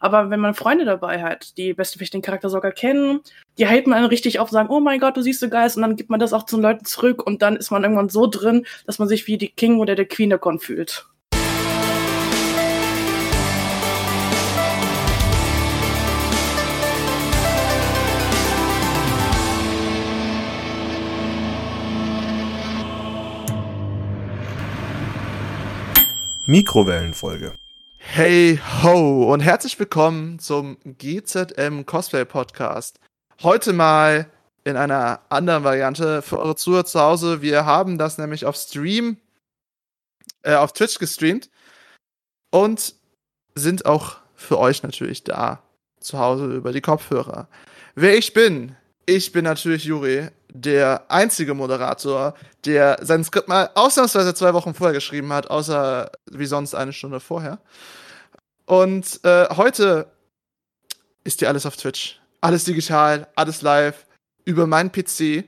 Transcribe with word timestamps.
Aber 0.00 0.30
wenn 0.30 0.40
man 0.40 0.54
Freunde 0.54 0.84
dabei 0.84 1.22
hat, 1.22 1.56
die 1.56 1.74
beste 1.74 1.98
den 1.98 2.22
Charakter 2.22 2.48
sogar 2.48 2.72
kennen, 2.72 3.20
die 3.58 3.66
halten 3.66 3.92
einen 3.92 4.06
richtig 4.06 4.38
auf, 4.38 4.50
sagen, 4.50 4.70
oh 4.70 4.80
mein 4.80 5.00
Gott, 5.00 5.16
du 5.16 5.22
siehst 5.22 5.40
so 5.40 5.48
geil 5.48 5.70
und 5.74 5.82
dann 5.82 5.96
gibt 5.96 6.10
man 6.10 6.20
das 6.20 6.32
auch 6.32 6.44
zu 6.44 6.56
den 6.56 6.62
Leuten 6.62 6.84
zurück 6.84 7.26
und 7.26 7.42
dann 7.42 7.56
ist 7.56 7.70
man 7.70 7.82
irgendwann 7.82 8.08
so 8.08 8.26
drin, 8.26 8.66
dass 8.86 8.98
man 8.98 9.08
sich 9.08 9.26
wie 9.26 9.38
die 9.38 9.48
King 9.48 9.78
oder 9.80 9.94
der 9.94 10.06
Queen 10.06 10.30
der 10.30 10.38
Con 10.38 10.58
fühlt. 10.58 11.06
Mikrowellenfolge. 26.46 27.52
Hey 28.10 28.58
ho 28.82 29.30
und 29.32 29.40
herzlich 29.40 29.78
willkommen 29.78 30.38
zum 30.38 30.78
GZM 30.82 31.84
Cosplay 31.84 32.24
Podcast. 32.24 32.98
Heute 33.42 33.74
mal 33.74 34.28
in 34.64 34.76
einer 34.76 35.20
anderen 35.28 35.62
Variante 35.62 36.22
für 36.22 36.38
eure 36.38 36.56
Zuhörer 36.56 36.86
zu 36.86 37.00
Hause. 37.00 37.42
Wir 37.42 37.66
haben 37.66 37.98
das 37.98 38.16
nämlich 38.16 38.46
auf 38.46 38.56
Stream, 38.56 39.18
äh, 40.42 40.54
auf 40.54 40.72
Twitch 40.72 40.98
gestreamt 40.98 41.50
und 42.50 42.94
sind 43.54 43.84
auch 43.84 44.16
für 44.34 44.58
euch 44.58 44.82
natürlich 44.82 45.22
da 45.22 45.62
zu 46.00 46.18
Hause 46.18 46.46
über 46.46 46.72
die 46.72 46.80
Kopfhörer. 46.80 47.46
Wer 47.94 48.16
ich 48.16 48.32
bin, 48.32 48.74
ich 49.04 49.32
bin 49.32 49.44
natürlich 49.44 49.84
Juri, 49.84 50.30
der 50.60 51.10
einzige 51.10 51.54
Moderator, 51.54 52.34
der 52.64 52.98
sein 53.02 53.24
Skript 53.24 53.48
mal 53.48 53.70
ausnahmsweise 53.74 54.34
zwei 54.34 54.54
Wochen 54.54 54.74
vorher 54.74 54.94
geschrieben 54.94 55.32
hat, 55.32 55.50
außer 55.50 56.10
wie 56.30 56.46
sonst 56.46 56.74
eine 56.74 56.92
Stunde 56.92 57.20
vorher. 57.20 57.58
Und 58.66 59.20
äh, 59.24 59.48
heute 59.56 60.10
ist 61.24 61.40
dir 61.40 61.48
alles 61.48 61.66
auf 61.66 61.76
Twitch. 61.76 62.20
Alles 62.40 62.64
digital, 62.64 63.26
alles 63.34 63.62
live, 63.62 64.06
über 64.44 64.66
meinen 64.66 64.92
PC. 64.92 65.44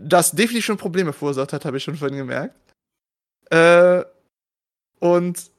Das 0.00 0.32
definitiv 0.32 0.64
schon 0.64 0.76
Probleme 0.76 1.12
verursacht 1.12 1.52
hat, 1.52 1.64
habe 1.64 1.76
ich 1.76 1.84
schon 1.84 1.96
vorhin 1.96 2.18
gemerkt. 2.18 2.54
Äh, 3.50 4.04
und 4.98 5.50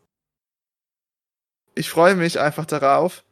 ich 1.76 1.89
freue 1.89 2.16
mich 2.16 2.39
einfach 2.39 2.66
darauf, 2.66 3.23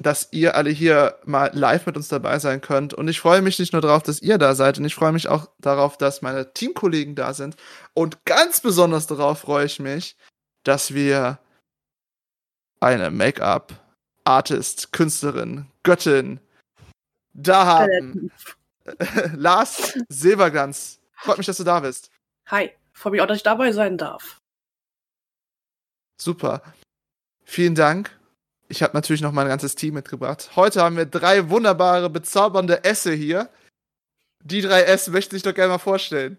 dass 0.00 0.28
ihr 0.30 0.54
alle 0.54 0.70
hier 0.70 1.18
mal 1.24 1.50
live 1.52 1.86
mit 1.86 1.96
uns 1.96 2.08
dabei 2.08 2.38
sein 2.38 2.60
könnt. 2.60 2.94
Und 2.94 3.08
ich 3.08 3.20
freue 3.20 3.42
mich 3.42 3.58
nicht 3.58 3.72
nur 3.72 3.82
darauf, 3.82 4.02
dass 4.02 4.22
ihr 4.22 4.38
da 4.38 4.54
seid, 4.54 4.78
und 4.78 4.84
ich 4.84 4.94
freue 4.94 5.12
mich 5.12 5.28
auch 5.28 5.50
darauf, 5.58 5.98
dass 5.98 6.22
meine 6.22 6.52
Teamkollegen 6.52 7.16
da 7.16 7.34
sind. 7.34 7.56
Und 7.94 8.24
ganz 8.24 8.60
besonders 8.60 9.08
darauf 9.08 9.40
freue 9.40 9.66
ich 9.66 9.80
mich, 9.80 10.16
dass 10.62 10.94
wir 10.94 11.40
eine 12.80 13.10
Make-up, 13.10 13.72
Artist, 14.22 14.92
Künstlerin, 14.92 15.66
Göttin 15.82 16.38
da 17.32 17.66
haben. 17.66 18.30
Lars 19.34 19.98
Silberglanz. 20.08 21.00
Freut 21.12 21.38
mich, 21.38 21.46
dass 21.46 21.56
du 21.56 21.64
da 21.64 21.80
bist. 21.80 22.10
Hi, 22.46 22.70
freue 22.92 23.12
mich 23.12 23.20
auch, 23.20 23.26
dass 23.26 23.38
ich 23.38 23.42
dabei 23.42 23.72
sein 23.72 23.98
darf. 23.98 24.38
Super. 26.20 26.62
Vielen 27.44 27.74
Dank 27.74 28.17
ich 28.68 28.82
habe 28.82 28.94
natürlich 28.94 29.22
noch 29.22 29.32
mein 29.32 29.48
ganzes 29.48 29.74
Team 29.74 29.94
mitgebracht. 29.94 30.50
Heute 30.54 30.82
haben 30.82 30.96
wir 30.96 31.06
drei 31.06 31.50
wunderbare, 31.50 32.10
bezaubernde 32.10 32.84
Esse 32.84 33.12
hier. 33.12 33.48
Die 34.42 34.60
drei 34.60 34.82
S 34.82 35.08
möchten 35.08 35.34
sich 35.34 35.42
doch 35.42 35.54
gerne 35.54 35.72
mal 35.72 35.78
vorstellen. 35.78 36.38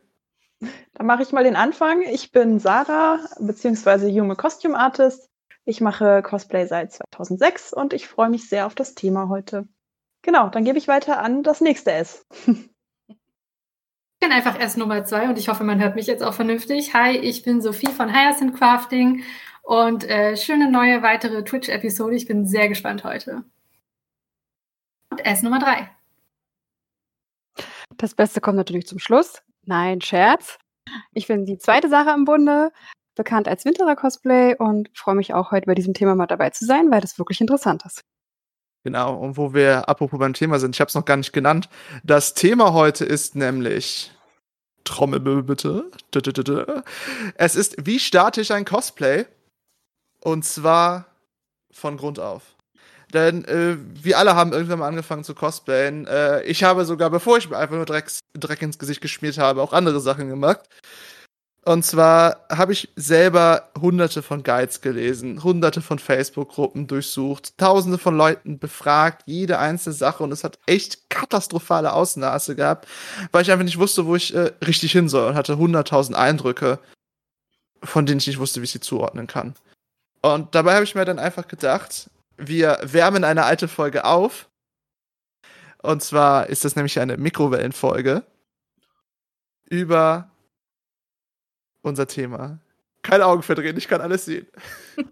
Dann 0.93 1.07
mache 1.07 1.23
ich 1.23 1.31
mal 1.31 1.43
den 1.43 1.55
Anfang. 1.55 2.01
Ich 2.01 2.31
bin 2.31 2.59
Sarah, 2.59 3.19
beziehungsweise 3.39 4.07
Jume 4.09 4.35
Costume 4.35 4.77
Artist. 4.77 5.29
Ich 5.65 5.81
mache 5.81 6.21
Cosplay 6.21 6.65
seit 6.65 6.93
2006 6.93 7.73
und 7.73 7.93
ich 7.93 8.07
freue 8.07 8.29
mich 8.29 8.49
sehr 8.49 8.65
auf 8.65 8.75
das 8.75 8.95
Thema 8.95 9.29
heute. 9.29 9.67
Genau, 10.21 10.49
dann 10.49 10.65
gebe 10.65 10.77
ich 10.77 10.87
weiter 10.87 11.21
an 11.21 11.43
das 11.43 11.61
nächste 11.61 11.91
S. 11.91 12.25
Ich 14.21 14.27
bin 14.27 14.35
einfach 14.35 14.59
S 14.59 14.75
Nummer 14.75 15.05
zwei 15.05 15.29
und 15.29 15.37
ich 15.37 15.47
hoffe, 15.47 15.63
man 15.63 15.79
hört 15.79 15.95
mich 15.95 16.05
jetzt 16.05 16.23
auch 16.23 16.33
vernünftig. 16.33 16.93
Hi, 16.93 17.15
ich 17.15 17.43
bin 17.43 17.61
Sophie 17.61 17.87
von 17.87 18.13
Hyacinth 18.13 18.57
Crafting 18.57 19.23
und 19.69 20.03
äh, 20.03 20.35
schöne 20.35 20.71
neue 20.71 21.03
weitere 21.03 21.43
Twitch-Episode. 21.43 22.15
Ich 22.15 22.25
bin 22.25 22.47
sehr 22.47 22.69
gespannt 22.69 23.03
heute. 23.03 23.43
Und 25.11 25.23
S 25.23 25.43
Nummer 25.43 25.59
drei. 25.59 25.91
Das 27.95 28.15
Beste 28.15 28.41
kommt 28.41 28.57
natürlich 28.57 28.87
zum 28.87 28.97
Schluss. 28.97 29.43
Nein, 29.65 30.01
Scherz. 30.01 30.57
Ich 31.13 31.27
bin 31.27 31.45
die 31.45 31.59
zweite 31.59 31.87
Sache 31.87 32.09
im 32.15 32.25
Bunde, 32.25 32.71
bekannt 33.13 33.47
als 33.47 33.63
Winterer 33.63 33.95
Cosplay 33.95 34.55
und 34.57 34.89
freue 34.95 35.13
mich 35.13 35.35
auch 35.35 35.51
heute 35.51 35.67
bei 35.67 35.75
diesem 35.75 35.93
Thema 35.93 36.15
mal 36.15 36.25
dabei 36.25 36.49
zu 36.49 36.65
sein, 36.65 36.89
weil 36.89 37.01
das 37.01 37.19
wirklich 37.19 37.39
interessant 37.39 37.85
ist. 37.85 38.01
Genau, 38.83 39.19
und 39.19 39.37
wo 39.37 39.53
wir 39.53 39.87
apropos 39.87 40.17
beim 40.17 40.33
Thema 40.33 40.57
sind, 40.57 40.75
ich 40.75 40.81
habe 40.81 40.89
es 40.89 40.95
noch 40.95 41.05
gar 41.05 41.17
nicht 41.17 41.31
genannt. 41.31 41.69
Das 42.03 42.33
Thema 42.33 42.73
heute 42.73 43.05
ist 43.05 43.35
nämlich 43.35 44.11
Trommelbill 44.83 45.43
bitte. 45.43 45.91
Es 47.35 47.55
ist, 47.55 47.85
wie 47.85 47.99
starte 47.99 48.41
ich 48.41 48.51
ein 48.51 48.65
Cosplay? 48.65 49.27
Und 50.21 50.45
zwar 50.45 51.05
von 51.71 51.97
Grund 51.97 52.19
auf. 52.19 52.43
Denn 53.13 53.43
äh, 53.45 53.77
wir 53.93 54.19
alle 54.19 54.35
haben 54.35 54.53
irgendwann 54.53 54.79
mal 54.79 54.87
angefangen 54.87 55.23
zu 55.23 55.33
cosplayen. 55.33 56.05
Äh, 56.05 56.43
ich 56.43 56.63
habe 56.63 56.85
sogar, 56.85 57.09
bevor 57.09 57.37
ich 57.37 57.49
mir 57.49 57.57
einfach 57.57 57.75
nur 57.75 57.85
Drecks, 57.85 58.19
Dreck 58.33 58.61
ins 58.61 58.77
Gesicht 58.77 59.01
geschmiert 59.01 59.37
habe, 59.37 59.61
auch 59.61 59.73
andere 59.73 59.99
Sachen 59.99 60.29
gemacht. 60.29 60.69
Und 61.65 61.83
zwar 61.83 62.45
habe 62.49 62.71
ich 62.71 62.89
selber 62.95 63.69
hunderte 63.79 64.21
von 64.21 64.43
Guides 64.43 64.81
gelesen, 64.81 65.43
hunderte 65.43 65.81
von 65.81 65.99
Facebook-Gruppen 65.99 66.87
durchsucht, 66.87 67.57
tausende 67.57 67.97
von 67.97 68.15
Leuten 68.15 68.59
befragt, 68.59 69.23
jede 69.25 69.59
einzelne 69.59 69.93
Sache 69.93 70.23
und 70.23 70.31
es 70.31 70.43
hat 70.43 70.57
echt 70.67 71.09
katastrophale 71.09 71.93
Ausmaße 71.93 72.55
gehabt, 72.55 72.87
weil 73.31 73.41
ich 73.41 73.51
einfach 73.51 73.65
nicht 73.65 73.77
wusste, 73.77 74.05
wo 74.05 74.15
ich 74.15 74.33
äh, 74.33 74.51
richtig 74.65 74.93
hin 74.93 75.09
soll 75.09 75.29
und 75.29 75.35
hatte 75.35 75.57
hunderttausend 75.57 76.17
Eindrücke, 76.17 76.79
von 77.83 78.05
denen 78.05 78.19
ich 78.19 78.27
nicht 78.27 78.39
wusste, 78.39 78.61
wie 78.61 78.65
ich 78.65 78.71
sie 78.71 78.79
zuordnen 78.79 79.27
kann. 79.27 79.53
Und 80.21 80.53
dabei 80.55 80.75
habe 80.75 80.83
ich 80.83 80.95
mir 80.95 81.05
dann 81.05 81.19
einfach 81.19 81.47
gedacht, 81.47 82.09
wir 82.37 82.79
wärmen 82.81 83.23
eine 83.23 83.45
alte 83.45 83.67
Folge 83.67 84.05
auf. 84.05 84.49
Und 85.81 86.03
zwar 86.03 86.47
ist 86.47 86.65
das 86.65 86.75
nämlich 86.75 86.99
eine 86.99 87.17
Mikrowellenfolge 87.17 88.23
über 89.69 90.29
unser 91.81 92.07
Thema. 92.07 92.59
Keine 93.01 93.25
Augen 93.25 93.43
verdrehen, 93.43 93.77
ich 93.77 93.87
kann 93.87 94.01
alles 94.01 94.25
sehen. 94.25 94.47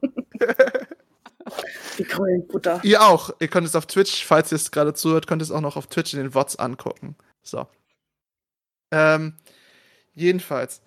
Mikrowellenbutter. 1.97 2.81
ihr 2.83 3.01
auch. 3.01 3.31
Ihr 3.39 3.47
könnt 3.47 3.65
es 3.65 3.75
auf 3.75 3.85
Twitch, 3.85 4.25
falls 4.25 4.51
ihr 4.51 4.57
es 4.57 4.71
gerade 4.71 4.93
zuhört, 4.93 5.27
könnt 5.27 5.41
ihr 5.41 5.45
es 5.45 5.51
auch 5.51 5.61
noch 5.61 5.77
auf 5.77 5.87
Twitch 5.87 6.13
in 6.13 6.19
den 6.19 6.33
VODs 6.33 6.57
angucken. 6.57 7.15
So. 7.43 7.65
Ähm, 8.91 9.37
jedenfalls. 10.13 10.81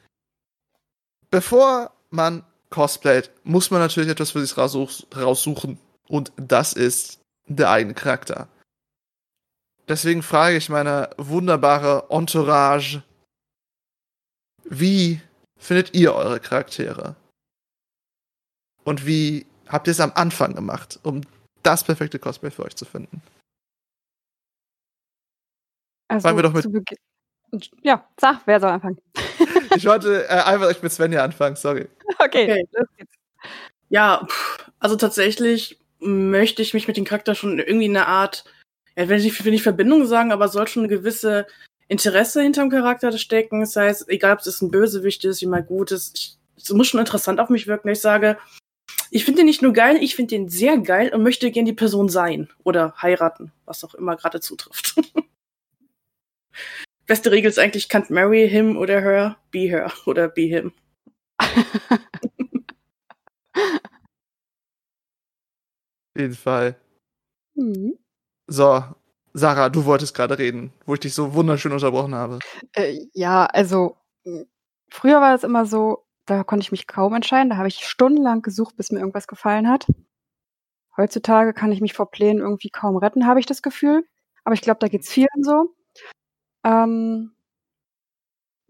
Bevor 1.30 1.92
man 2.10 2.44
cosplayt, 2.70 3.30
muss 3.44 3.70
man 3.70 3.80
natürlich 3.80 4.10
etwas 4.10 4.30
für 4.30 4.44
sich 4.44 4.56
raussuchen. 4.56 5.78
Und 6.08 6.32
das 6.36 6.72
ist 6.72 7.20
der 7.46 7.70
eigene 7.70 7.94
Charakter. 7.94 8.48
Deswegen 9.88 10.22
frage 10.22 10.56
ich 10.56 10.68
meine 10.68 11.10
wunderbare 11.16 12.06
Entourage, 12.10 13.02
wie 14.64 15.20
findet 15.58 15.94
ihr 15.94 16.14
eure 16.14 16.38
Charaktere? 16.38 17.16
Und 18.84 19.04
wie 19.04 19.46
habt 19.68 19.88
ihr 19.88 19.90
es 19.90 20.00
am 20.00 20.12
Anfang 20.14 20.54
gemacht, 20.54 21.00
um 21.02 21.22
das 21.62 21.84
perfekte 21.84 22.18
Cosplay 22.18 22.50
für 22.50 22.64
euch 22.64 22.76
zu 22.76 22.84
finden? 22.84 23.20
Also, 26.08 26.26
Fangen 26.26 26.38
wir 26.38 26.42
doch 26.42 26.52
mit. 26.52 26.66
Ja, 27.82 28.08
sag, 28.18 28.46
wer 28.46 28.60
soll 28.60 28.70
anfangen? 28.70 29.00
Ich 29.76 29.86
wollte 29.86 30.26
äh, 30.28 30.42
einfach 30.42 30.82
mit 30.82 30.92
Svenja 30.92 31.24
anfangen, 31.24 31.56
sorry. 31.56 31.88
Okay, 32.18 32.44
okay. 32.44 32.64
los 32.72 32.88
geht's. 32.96 33.12
Ja, 33.88 34.26
also 34.78 34.96
tatsächlich 34.96 35.78
möchte 35.98 36.62
ich 36.62 36.74
mich 36.74 36.88
mit 36.88 36.96
dem 36.96 37.04
Charakter 37.04 37.34
schon 37.34 37.58
irgendwie 37.58 37.86
in 37.86 37.96
einer 37.96 38.08
Art, 38.08 38.44
ja, 38.96 39.08
will 39.08 39.24
ich 39.24 39.44
nicht 39.44 39.62
Verbindung 39.62 40.06
sagen, 40.06 40.32
aber 40.32 40.48
soll 40.48 40.68
schon 40.68 40.84
eine 40.84 40.94
gewisse 40.94 41.46
Interesse 41.88 42.40
hinterm 42.42 42.70
Charakter 42.70 43.16
stecken. 43.18 43.60
Das 43.60 43.76
heißt, 43.76 44.08
egal 44.08 44.34
ob 44.34 44.40
es 44.40 44.62
ein 44.62 44.70
Bösewicht 44.70 45.24
ist, 45.24 45.40
jemand 45.40 45.66
Gutes, 45.66 46.38
es 46.56 46.70
muss 46.70 46.88
schon 46.88 47.00
interessant 47.00 47.40
auf 47.40 47.48
mich 47.48 47.66
wirken. 47.66 47.88
Ich 47.88 48.00
sage, 48.00 48.38
ich 49.10 49.24
finde 49.24 49.40
den 49.40 49.46
nicht 49.46 49.62
nur 49.62 49.72
geil, 49.72 49.98
ich 50.00 50.14
finde 50.14 50.36
den 50.36 50.48
sehr 50.48 50.78
geil 50.78 51.12
und 51.12 51.22
möchte 51.22 51.50
gern 51.50 51.64
die 51.64 51.72
Person 51.72 52.08
sein 52.08 52.48
oder 52.62 52.94
heiraten, 53.02 53.52
was 53.64 53.82
auch 53.82 53.94
immer 53.94 54.16
gerade 54.16 54.40
zutrifft. 54.40 54.94
Beste 57.10 57.32
Regel 57.32 57.48
ist 57.48 57.58
eigentlich, 57.58 57.88
can't 57.88 58.12
marry 58.12 58.48
him 58.48 58.76
oder 58.76 59.00
her, 59.00 59.36
be 59.50 59.68
her 59.68 59.90
oder 60.06 60.28
be 60.28 60.42
him. 60.42 60.72
jeden 66.16 66.34
Fall. 66.34 66.76
Mhm. 67.56 67.98
So, 68.46 68.84
Sarah, 69.32 69.70
du 69.70 69.86
wolltest 69.86 70.14
gerade 70.14 70.38
reden, 70.38 70.72
wo 70.86 70.94
ich 70.94 71.00
dich 71.00 71.12
so 71.12 71.34
wunderschön 71.34 71.72
unterbrochen 71.72 72.14
habe. 72.14 72.38
Äh, 72.74 73.00
ja, 73.12 73.46
also 73.46 73.96
früher 74.88 75.20
war 75.20 75.34
es 75.34 75.42
immer 75.42 75.66
so, 75.66 76.06
da 76.26 76.44
konnte 76.44 76.62
ich 76.62 76.70
mich 76.70 76.86
kaum 76.86 77.12
entscheiden. 77.14 77.50
Da 77.50 77.56
habe 77.56 77.66
ich 77.66 77.88
stundenlang 77.88 78.42
gesucht, 78.42 78.76
bis 78.76 78.92
mir 78.92 79.00
irgendwas 79.00 79.26
gefallen 79.26 79.68
hat. 79.68 79.88
Heutzutage 80.96 81.54
kann 81.54 81.72
ich 81.72 81.80
mich 81.80 81.92
vor 81.92 82.08
Plänen 82.08 82.38
irgendwie 82.40 82.70
kaum 82.70 82.96
retten, 82.96 83.26
habe 83.26 83.40
ich 83.40 83.46
das 83.46 83.62
Gefühl. 83.62 84.06
Aber 84.44 84.54
ich 84.54 84.60
glaube, 84.60 84.78
da 84.78 84.86
geht's 84.86 85.10
vielen 85.10 85.42
so. 85.42 85.74
Ähm, 86.64 87.32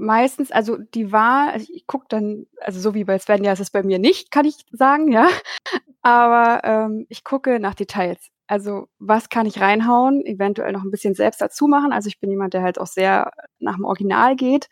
meistens, 0.00 0.50
also 0.50 0.78
die 0.78 1.12
Wahl, 1.12 1.50
also 1.50 1.66
ich 1.72 1.86
gucke 1.86 2.06
dann, 2.08 2.46
also 2.60 2.80
so 2.80 2.94
wie 2.94 3.04
bei 3.04 3.18
Svenja 3.18 3.52
ist 3.52 3.60
es 3.60 3.70
bei 3.70 3.82
mir 3.82 3.98
nicht, 3.98 4.30
kann 4.30 4.46
ich 4.46 4.56
sagen, 4.72 5.12
ja. 5.12 5.28
Aber 6.02 6.62
ähm, 6.64 7.06
ich 7.08 7.24
gucke 7.24 7.60
nach 7.60 7.74
Details. 7.74 8.30
Also 8.46 8.88
was 8.98 9.28
kann 9.28 9.46
ich 9.46 9.60
reinhauen, 9.60 10.24
eventuell 10.26 10.72
noch 10.72 10.82
ein 10.82 10.90
bisschen 10.90 11.14
selbst 11.14 11.40
dazu 11.40 11.68
machen. 11.68 11.92
Also 11.92 12.08
ich 12.08 12.18
bin 12.20 12.30
jemand, 12.30 12.54
der 12.54 12.62
halt 12.62 12.78
auch 12.80 12.86
sehr 12.86 13.30
nach 13.60 13.76
dem 13.76 13.84
Original 13.84 14.34
geht. 14.36 14.68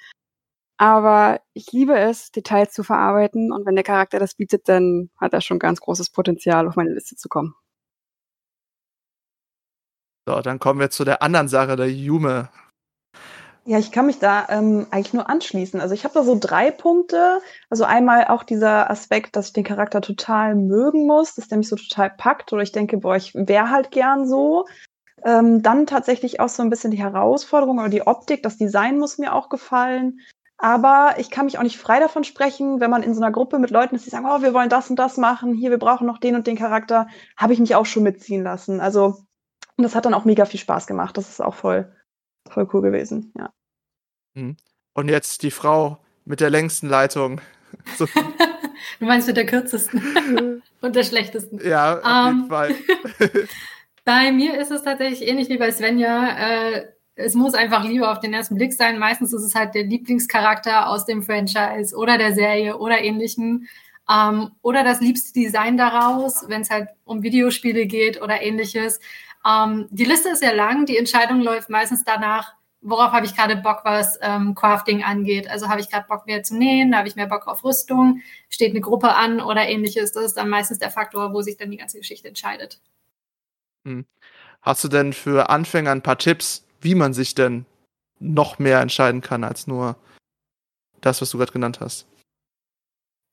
Aber 0.79 1.41
ich 1.55 1.73
liebe 1.73 1.99
es, 1.99 2.31
Details 2.31 2.73
zu 2.73 2.85
verarbeiten 2.85 3.53
und 3.53 3.67
wenn 3.67 3.75
der 3.75 3.85
Charakter 3.85 4.19
das 4.20 4.35
bietet, 4.35 4.69
dann 4.69 5.11
hat 5.20 5.32
er 5.32 5.41
schon 5.41 5.59
ganz 5.59 5.81
großes 5.81 6.11
Potenzial, 6.11 6.69
auf 6.69 6.76
meine 6.76 6.93
Liste 6.94 7.17
zu 7.17 7.29
kommen. 7.29 7.55
So, 10.26 10.41
dann 10.41 10.59
kommen 10.59 10.79
wir 10.79 10.91
zu 10.91 11.05
der 11.05 11.23
anderen 11.23 11.49
Sache, 11.49 11.75
der 11.76 11.91
Jume. 11.91 12.50
Ja, 13.69 13.79
ich 13.79 13.93
kann 13.93 14.06
mich 14.06 14.19
da 14.19 14.47
ähm, 14.49 14.87
eigentlich 14.91 15.12
nur 15.12 15.29
anschließen. 15.29 15.79
Also 15.79 15.93
ich 15.93 16.05
habe 16.05 16.15
da 16.15 16.23
so 16.23 16.38
drei 16.41 16.70
Punkte. 16.70 17.43
Also 17.69 17.85
einmal 17.85 18.29
auch 18.29 18.43
dieser 18.43 18.91
Aspekt, 18.91 19.37
dass 19.37 19.49
ich 19.49 19.53
den 19.53 19.62
Charakter 19.62 20.00
total 20.00 20.55
mögen 20.55 21.06
muss, 21.06 21.35
dass 21.35 21.49
der 21.49 21.59
mich 21.59 21.69
so 21.69 21.76
total 21.76 22.09
packt 22.09 22.50
oder 22.55 22.62
ich 22.62 22.73
denke, 22.73 22.97
boah, 22.97 23.15
ich 23.17 23.35
wäre 23.35 23.69
halt 23.69 23.91
gern 23.91 24.26
so. 24.26 24.65
Ähm, 25.23 25.62
dann 25.62 25.87
tatsächlich 25.87 26.41
auch 26.41 26.49
so 26.49 26.62
ein 26.62 26.70
bisschen 26.70 26.93
die 26.93 27.03
Herausforderung 27.03 27.79
oder 27.79 27.91
die 27.91 28.06
Optik, 28.06 28.43
das 28.43 28.56
Design 28.56 28.99
muss 28.99 29.19
mir 29.19 29.35
auch 29.35 29.50
gefallen. 29.50 30.20
Aber 30.56 31.17
ich 31.19 31.31
kann 31.31 31.44
mich 31.44 31.59
auch 31.59 31.62
nicht 31.62 31.76
frei 31.76 32.00
davon 32.00 32.25
sprechen, 32.25 32.81
wenn 32.81 32.91
man 32.91 33.03
in 33.03 33.12
so 33.12 33.20
einer 33.20 33.32
Gruppe 33.32 33.59
mit 33.59 33.70
Leuten 33.70 33.97
ist, 33.97 34.06
die 34.06 34.11
sagen, 34.11 34.25
oh, 34.26 34.41
wir 34.41 34.55
wollen 34.55 34.70
das 34.70 34.88
und 34.88 34.99
das 34.99 35.19
machen, 35.19 35.53
hier, 35.53 35.70
wir 35.70 35.79
brauchen 35.79 36.06
noch 36.06 36.17
den 36.17 36.37
und 36.37 36.47
den 36.47 36.56
Charakter, 36.56 37.06
habe 37.37 37.53
ich 37.53 37.59
mich 37.59 37.75
auch 37.75 37.85
schon 37.85 38.03
mitziehen 38.03 38.43
lassen. 38.43 38.81
Also 38.81 39.19
das 39.76 39.94
hat 39.94 40.06
dann 40.06 40.15
auch 40.15 40.25
mega 40.25 40.47
viel 40.47 40.59
Spaß 40.59 40.87
gemacht. 40.87 41.19
Das 41.19 41.29
ist 41.29 41.43
auch 41.43 41.55
voll, 41.55 41.94
voll 42.49 42.67
cool 42.73 42.81
gewesen, 42.81 43.31
ja. 43.37 43.50
Mhm. 44.34 44.56
Und 44.94 45.08
jetzt 45.08 45.42
die 45.42 45.50
Frau 45.50 45.98
mit 46.25 46.40
der 46.40 46.50
längsten 46.50 46.88
Leitung. 46.88 47.40
du 47.98 48.06
meinst 49.00 49.28
mit 49.28 49.36
der 49.36 49.46
kürzesten 49.46 50.62
und 50.80 50.96
der 50.96 51.04
schlechtesten. 51.04 51.60
Ja, 51.66 51.98
auf 51.98 52.26
jeden 52.26 52.42
ähm, 52.42 52.48
Fall. 52.48 52.75
bei 54.04 54.32
mir 54.32 54.58
ist 54.60 54.70
es 54.70 54.82
tatsächlich 54.82 55.26
ähnlich 55.26 55.48
wie 55.48 55.58
bei 55.58 55.70
Svenja. 55.70 56.36
Äh, 56.38 56.86
es 57.14 57.34
muss 57.34 57.54
einfach 57.54 57.84
Liebe 57.84 58.08
auf 58.08 58.20
den 58.20 58.32
ersten 58.32 58.54
Blick 58.54 58.72
sein. 58.72 58.98
Meistens 58.98 59.32
ist 59.32 59.42
es 59.42 59.54
halt 59.54 59.75
der 59.75 59.84
Lieblingscharakter 59.84 60.88
aus 60.88 61.04
dem 61.04 61.22
Franchise 61.22 61.94
oder 61.96 62.16
der 62.16 62.32
Serie 62.32 62.78
oder 62.78 63.02
ähnlichem. 63.02 63.66
Ähm, 64.10 64.52
oder 64.62 64.84
das 64.84 65.00
liebste 65.00 65.32
Design 65.32 65.76
daraus, 65.76 66.48
wenn 66.48 66.62
es 66.62 66.70
halt 66.70 66.88
um 67.04 67.22
Videospiele 67.22 67.86
geht 67.86 68.22
oder 68.22 68.40
ähnliches. 68.40 69.00
Ähm, 69.46 69.86
die 69.90 70.04
Liste 70.04 70.31
ist 70.31 70.40
sehr 70.40 70.54
lang. 70.54 70.86
Die 70.86 70.96
Entscheidung 70.96 71.40
läuft 71.40 71.70
meistens 71.70 72.04
danach, 72.04 72.54
worauf 72.88 73.12
habe 73.12 73.26
ich 73.26 73.37
gerade 73.37 73.56
Bock, 73.56 73.81
was 73.85 74.19
ähm, 74.23 74.55
Crafting 74.55 75.02
angeht. 75.02 75.49
Also 75.49 75.69
habe 75.69 75.81
ich 75.81 75.90
gerade 75.90 76.06
Bock 76.08 76.26
mehr 76.26 76.43
zu 76.43 76.56
nähen, 76.56 76.96
habe 76.96 77.08
ich 77.08 77.17
mehr 77.17 77.26
Bock 77.26 77.46
auf 77.46 77.64
Rüstung, 77.64 78.23
steht 78.49 78.70
eine 78.70 78.81
Gruppe 78.81 79.14
an 79.14 79.40
oder 79.40 79.69
ähnliches. 79.69 80.12
Das 80.12 80.25
ist 80.25 80.37
dann 80.37 80.49
meistens 80.49 80.79
der 80.79 80.90
Faktor, 80.90 81.32
wo 81.32 81.43
sich 81.43 81.56
dann 81.56 81.70
die 81.70 81.76
ganze 81.76 81.99
Geschichte 81.99 82.29
entscheidet. 82.29 82.81
Hm. 83.85 84.06
Hast 84.62 84.85
du 84.85 84.88
denn 84.88 85.12
für 85.12 85.50
Anfänger 85.50 85.93
ein 85.93 86.02
paar 86.02 86.19
Tipps, 86.19 86.67
wie 86.81 86.94
man 86.94 87.14
sich 87.14 87.35
denn 87.35 87.67
noch 88.20 88.58
mehr 88.58 88.81
entscheiden 88.81 89.20
kann 89.20 89.44
als 89.44 89.67
nur 89.67 89.96
das, 91.00 91.23
was 91.23 91.31
du 91.31 91.38
gerade 91.38 91.52
genannt 91.52 91.81
hast? 91.81 92.06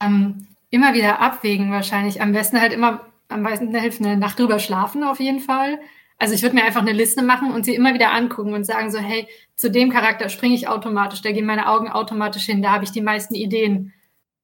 Ähm, 0.02 0.46
immer 0.70 0.94
wieder 0.94 1.20
abwägen 1.20 1.70
wahrscheinlich. 1.72 2.20
Am 2.20 2.32
besten 2.32 2.60
halt 2.60 2.72
immer, 2.72 3.06
am 3.28 3.42
meisten 3.42 3.74
hilft 3.74 4.00
eine 4.00 4.16
Nacht 4.16 4.38
drüber 4.38 4.58
schlafen 4.58 5.02
auf 5.02 5.20
jeden 5.20 5.40
Fall. 5.40 5.80
Also 6.18 6.34
ich 6.34 6.42
würde 6.42 6.54
mir 6.54 6.64
einfach 6.64 6.80
eine 6.80 6.92
Liste 6.92 7.22
machen 7.22 7.52
und 7.52 7.64
sie 7.64 7.74
immer 7.74 7.92
wieder 7.92 8.12
angucken 8.12 8.54
und 8.54 8.64
sagen 8.64 8.90
so, 8.90 8.98
hey, 8.98 9.28
zu 9.54 9.70
dem 9.70 9.90
Charakter 9.90 10.28
springe 10.28 10.54
ich 10.54 10.68
automatisch, 10.68 11.20
da 11.20 11.32
gehen 11.32 11.44
meine 11.46 11.68
Augen 11.68 11.88
automatisch 11.90 12.46
hin, 12.46 12.62
da 12.62 12.72
habe 12.72 12.84
ich 12.84 12.90
die 12.90 13.02
meisten 13.02 13.34
Ideen. 13.34 13.92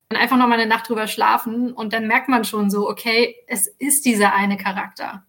Dann 0.08 0.20
einfach 0.20 0.36
nochmal 0.36 0.60
eine 0.60 0.68
Nacht 0.68 0.88
drüber 0.88 1.06
schlafen 1.06 1.72
und 1.72 1.94
dann 1.94 2.06
merkt 2.06 2.28
man 2.28 2.44
schon 2.44 2.70
so, 2.70 2.88
okay, 2.88 3.36
es 3.46 3.66
ist 3.66 4.04
dieser 4.04 4.34
eine 4.34 4.58
Charakter. 4.58 5.24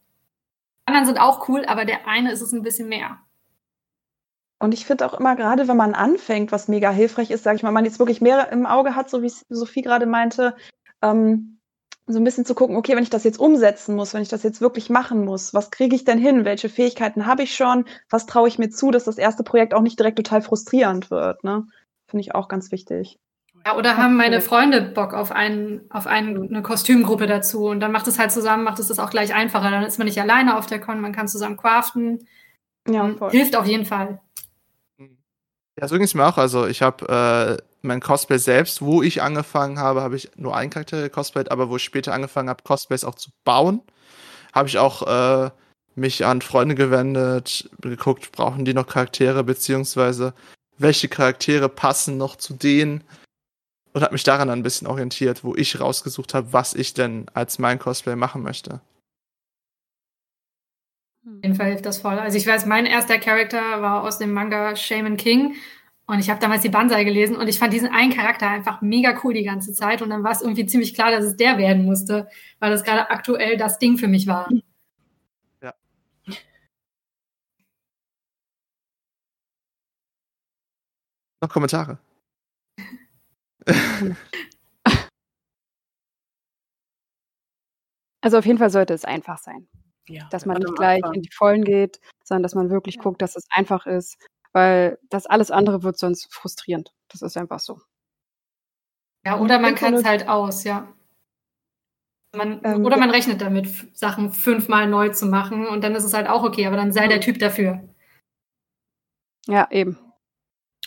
Die 0.81 0.87
anderen 0.87 1.05
sind 1.05 1.17
auch 1.17 1.47
cool, 1.47 1.63
aber 1.65 1.85
der 1.85 2.07
eine 2.07 2.31
ist 2.31 2.41
es 2.41 2.51
ein 2.51 2.61
bisschen 2.61 2.89
mehr. 2.89 3.19
Und 4.59 4.73
ich 4.73 4.85
finde 4.85 5.05
auch 5.05 5.13
immer, 5.13 5.35
gerade 5.35 5.67
wenn 5.67 5.77
man 5.77 5.93
anfängt, 5.93 6.51
was 6.51 6.67
mega 6.67 6.91
hilfreich 6.91 7.31
ist, 7.31 7.43
sage 7.43 7.57
ich 7.57 7.63
mal, 7.63 7.71
man 7.71 7.85
jetzt 7.85 7.99
wirklich 7.99 8.21
mehr 8.21 8.49
im 8.51 8.65
Auge 8.65 8.95
hat, 8.95 9.09
so 9.09 9.21
wie 9.21 9.31
Sophie 9.49 9.81
gerade 9.81 10.05
meinte, 10.05 10.55
ähm, 11.01 11.52
so 12.05 12.19
ein 12.19 12.23
bisschen 12.23 12.45
zu 12.45 12.53
gucken, 12.55 12.75
okay, 12.75 12.95
wenn 12.95 13.03
ich 13.03 13.09
das 13.09 13.23
jetzt 13.23 13.39
umsetzen 13.39 13.95
muss, 13.95 14.13
wenn 14.13 14.21
ich 14.21 14.29
das 14.29 14.43
jetzt 14.43 14.59
wirklich 14.59 14.89
machen 14.89 15.23
muss, 15.23 15.53
was 15.53 15.71
kriege 15.71 15.95
ich 15.95 16.03
denn 16.03 16.17
hin? 16.17 16.43
Welche 16.43 16.69
Fähigkeiten 16.69 17.25
habe 17.25 17.43
ich 17.43 17.55
schon? 17.55 17.85
Was 18.09 18.25
traue 18.25 18.47
ich 18.47 18.59
mir 18.59 18.69
zu, 18.69 18.91
dass 18.91 19.05
das 19.05 19.17
erste 19.17 19.43
Projekt 19.43 19.73
auch 19.73 19.81
nicht 19.81 19.97
direkt 19.97 20.17
total 20.17 20.41
frustrierend 20.41 21.09
wird? 21.11 21.43
Ne? 21.43 21.65
Finde 22.07 22.21
ich 22.21 22.35
auch 22.35 22.49
ganz 22.49 22.71
wichtig. 22.71 23.19
Ja, 23.65 23.77
oder 23.77 23.95
haben 23.95 24.17
meine 24.17 24.41
Freunde 24.41 24.81
Bock 24.81 25.13
auf, 25.13 25.31
einen, 25.31 25.81
auf 25.89 26.05
einen, 26.05 26.49
eine 26.49 26.61
Kostümgruppe 26.61 27.27
dazu 27.27 27.67
und 27.67 27.79
dann 27.79 27.93
macht 27.93 28.07
es 28.07 28.19
halt 28.19 28.31
zusammen, 28.31 28.65
macht 28.65 28.79
es 28.79 28.89
das 28.89 28.99
auch 28.99 29.09
gleich 29.09 29.33
einfacher. 29.33 29.71
Dann 29.71 29.83
ist 29.83 29.97
man 29.97 30.05
nicht 30.05 30.19
alleine 30.19 30.57
auf 30.57 30.65
der 30.65 30.81
Con, 30.81 30.99
man 30.99 31.13
kann 31.13 31.29
zusammen 31.29 31.55
craften. 31.55 32.27
Ja, 32.85 33.07
voll. 33.17 33.31
Hilft 33.31 33.55
auf 33.55 33.65
jeden 33.65 33.85
Fall. 33.85 34.19
Ja, 35.79 35.87
so 35.87 35.95
ging 35.95 36.03
es 36.03 36.13
mir 36.13 36.25
auch. 36.27 36.37
Also 36.37 36.67
ich 36.67 36.81
habe 36.81 37.57
äh, 37.59 37.63
mein 37.81 37.99
Cosplay 37.99 38.37
selbst, 38.37 38.81
wo 38.81 39.01
ich 39.01 39.21
angefangen 39.21 39.79
habe, 39.79 40.01
habe 40.01 40.15
ich 40.15 40.29
nur 40.35 40.55
einen 40.55 40.69
Charakter 40.69 41.01
gecosplayt, 41.01 41.51
aber 41.51 41.69
wo 41.69 41.77
ich 41.77 41.83
später 41.83 42.13
angefangen 42.13 42.49
habe, 42.49 42.63
Cosplays 42.63 43.03
auch 43.03 43.15
zu 43.15 43.31
bauen, 43.43 43.81
habe 44.53 44.67
ich 44.69 44.77
auch 44.77 45.47
äh, 45.47 45.51
mich 45.95 46.25
an 46.25 46.41
Freunde 46.41 46.75
gewendet, 46.75 47.69
geguckt, 47.81 48.31
brauchen 48.31 48.65
die 48.65 48.73
noch 48.73 48.87
Charaktere, 48.87 49.43
beziehungsweise 49.43 50.33
welche 50.77 51.07
Charaktere 51.07 51.69
passen 51.69 52.17
noch 52.17 52.35
zu 52.35 52.53
denen 52.53 53.03
und 53.93 54.03
habe 54.03 54.13
mich 54.13 54.23
daran 54.23 54.49
ein 54.49 54.63
bisschen 54.63 54.87
orientiert, 54.87 55.43
wo 55.43 55.55
ich 55.55 55.79
rausgesucht 55.79 56.33
habe, 56.33 56.53
was 56.53 56.73
ich 56.73 56.93
denn 56.93 57.27
als 57.33 57.59
mein 57.59 57.79
Cosplay 57.79 58.15
machen 58.15 58.43
möchte. 58.43 58.81
Auf 61.25 61.41
jeden 61.41 61.55
Fall 61.55 61.67
hilft 61.67 61.85
das 61.85 61.99
voll. 61.99 62.19
Also 62.19 62.37
ich 62.37 62.45
weiß, 62.45 62.65
mein 62.65 62.85
erster 62.85 63.17
Charakter 63.17 63.81
war 63.81 64.03
aus 64.03 64.17
dem 64.17 64.33
Manga 64.33 64.75
Shaman 64.75 65.15
King 65.15 65.55
und 66.05 66.19
ich 66.19 66.29
habe 66.29 66.39
damals 66.41 66.63
die 66.63 66.69
Banzai 66.69 67.05
gelesen 67.05 67.37
und 67.37 67.47
ich 67.47 67.59
fand 67.59 67.71
diesen 67.71 67.89
einen 67.89 68.11
Charakter 68.13 68.49
einfach 68.49 68.81
mega 68.81 69.17
cool 69.23 69.33
die 69.33 69.43
ganze 69.43 69.73
Zeit 69.73 70.01
und 70.01 70.09
dann 70.09 70.23
war 70.23 70.31
es 70.31 70.41
irgendwie 70.41 70.65
ziemlich 70.65 70.93
klar, 70.93 71.11
dass 71.11 71.23
es 71.23 71.37
der 71.37 71.57
werden 71.57 71.85
musste, 71.85 72.27
weil 72.59 72.71
das 72.71 72.83
gerade 72.83 73.09
aktuell 73.09 73.55
das 73.55 73.79
Ding 73.79 73.97
für 73.97 74.09
mich 74.09 74.27
war. 74.27 74.49
Ja. 75.61 75.73
Noch 81.41 81.49
Kommentare? 81.49 81.99
Also 88.23 88.37
auf 88.37 88.45
jeden 88.45 88.57
Fall 88.57 88.69
sollte 88.69 88.93
es 88.93 89.03
einfach 89.03 89.37
sein. 89.37 89.67
Ja, 90.07 90.27
dass 90.31 90.45
man 90.45 90.57
nicht 90.57 90.75
gleich 90.75 91.03
Anfang. 91.03 91.15
in 91.15 91.21
die 91.21 91.31
Vollen 91.31 91.63
geht, 91.63 91.99
sondern 92.23 92.43
dass 92.43 92.55
man 92.55 92.69
wirklich 92.69 92.99
guckt, 92.99 93.21
dass 93.21 93.35
es 93.35 93.45
einfach 93.49 93.85
ist, 93.85 94.17
weil 94.51 94.99
das 95.09 95.25
alles 95.25 95.51
andere 95.51 95.83
wird 95.83 95.97
sonst 95.97 96.33
frustrierend. 96.33 96.93
Das 97.09 97.21
ist 97.21 97.37
einfach 97.37 97.59
so. 97.59 97.79
Ja, 99.25 99.39
oder 99.39 99.59
man 99.59 99.75
kann 99.75 99.93
es 99.93 100.03
halt 100.03 100.27
aus, 100.27 100.63
ja. 100.63 100.93
Man, 102.35 102.61
ähm, 102.63 102.83
oder 102.83 102.97
man 102.97 103.11
rechnet 103.11 103.41
damit, 103.41 103.67
Sachen 103.95 104.33
fünfmal 104.33 104.87
neu 104.87 105.09
zu 105.09 105.27
machen 105.27 105.67
und 105.67 105.83
dann 105.83 105.95
ist 105.95 106.03
es 106.03 106.13
halt 106.13 106.27
auch 106.27 106.43
okay, 106.43 106.65
aber 106.65 106.75
dann 106.75 106.91
sei 106.91 107.07
der 107.07 107.21
Typ 107.21 107.39
dafür. 107.39 107.87
Ja, 109.45 109.67
eben. 109.71 109.99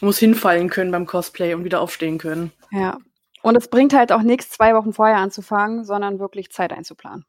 Muss 0.01 0.19
hinfallen 0.19 0.69
können 0.69 0.91
beim 0.91 1.07
Cosplay 1.07 1.55
und 1.55 1.65
wieder 1.65 1.81
aufstehen 1.81 2.19
können. 2.19 2.53
Ja. 2.71 2.99
Und 3.43 3.57
es 3.57 3.69
bringt 3.69 3.95
halt 3.95 4.13
auch 4.13 4.23
nichts, 4.23 4.51
zwei 4.51 4.75
Wochen 4.75 4.93
vorher 4.93 5.19
anzufangen, 5.19 5.85
sondern 5.85 6.19
wirklich 6.19 6.51
Zeit 6.51 6.73
einzuplanen. 6.73 7.25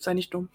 Sei 0.00 0.14
nicht 0.14 0.32
dumm. 0.32 0.48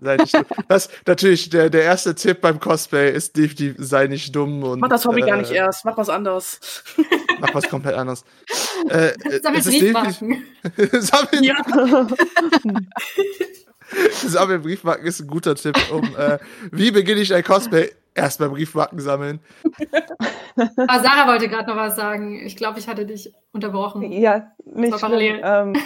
sei 0.00 0.16
nicht 0.16 0.34
dumm. 0.34 0.44
Das 0.68 0.90
natürlich 1.06 1.48
der, 1.48 1.70
der 1.70 1.82
erste 1.82 2.14
Tipp 2.14 2.42
beim 2.42 2.60
Cosplay 2.60 3.10
ist 3.10 3.34
definitiv 3.36 3.76
sei 3.78 4.06
nicht 4.06 4.36
dumm 4.36 4.62
und 4.62 4.80
mach 4.80 4.88
das 4.88 5.06
Hobby 5.06 5.22
äh, 5.22 5.26
gar 5.26 5.38
nicht 5.38 5.50
erst, 5.50 5.86
mach 5.86 5.96
was 5.96 6.10
anderes. 6.10 6.84
mach 7.40 7.54
was 7.54 7.68
komplett 7.68 7.94
anderes. 7.94 8.24
Äh, 8.90 9.12
Sammel 9.42 9.62
Briefmarken. 9.62 10.44
Sammeln. 11.00 11.44
Ja. 11.44 11.56
Sammeln 14.12 14.62
Briefmarken 14.62 15.06
ist 15.06 15.20
ein 15.20 15.26
guter 15.26 15.54
Tipp, 15.54 15.76
um 15.90 16.14
äh, 16.14 16.38
wie 16.70 16.90
beginne 16.90 17.22
ich 17.22 17.32
ein 17.34 17.42
Cosplay? 17.42 17.90
Erstmal 18.14 18.50
Briefmarken 18.50 18.98
sammeln. 18.98 19.38
Aber 20.56 21.00
Sarah 21.00 21.28
wollte 21.28 21.48
gerade 21.48 21.68
noch 21.68 21.76
was 21.76 21.94
sagen. 21.94 22.44
Ich 22.44 22.56
glaube, 22.56 22.80
ich 22.80 22.88
hatte 22.88 23.06
dich 23.06 23.32
unterbrochen. 23.52 24.10
Ja, 24.10 24.50
nicht 24.64 24.98
parallel. 24.98 25.40
Ähm, 25.44 25.76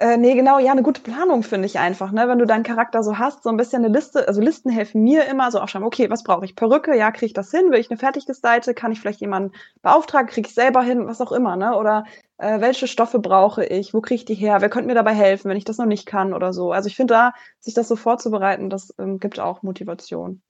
Äh, 0.00 0.16
nee, 0.16 0.34
genau, 0.34 0.58
ja, 0.58 0.72
eine 0.72 0.82
gute 0.82 1.02
Planung 1.02 1.42
finde 1.42 1.66
ich 1.66 1.78
einfach, 1.78 2.10
ne? 2.10 2.26
Wenn 2.26 2.38
du 2.38 2.46
deinen 2.46 2.62
Charakter 2.62 3.02
so 3.02 3.18
hast, 3.18 3.42
so 3.42 3.50
ein 3.50 3.58
bisschen 3.58 3.84
eine 3.84 3.92
Liste, 3.92 4.26
also 4.26 4.40
Listen 4.40 4.70
helfen 4.70 5.02
mir 5.02 5.26
immer, 5.26 5.50
so 5.50 5.60
auch 5.60 5.68
schon, 5.68 5.82
okay, 5.82 6.08
was 6.08 6.22
brauche 6.24 6.46
ich? 6.46 6.56
Perücke, 6.56 6.96
ja, 6.96 7.10
kriege 7.10 7.26
ich 7.26 7.32
das 7.34 7.50
hin? 7.50 7.70
Will 7.70 7.80
ich 7.80 7.90
eine 7.90 7.98
Fertiggestaltet? 7.98 8.74
Kann 8.76 8.92
ich 8.92 9.00
vielleicht 9.00 9.20
jemanden 9.20 9.52
beauftragen? 9.82 10.30
Kriege 10.30 10.48
ich 10.48 10.54
selber 10.54 10.82
hin? 10.82 11.06
Was 11.06 11.20
auch 11.20 11.32
immer, 11.32 11.54
ne? 11.56 11.76
Oder 11.76 12.04
äh, 12.38 12.62
welche 12.62 12.88
Stoffe 12.88 13.18
brauche 13.18 13.66
ich? 13.66 13.92
Wo 13.92 14.00
kriege 14.00 14.14
ich 14.14 14.24
die 14.24 14.34
her? 14.34 14.62
Wer 14.62 14.70
könnte 14.70 14.86
mir 14.86 14.94
dabei 14.94 15.12
helfen, 15.12 15.50
wenn 15.50 15.58
ich 15.58 15.66
das 15.66 15.76
noch 15.76 15.84
nicht 15.84 16.06
kann 16.06 16.32
oder 16.32 16.54
so? 16.54 16.72
Also 16.72 16.86
ich 16.86 16.96
finde 16.96 17.12
da, 17.12 17.34
sich 17.58 17.74
das 17.74 17.86
so 17.86 17.94
vorzubereiten, 17.94 18.70
das 18.70 18.94
ähm, 18.98 19.20
gibt 19.20 19.38
auch 19.38 19.62
Motivation. 19.62 20.40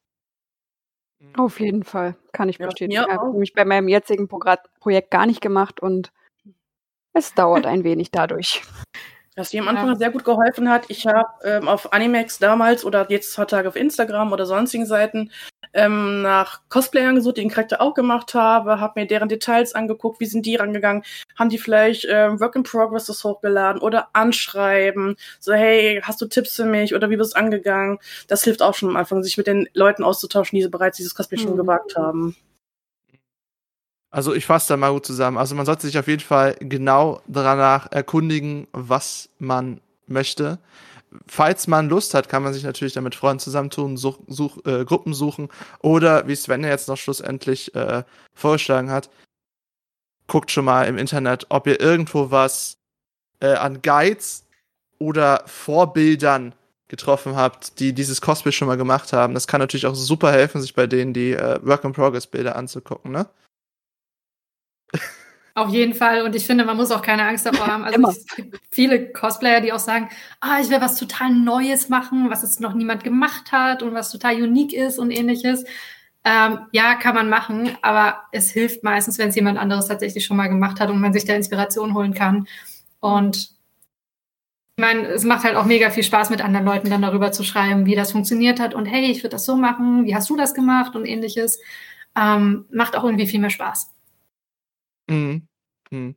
Auf 1.36 1.58
jeden 1.58 1.82
Fall, 1.82 2.14
kann 2.30 2.48
ich 2.48 2.58
Ja, 2.58 2.66
verstehen. 2.66 2.90
mir 2.90 3.02
Ich 3.02 3.08
habe 3.08 3.32
nämlich 3.32 3.52
bei 3.52 3.64
meinem 3.64 3.88
jetzigen 3.88 4.28
Progr- 4.28 4.62
Projekt 4.78 5.10
gar 5.10 5.26
nicht 5.26 5.40
gemacht 5.40 5.80
und 5.80 6.12
es 7.12 7.34
dauert 7.34 7.66
ein 7.66 7.82
wenig 7.82 8.12
dadurch. 8.12 8.62
Was 9.36 9.52
mir 9.52 9.62
am 9.62 9.68
Anfang 9.68 9.96
sehr 9.96 10.10
gut 10.10 10.24
geholfen 10.24 10.68
hat, 10.68 10.86
ich 10.88 11.06
habe 11.06 11.28
ähm, 11.44 11.68
auf 11.68 11.92
Animex 11.92 12.38
damals 12.38 12.84
oder 12.84 13.06
jetzt 13.10 13.38
heutzutage 13.38 13.68
auf 13.68 13.76
Instagram 13.76 14.32
oder 14.32 14.44
sonstigen 14.44 14.86
Seiten 14.86 15.30
ähm, 15.72 16.22
nach 16.22 16.62
Cosplayern 16.68 17.14
gesucht, 17.14 17.36
die 17.36 17.42
den 17.42 17.50
Charakter 17.50 17.80
auch 17.80 17.94
gemacht 17.94 18.34
habe, 18.34 18.80
habe 18.80 19.00
mir 19.00 19.06
deren 19.06 19.28
Details 19.28 19.74
angeguckt, 19.74 20.18
wie 20.18 20.26
sind 20.26 20.46
die 20.46 20.56
rangegangen, 20.56 21.04
haben 21.38 21.48
die 21.48 21.58
vielleicht 21.58 22.06
ähm, 22.10 22.40
Work 22.40 22.56
in 22.56 22.64
Progresses 22.64 23.22
hochgeladen 23.22 23.80
oder 23.80 24.08
anschreiben, 24.14 25.16
so 25.38 25.52
hey, 25.52 26.00
hast 26.02 26.20
du 26.20 26.26
Tipps 26.26 26.56
für 26.56 26.64
mich 26.64 26.94
oder 26.94 27.08
wie 27.08 27.16
bist 27.16 27.34
du 27.34 27.38
angegangen? 27.38 27.98
Das 28.26 28.42
hilft 28.42 28.62
auch 28.62 28.74
schon 28.74 28.88
am 28.88 28.96
Anfang, 28.96 29.22
sich 29.22 29.36
mit 29.36 29.46
den 29.46 29.68
Leuten 29.74 30.02
auszutauschen, 30.02 30.58
die 30.58 30.66
bereits 30.66 30.96
dieses 30.96 31.14
Cosplay 31.14 31.38
schon 31.38 31.52
Mhm. 31.52 31.56
gewagt 31.58 31.96
haben. 31.96 32.36
Also 34.10 34.34
ich 34.34 34.44
fasse 34.46 34.68
da 34.68 34.76
mal 34.76 34.92
gut 34.92 35.06
zusammen. 35.06 35.38
Also 35.38 35.54
man 35.54 35.66
sollte 35.66 35.86
sich 35.86 35.98
auf 35.98 36.08
jeden 36.08 36.22
Fall 36.22 36.56
genau 36.58 37.22
danach 37.26 37.90
erkundigen, 37.92 38.66
was 38.72 39.28
man 39.38 39.80
möchte. 40.06 40.58
Falls 41.26 41.66
man 41.66 41.88
Lust 41.88 42.14
hat, 42.14 42.28
kann 42.28 42.42
man 42.42 42.52
sich 42.52 42.62
natürlich 42.62 42.92
dann 42.92 43.04
mit 43.04 43.14
Freunden 43.14 43.40
zusammentun, 43.40 43.96
such, 43.96 44.18
such, 44.28 44.64
äh, 44.64 44.84
Gruppen 44.84 45.14
suchen 45.14 45.48
oder 45.80 46.28
wie 46.28 46.36
Sven 46.36 46.62
ja 46.62 46.70
jetzt 46.70 46.88
noch 46.88 46.96
schlussendlich 46.96 47.74
äh, 47.74 48.04
vorgeschlagen 48.32 48.90
hat, 48.90 49.10
guckt 50.28 50.52
schon 50.52 50.64
mal 50.64 50.84
im 50.84 50.98
Internet, 50.98 51.46
ob 51.48 51.66
ihr 51.66 51.80
irgendwo 51.80 52.30
was 52.30 52.76
äh, 53.40 53.54
an 53.54 53.82
Guides 53.82 54.46
oder 54.98 55.42
Vorbildern 55.46 56.54
getroffen 56.86 57.36
habt, 57.36 57.80
die 57.80 57.92
dieses 57.92 58.20
Cosplay 58.20 58.52
schon 58.52 58.68
mal 58.68 58.76
gemacht 58.76 59.12
haben. 59.12 59.34
Das 59.34 59.46
kann 59.46 59.60
natürlich 59.60 59.86
auch 59.86 59.94
super 59.94 60.30
helfen, 60.30 60.60
sich 60.60 60.74
bei 60.74 60.86
denen 60.86 61.12
die 61.12 61.32
äh, 61.32 61.58
Work-in-Progress-Bilder 61.62 62.54
anzugucken, 62.56 63.10
ne? 63.10 63.26
Auf 65.54 65.70
jeden 65.70 65.94
Fall. 65.94 66.22
Und 66.22 66.36
ich 66.36 66.46
finde, 66.46 66.64
man 66.64 66.76
muss 66.76 66.90
auch 66.90 67.02
keine 67.02 67.26
Angst 67.26 67.44
davor 67.44 67.66
haben. 67.66 67.84
Also 67.84 67.96
Immer. 67.96 68.08
es 68.10 68.24
gibt 68.36 68.60
viele 68.70 69.12
Cosplayer, 69.12 69.60
die 69.60 69.72
auch 69.72 69.80
sagen, 69.80 70.08
ah, 70.40 70.58
ich 70.60 70.70
will 70.70 70.80
was 70.80 70.96
total 70.96 71.32
Neues 71.32 71.88
machen, 71.88 72.30
was 72.30 72.42
es 72.42 72.60
noch 72.60 72.74
niemand 72.74 73.04
gemacht 73.04 73.52
hat 73.52 73.82
und 73.82 73.92
was 73.92 74.10
total 74.10 74.36
unique 74.36 74.72
ist 74.72 74.98
und 74.98 75.10
ähnliches. 75.10 75.64
Ähm, 76.24 76.60
ja, 76.72 76.94
kann 76.94 77.14
man 77.14 77.28
machen, 77.28 77.76
aber 77.82 78.22
es 78.30 78.50
hilft 78.50 78.84
meistens, 78.84 79.18
wenn 79.18 79.30
es 79.30 79.34
jemand 79.36 79.58
anderes 79.58 79.88
tatsächlich 79.88 80.24
schon 80.24 80.36
mal 80.36 80.48
gemacht 80.48 80.78
hat 80.78 80.90
und 80.90 81.00
man 81.00 81.12
sich 81.12 81.24
da 81.24 81.34
Inspiration 81.34 81.94
holen 81.94 82.14
kann. 82.14 82.46
Und 83.00 83.50
ich 84.76 84.82
meine, 84.82 85.08
es 85.08 85.24
macht 85.24 85.44
halt 85.44 85.56
auch 85.56 85.64
mega 85.64 85.90
viel 85.90 86.04
Spaß, 86.04 86.30
mit 86.30 86.42
anderen 86.42 86.66
Leuten 86.66 86.90
dann 86.90 87.02
darüber 87.02 87.32
zu 87.32 87.42
schreiben, 87.42 87.86
wie 87.86 87.94
das 87.94 88.12
funktioniert 88.12 88.60
hat 88.60 88.74
und 88.74 88.86
hey, 88.86 89.10
ich 89.10 89.18
würde 89.18 89.30
das 89.30 89.44
so 89.44 89.56
machen, 89.56 90.04
wie 90.04 90.14
hast 90.14 90.30
du 90.30 90.36
das 90.36 90.54
gemacht 90.54 90.94
und 90.94 91.06
ähnliches. 91.06 91.58
Ähm, 92.16 92.66
macht 92.70 92.96
auch 92.96 93.04
irgendwie 93.04 93.26
viel 93.26 93.40
mehr 93.40 93.50
Spaß. 93.50 93.90
Mhm. 95.10 95.48
Mhm. 95.90 96.16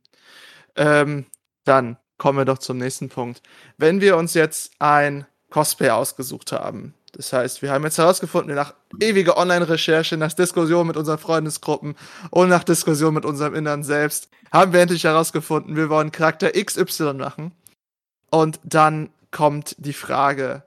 Ähm, 0.76 1.26
dann 1.64 1.96
kommen 2.18 2.38
wir 2.38 2.44
doch 2.44 2.58
zum 2.58 2.78
nächsten 2.78 3.08
Punkt. 3.08 3.42
Wenn 3.76 4.00
wir 4.00 4.16
uns 4.16 4.34
jetzt 4.34 4.72
ein 4.78 5.26
Cosplay 5.50 5.90
ausgesucht 5.90 6.52
haben, 6.52 6.94
das 7.12 7.32
heißt, 7.32 7.62
wir 7.62 7.70
haben 7.70 7.84
jetzt 7.84 7.98
herausgefunden, 7.98 8.54
nach 8.54 8.74
ewiger 9.00 9.36
Online-Recherche, 9.36 10.16
nach 10.16 10.32
Diskussion 10.32 10.86
mit 10.86 10.96
unseren 10.96 11.18
Freundesgruppen 11.18 11.96
und 12.30 12.48
nach 12.48 12.64
Diskussion 12.64 13.14
mit 13.14 13.24
unserem 13.24 13.54
Innern 13.54 13.84
selbst, 13.84 14.28
haben 14.52 14.72
wir 14.72 14.80
endlich 14.80 15.04
herausgefunden, 15.04 15.76
wir 15.76 15.88
wollen 15.90 16.12
Charakter 16.12 16.50
XY 16.52 17.14
machen. 17.14 17.52
Und 18.30 18.58
dann 18.64 19.10
kommt 19.30 19.76
die 19.78 19.92
Frage, 19.92 20.64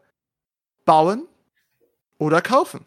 bauen 0.85 1.27
oder 2.17 2.41
kaufen? 2.41 2.85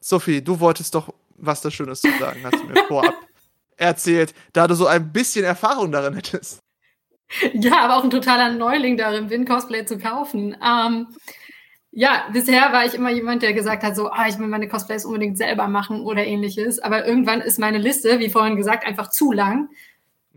Sophie, 0.00 0.42
du 0.42 0.60
wolltest 0.60 0.94
doch 0.94 1.14
was 1.36 1.60
da 1.60 1.70
Schönes 1.70 2.00
zu 2.00 2.10
sagen, 2.18 2.40
hast 2.44 2.62
du 2.62 2.64
mir 2.64 2.84
vorab 2.86 3.14
erzählt, 3.76 4.34
da 4.52 4.66
du 4.66 4.74
so 4.74 4.86
ein 4.86 5.12
bisschen 5.12 5.44
Erfahrung 5.44 5.92
darin 5.92 6.14
hättest. 6.14 6.60
Ja, 7.52 7.80
aber 7.80 7.96
auch 7.96 8.04
ein 8.04 8.10
totaler 8.10 8.50
Neuling 8.52 8.96
darin 8.96 9.28
bin, 9.28 9.44
Cosplay 9.44 9.84
zu 9.84 9.98
kaufen. 9.98 10.56
Ähm, 10.64 11.08
ja, 11.90 12.28
bisher 12.32 12.72
war 12.72 12.84
ich 12.84 12.94
immer 12.94 13.10
jemand, 13.10 13.42
der 13.42 13.52
gesagt 13.52 13.82
hat, 13.82 13.96
so, 13.96 14.10
ah, 14.10 14.26
ich 14.28 14.38
will 14.38 14.48
meine 14.48 14.68
Cosplays 14.68 15.04
unbedingt 15.04 15.38
selber 15.38 15.68
machen 15.68 16.02
oder 16.02 16.24
ähnliches. 16.24 16.78
Aber 16.80 17.06
irgendwann 17.06 17.40
ist 17.40 17.58
meine 17.58 17.78
Liste, 17.78 18.18
wie 18.18 18.30
vorhin 18.30 18.56
gesagt, 18.56 18.86
einfach 18.86 19.10
zu 19.10 19.32
lang. 19.32 19.68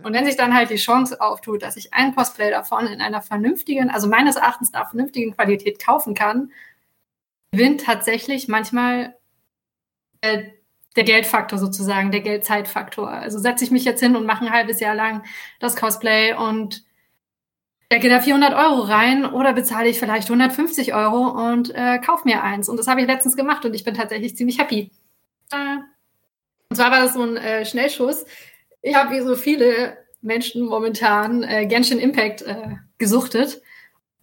Und 0.03 0.13
wenn 0.13 0.25
sich 0.25 0.37
dann 0.37 0.53
halt 0.53 0.69
die 0.69 0.75
Chance 0.75 1.19
auftut, 1.19 1.63
dass 1.63 1.75
ich 1.75 1.93
ein 1.93 2.13
Cosplay 2.15 2.51
davon 2.51 2.85
in 2.85 3.01
einer 3.01 3.21
vernünftigen, 3.21 3.89
also 3.89 4.07
meines 4.07 4.35
Erachtens 4.35 4.71
nach 4.71 4.89
vernünftigen 4.89 5.35
Qualität 5.35 5.83
kaufen 5.83 6.13
kann, 6.13 6.51
gewinnt 7.51 7.83
tatsächlich 7.83 8.47
manchmal 8.47 9.15
äh, 10.21 10.43
der 10.97 11.03
Geldfaktor 11.03 11.59
sozusagen, 11.59 12.11
der 12.11 12.21
Geldzeitfaktor. 12.21 13.09
Also 13.09 13.39
setze 13.39 13.63
ich 13.63 13.71
mich 13.71 13.85
jetzt 13.85 14.01
hin 14.01 14.15
und 14.15 14.25
mache 14.25 14.45
ein 14.45 14.51
halbes 14.51 14.79
Jahr 14.79 14.95
lang 14.95 15.23
das 15.59 15.75
Cosplay 15.75 16.33
und 16.33 16.83
stecke 17.85 18.09
da 18.09 18.19
400 18.19 18.53
Euro 18.53 18.81
rein 18.81 19.25
oder 19.25 19.53
bezahle 19.53 19.87
ich 19.87 19.99
vielleicht 19.99 20.27
150 20.27 20.93
Euro 20.93 21.51
und 21.51 21.73
äh, 21.73 21.99
kauf 21.99 22.25
mir 22.25 22.43
eins. 22.43 22.67
Und 22.67 22.77
das 22.77 22.87
habe 22.87 22.99
ich 22.99 23.07
letztens 23.07 23.37
gemacht 23.37 23.63
und 23.63 23.73
ich 23.73 23.85
bin 23.85 23.93
tatsächlich 23.93 24.35
ziemlich 24.35 24.59
happy. 24.59 24.91
Äh, 25.51 25.77
und 26.69 26.75
zwar 26.75 26.91
war 26.91 26.99
das 26.99 27.13
so 27.13 27.21
ein 27.21 27.37
äh, 27.37 27.65
Schnellschuss. 27.65 28.25
Ich 28.81 28.95
habe 28.95 29.15
wie 29.15 29.21
so 29.21 29.35
viele 29.35 29.97
Menschen 30.21 30.65
momentan 30.65 31.43
äh, 31.43 31.65
Genshin 31.67 31.99
Impact 31.99 32.41
äh, 32.41 32.75
gesuchtet 32.97 33.61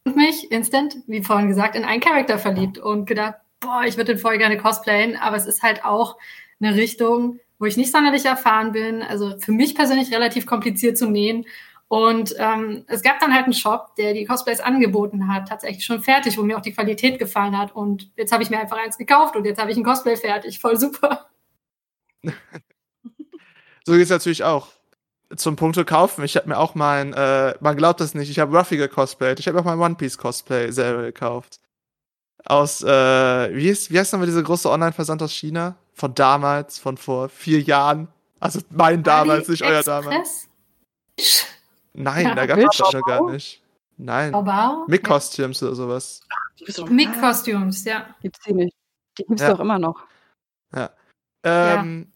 und 0.04 0.16
mich 0.16 0.50
instant, 0.50 0.96
wie 1.06 1.22
vorhin 1.22 1.48
gesagt, 1.48 1.76
in 1.76 1.84
einen 1.84 2.02
Charakter 2.02 2.38
verliebt 2.38 2.78
und 2.78 3.06
gedacht, 3.06 3.36
boah, 3.60 3.84
ich 3.86 3.96
würde 3.96 4.12
den 4.12 4.20
voll 4.20 4.36
gerne 4.36 4.58
cosplayen, 4.58 5.16
aber 5.16 5.36
es 5.36 5.46
ist 5.46 5.62
halt 5.62 5.84
auch 5.84 6.18
eine 6.60 6.74
Richtung, 6.74 7.40
wo 7.58 7.66
ich 7.66 7.76
nicht 7.76 7.92
sonderlich 7.92 8.24
erfahren 8.24 8.72
bin. 8.72 9.02
Also 9.02 9.38
für 9.38 9.52
mich 9.52 9.74
persönlich 9.74 10.12
relativ 10.12 10.46
kompliziert 10.46 10.98
zu 10.98 11.08
nähen. 11.08 11.46
Und 11.88 12.34
ähm, 12.38 12.84
es 12.88 13.02
gab 13.02 13.20
dann 13.20 13.32
halt 13.34 13.44
einen 13.44 13.52
Shop, 13.52 13.94
der 13.96 14.14
die 14.14 14.24
Cosplays 14.24 14.60
angeboten 14.60 15.32
hat, 15.32 15.48
tatsächlich 15.48 15.84
schon 15.84 16.02
fertig, 16.02 16.36
wo 16.38 16.42
mir 16.42 16.56
auch 16.56 16.62
die 16.62 16.72
Qualität 16.72 17.18
gefallen 17.18 17.56
hat. 17.56 17.74
Und 17.74 18.10
jetzt 18.16 18.32
habe 18.32 18.42
ich 18.42 18.50
mir 18.50 18.58
einfach 18.58 18.78
eins 18.78 18.98
gekauft 18.98 19.36
und 19.36 19.44
jetzt 19.44 19.60
habe 19.60 19.70
ich 19.70 19.76
ein 19.76 19.84
Cosplay 19.84 20.16
fertig. 20.16 20.58
Voll 20.58 20.78
super. 20.78 21.26
So 23.84 23.92
geht 23.92 24.02
es 24.02 24.10
natürlich 24.10 24.44
auch. 24.44 24.68
Zum 25.36 25.56
Punkte 25.56 25.84
kaufen. 25.84 26.24
Ich 26.24 26.36
habe 26.36 26.48
mir 26.48 26.58
auch 26.58 26.74
mein, 26.74 27.12
äh, 27.12 27.54
man 27.60 27.76
glaubt 27.76 28.00
das 28.00 28.14
nicht, 28.14 28.30
ich 28.30 28.38
habe 28.38 28.56
Ruffy 28.56 28.76
gecosplayt. 28.76 29.40
Ich 29.40 29.48
habe 29.48 29.60
auch 29.60 29.64
mein 29.64 29.78
One 29.78 29.94
Piece 29.94 30.16
Cosplay 30.16 30.70
selber 30.70 31.02
gekauft. 31.02 31.60
Aus, 32.44 32.82
äh, 32.82 33.54
wie, 33.54 33.68
ist, 33.68 33.90
wie 33.90 33.98
heißt 33.98 34.12
nochmal 34.12 34.26
diese 34.26 34.42
große 34.42 34.70
Online-Versand 34.70 35.22
aus 35.22 35.32
China? 35.32 35.76
Von 35.94 36.14
damals, 36.14 36.78
von 36.78 36.96
vor 36.96 37.28
vier 37.28 37.60
Jahren. 37.60 38.08
Also 38.40 38.60
mein 38.70 39.02
damals, 39.02 39.48
nicht 39.48 39.62
euer 39.62 39.82
damals. 39.82 40.48
Nein, 41.92 42.26
Ja, 42.26 42.34
da 42.34 42.46
gab 42.46 42.58
es 42.58 42.76
das 42.76 42.92
noch 42.92 43.02
gar 43.06 43.30
nicht. 43.30 43.62
Nein. 43.96 44.32
Baubau? 44.32 44.84
Mit 44.88 45.04
Costumes 45.04 45.62
oder 45.62 45.74
sowas. 45.76 46.20
Die 46.58 46.64
bist 46.64 46.78
doch- 46.78 46.88
Mick 46.90 47.08
Costumes, 47.20 47.84
ja. 47.84 48.06
Gibt's 48.22 48.40
die 48.44 48.52
nicht. 48.52 48.76
Die 49.18 49.24
gibt's 49.24 49.42
Ja. 49.42 49.52
doch 49.52 49.60
immer 49.60 49.78
noch. 49.78 50.02
Ähm, 51.46 52.10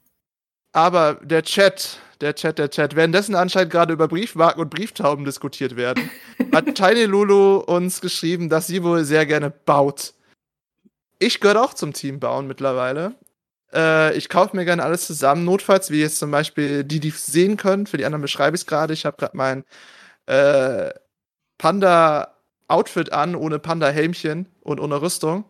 Aber 0.72 1.14
der 1.22 1.42
Chat, 1.42 1.98
der 2.20 2.34
Chat, 2.34 2.58
der 2.58 2.70
Chat, 2.70 2.94
währenddessen 2.96 3.34
anscheinend 3.34 3.70
gerade 3.72 3.92
über 3.92 4.08
Briefmarken 4.08 4.62
und 4.62 4.70
Brieftauben 4.70 5.24
diskutiert 5.24 5.76
werden, 5.76 6.10
hat 6.52 6.74
Tiny 6.74 7.04
Lulu 7.04 7.58
uns 7.58 8.00
geschrieben, 8.00 8.48
dass 8.48 8.66
sie 8.68 8.82
wohl 8.82 9.04
sehr 9.04 9.26
gerne 9.26 9.50
baut. 9.50 10.14
Ich 11.18 11.40
gehöre 11.40 11.62
auch 11.62 11.74
zum 11.74 11.92
Team 11.92 12.20
Bauen 12.20 12.46
mittlerweile. 12.46 13.14
Äh, 13.72 14.16
ich 14.16 14.28
kaufe 14.28 14.56
mir 14.56 14.64
gerne 14.64 14.82
alles 14.82 15.06
zusammen, 15.06 15.44
notfalls, 15.44 15.90
wie 15.90 16.00
jetzt 16.00 16.18
zum 16.18 16.30
Beispiel 16.30 16.84
die, 16.84 17.00
die 17.00 17.10
sehen 17.10 17.56
können. 17.56 17.86
Für 17.86 17.96
die 17.96 18.04
anderen 18.04 18.22
beschreibe 18.22 18.54
ich 18.54 18.62
es 18.62 18.66
gerade. 18.66 18.94
Ich 18.94 19.04
habe 19.04 19.16
gerade 19.16 19.36
mein 19.36 19.64
äh, 20.26 20.90
Panda-Outfit 21.58 23.12
an, 23.12 23.34
ohne 23.34 23.58
Panda-Helmchen 23.58 24.48
und 24.60 24.80
ohne 24.80 25.00
Rüstung. 25.00 25.44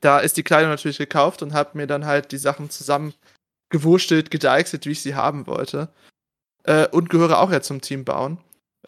Da 0.00 0.18
ist 0.18 0.36
die 0.36 0.42
Kleidung 0.42 0.70
natürlich 0.70 0.98
gekauft 0.98 1.42
und 1.42 1.54
habe 1.54 1.70
mir 1.78 1.86
dann 1.86 2.06
halt 2.06 2.32
die 2.32 2.38
Sachen 2.38 2.70
zusammen 2.70 3.14
gewurstelt, 3.70 4.30
gedeichselt, 4.30 4.84
wie 4.86 4.92
ich 4.92 5.02
sie 5.02 5.14
haben 5.14 5.46
wollte. 5.46 5.88
Äh, 6.64 6.88
und 6.88 7.10
gehöre 7.10 7.40
auch 7.40 7.50
ja 7.50 7.60
zum 7.60 7.80
Team 7.80 8.04
Bauen, 8.04 8.38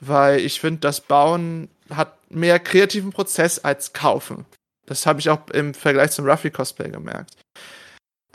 weil 0.00 0.40
ich 0.40 0.60
finde, 0.60 0.80
das 0.80 1.00
Bauen 1.00 1.68
hat 1.90 2.18
mehr 2.30 2.58
kreativen 2.58 3.10
Prozess 3.10 3.58
als 3.58 3.92
Kaufen. 3.92 4.44
Das 4.86 5.06
habe 5.06 5.20
ich 5.20 5.30
auch 5.30 5.48
im 5.50 5.74
Vergleich 5.74 6.10
zum 6.10 6.26
Ruffy 6.26 6.50
Cosplay 6.50 6.90
gemerkt. 6.90 7.36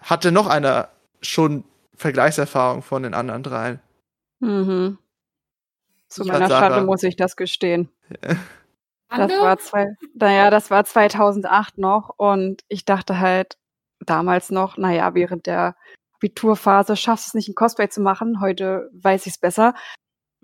Hatte 0.02 0.32
noch 0.32 0.48
einer 0.48 0.90
schon 1.22 1.64
Vergleichserfahrung 1.96 2.82
von 2.82 3.04
den 3.04 3.14
anderen 3.14 3.44
dreien? 3.44 3.80
Mhm. 4.40 4.98
Zu 6.08 6.26
meiner 6.26 6.48
Sarah. 6.48 6.70
Schande 6.70 6.86
muss 6.86 7.04
ich 7.04 7.16
das 7.16 7.36
gestehen. 7.36 7.90
Das 9.10 9.32
war 9.32 9.58
zwei, 9.58 9.88
naja, 10.14 10.52
das 10.52 10.70
war 10.70 10.86
2008 10.86 11.80
noch 11.80 12.14
und 12.18 12.64
ich 12.68 12.86
dachte 12.86 13.20
halt 13.20 13.58
damals 14.00 14.52
noch, 14.52 14.78
naja, 14.78 15.14
während 15.16 15.48
der 15.48 15.76
Abiturphase 16.16 16.96
schaffst 16.96 17.28
du 17.28 17.30
es 17.30 17.34
nicht, 17.34 17.50
ein 17.50 17.56
Cosplay 17.56 17.90
zu 17.90 18.02
machen. 18.02 18.40
Heute 18.42 18.90
weiß 18.94 19.26
ich 19.26 19.34
es 19.34 19.40
besser. 19.40 19.74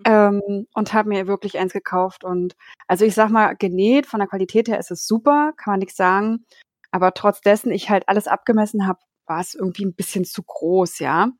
Ähm, 0.04 0.66
und 0.74 0.92
habe 0.92 1.08
mir 1.08 1.26
wirklich 1.26 1.58
eins 1.58 1.72
gekauft. 1.72 2.24
Und 2.24 2.54
also 2.86 3.04
ich 3.04 3.14
sag 3.14 3.30
mal, 3.30 3.54
genäht, 3.56 4.06
von 4.06 4.20
der 4.20 4.28
Qualität 4.28 4.68
her 4.68 4.78
ist 4.78 4.90
es 4.90 5.06
super, 5.06 5.52
kann 5.56 5.72
man 5.72 5.80
nichts 5.80 5.96
sagen. 5.96 6.44
Aber 6.90 7.14
trotz 7.14 7.40
dessen 7.40 7.70
ich 7.72 7.88
halt 7.88 8.08
alles 8.08 8.26
abgemessen 8.26 8.86
habe, 8.86 8.98
war 9.26 9.40
es 9.40 9.54
irgendwie 9.54 9.84
ein 9.84 9.94
bisschen 9.94 10.24
zu 10.24 10.42
groß, 10.42 10.98
ja. 11.00 11.30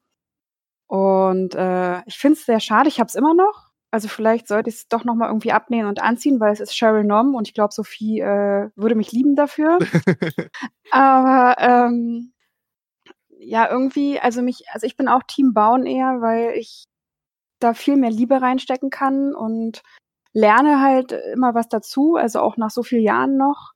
Und 0.88 1.54
äh, 1.54 2.02
ich 2.06 2.18
finde 2.18 2.38
es 2.38 2.46
sehr 2.46 2.60
schade, 2.60 2.88
ich 2.88 3.00
habe 3.00 3.08
es 3.08 3.14
immer 3.14 3.34
noch. 3.34 3.70
Also 3.90 4.08
vielleicht 4.08 4.48
sollte 4.48 4.68
ich 4.68 4.76
es 4.76 4.88
doch 4.88 5.04
noch 5.04 5.14
mal 5.14 5.28
irgendwie 5.28 5.52
abnähen 5.52 5.86
und 5.86 6.02
anziehen, 6.02 6.40
weil 6.40 6.52
es 6.52 6.60
ist 6.60 6.74
Cheryl 6.74 7.04
Nom 7.04 7.34
und 7.34 7.48
ich 7.48 7.54
glaube, 7.54 7.72
Sophie 7.72 8.20
äh, 8.20 8.68
würde 8.76 8.94
mich 8.94 9.12
lieben 9.12 9.36
dafür. 9.36 9.78
Aber 10.90 11.56
ähm, 11.58 12.32
ja, 13.38 13.70
irgendwie, 13.70 14.18
also 14.20 14.42
mich, 14.42 14.64
also 14.72 14.86
ich 14.86 14.96
bin 14.96 15.08
auch 15.08 15.22
Team 15.22 15.54
Bauen 15.54 15.86
eher, 15.86 16.20
weil 16.20 16.52
ich 16.56 16.84
da 17.60 17.74
viel 17.74 17.96
mehr 17.96 18.10
Liebe 18.10 18.42
reinstecken 18.42 18.90
kann 18.90 19.34
und 19.34 19.82
lerne 20.32 20.80
halt 20.82 21.12
immer 21.12 21.54
was 21.54 21.68
dazu, 21.68 22.16
also 22.16 22.40
auch 22.40 22.56
nach 22.56 22.70
so 22.70 22.82
vielen 22.82 23.02
Jahren 23.04 23.36
noch. 23.36 23.72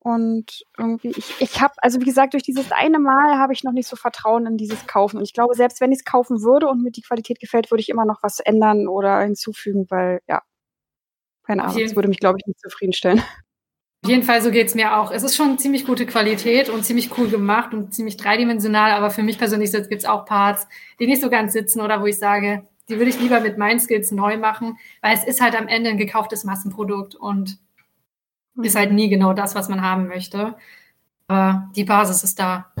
Und 0.00 0.64
irgendwie, 0.78 1.10
ich, 1.10 1.40
ich 1.40 1.60
habe, 1.60 1.74
also 1.78 2.00
wie 2.00 2.04
gesagt, 2.04 2.34
durch 2.34 2.44
dieses 2.44 2.70
eine 2.70 2.98
Mal 2.98 3.36
habe 3.38 3.52
ich 3.52 3.64
noch 3.64 3.72
nicht 3.72 3.88
so 3.88 3.96
Vertrauen 3.96 4.46
in 4.46 4.56
dieses 4.56 4.86
Kaufen. 4.86 5.18
Und 5.18 5.24
ich 5.24 5.32
glaube, 5.32 5.54
selbst 5.54 5.80
wenn 5.80 5.90
ich 5.90 5.98
es 5.98 6.04
kaufen 6.04 6.42
würde 6.42 6.68
und 6.68 6.82
mir 6.82 6.92
die 6.92 7.02
Qualität 7.02 7.40
gefällt, 7.40 7.70
würde 7.70 7.80
ich 7.80 7.88
immer 7.88 8.04
noch 8.04 8.22
was 8.22 8.38
ändern 8.38 8.86
oder 8.86 9.20
hinzufügen, 9.20 9.86
weil, 9.90 10.20
ja, 10.28 10.42
keine 11.44 11.64
Ahnung, 11.64 11.82
das 11.82 11.96
würde 11.96 12.08
mich, 12.08 12.20
glaube 12.20 12.38
ich, 12.38 12.46
nicht 12.46 12.60
zufriedenstellen. 12.60 13.22
Auf 14.04 14.10
jeden 14.10 14.22
Fall, 14.22 14.40
so 14.42 14.52
geht's 14.52 14.76
mir 14.76 14.96
auch. 14.96 15.10
Es 15.10 15.24
ist 15.24 15.34
schon 15.34 15.58
ziemlich 15.58 15.84
gute 15.84 16.06
Qualität 16.06 16.68
und 16.68 16.84
ziemlich 16.84 17.18
cool 17.18 17.28
gemacht 17.28 17.74
und 17.74 17.92
ziemlich 17.92 18.16
dreidimensional, 18.16 18.92
aber 18.92 19.10
für 19.10 19.24
mich 19.24 19.38
persönlich 19.38 19.72
gibt 19.72 19.92
es 19.92 20.04
auch 20.04 20.24
Parts, 20.24 20.68
die 21.00 21.06
nicht 21.06 21.20
so 21.20 21.30
ganz 21.30 21.52
sitzen 21.52 21.80
oder 21.80 22.00
wo 22.00 22.06
ich 22.06 22.18
sage, 22.18 22.68
die 22.88 22.96
würde 22.96 23.10
ich 23.10 23.20
lieber 23.20 23.40
mit 23.40 23.58
meinen 23.58 23.80
Skills 23.80 24.12
neu 24.12 24.36
machen, 24.36 24.78
weil 25.02 25.14
es 25.14 25.24
ist 25.24 25.40
halt 25.40 25.58
am 25.58 25.66
Ende 25.66 25.90
ein 25.90 25.98
gekauftes 25.98 26.44
Massenprodukt 26.44 27.16
und 27.16 27.58
ist 28.64 28.76
halt 28.76 28.92
nie 28.92 29.08
genau 29.08 29.32
das, 29.32 29.54
was 29.54 29.68
man 29.68 29.82
haben 29.82 30.08
möchte. 30.08 30.56
Aber 31.26 31.70
die 31.76 31.84
Basis 31.84 32.24
ist 32.24 32.38
da. 32.38 32.72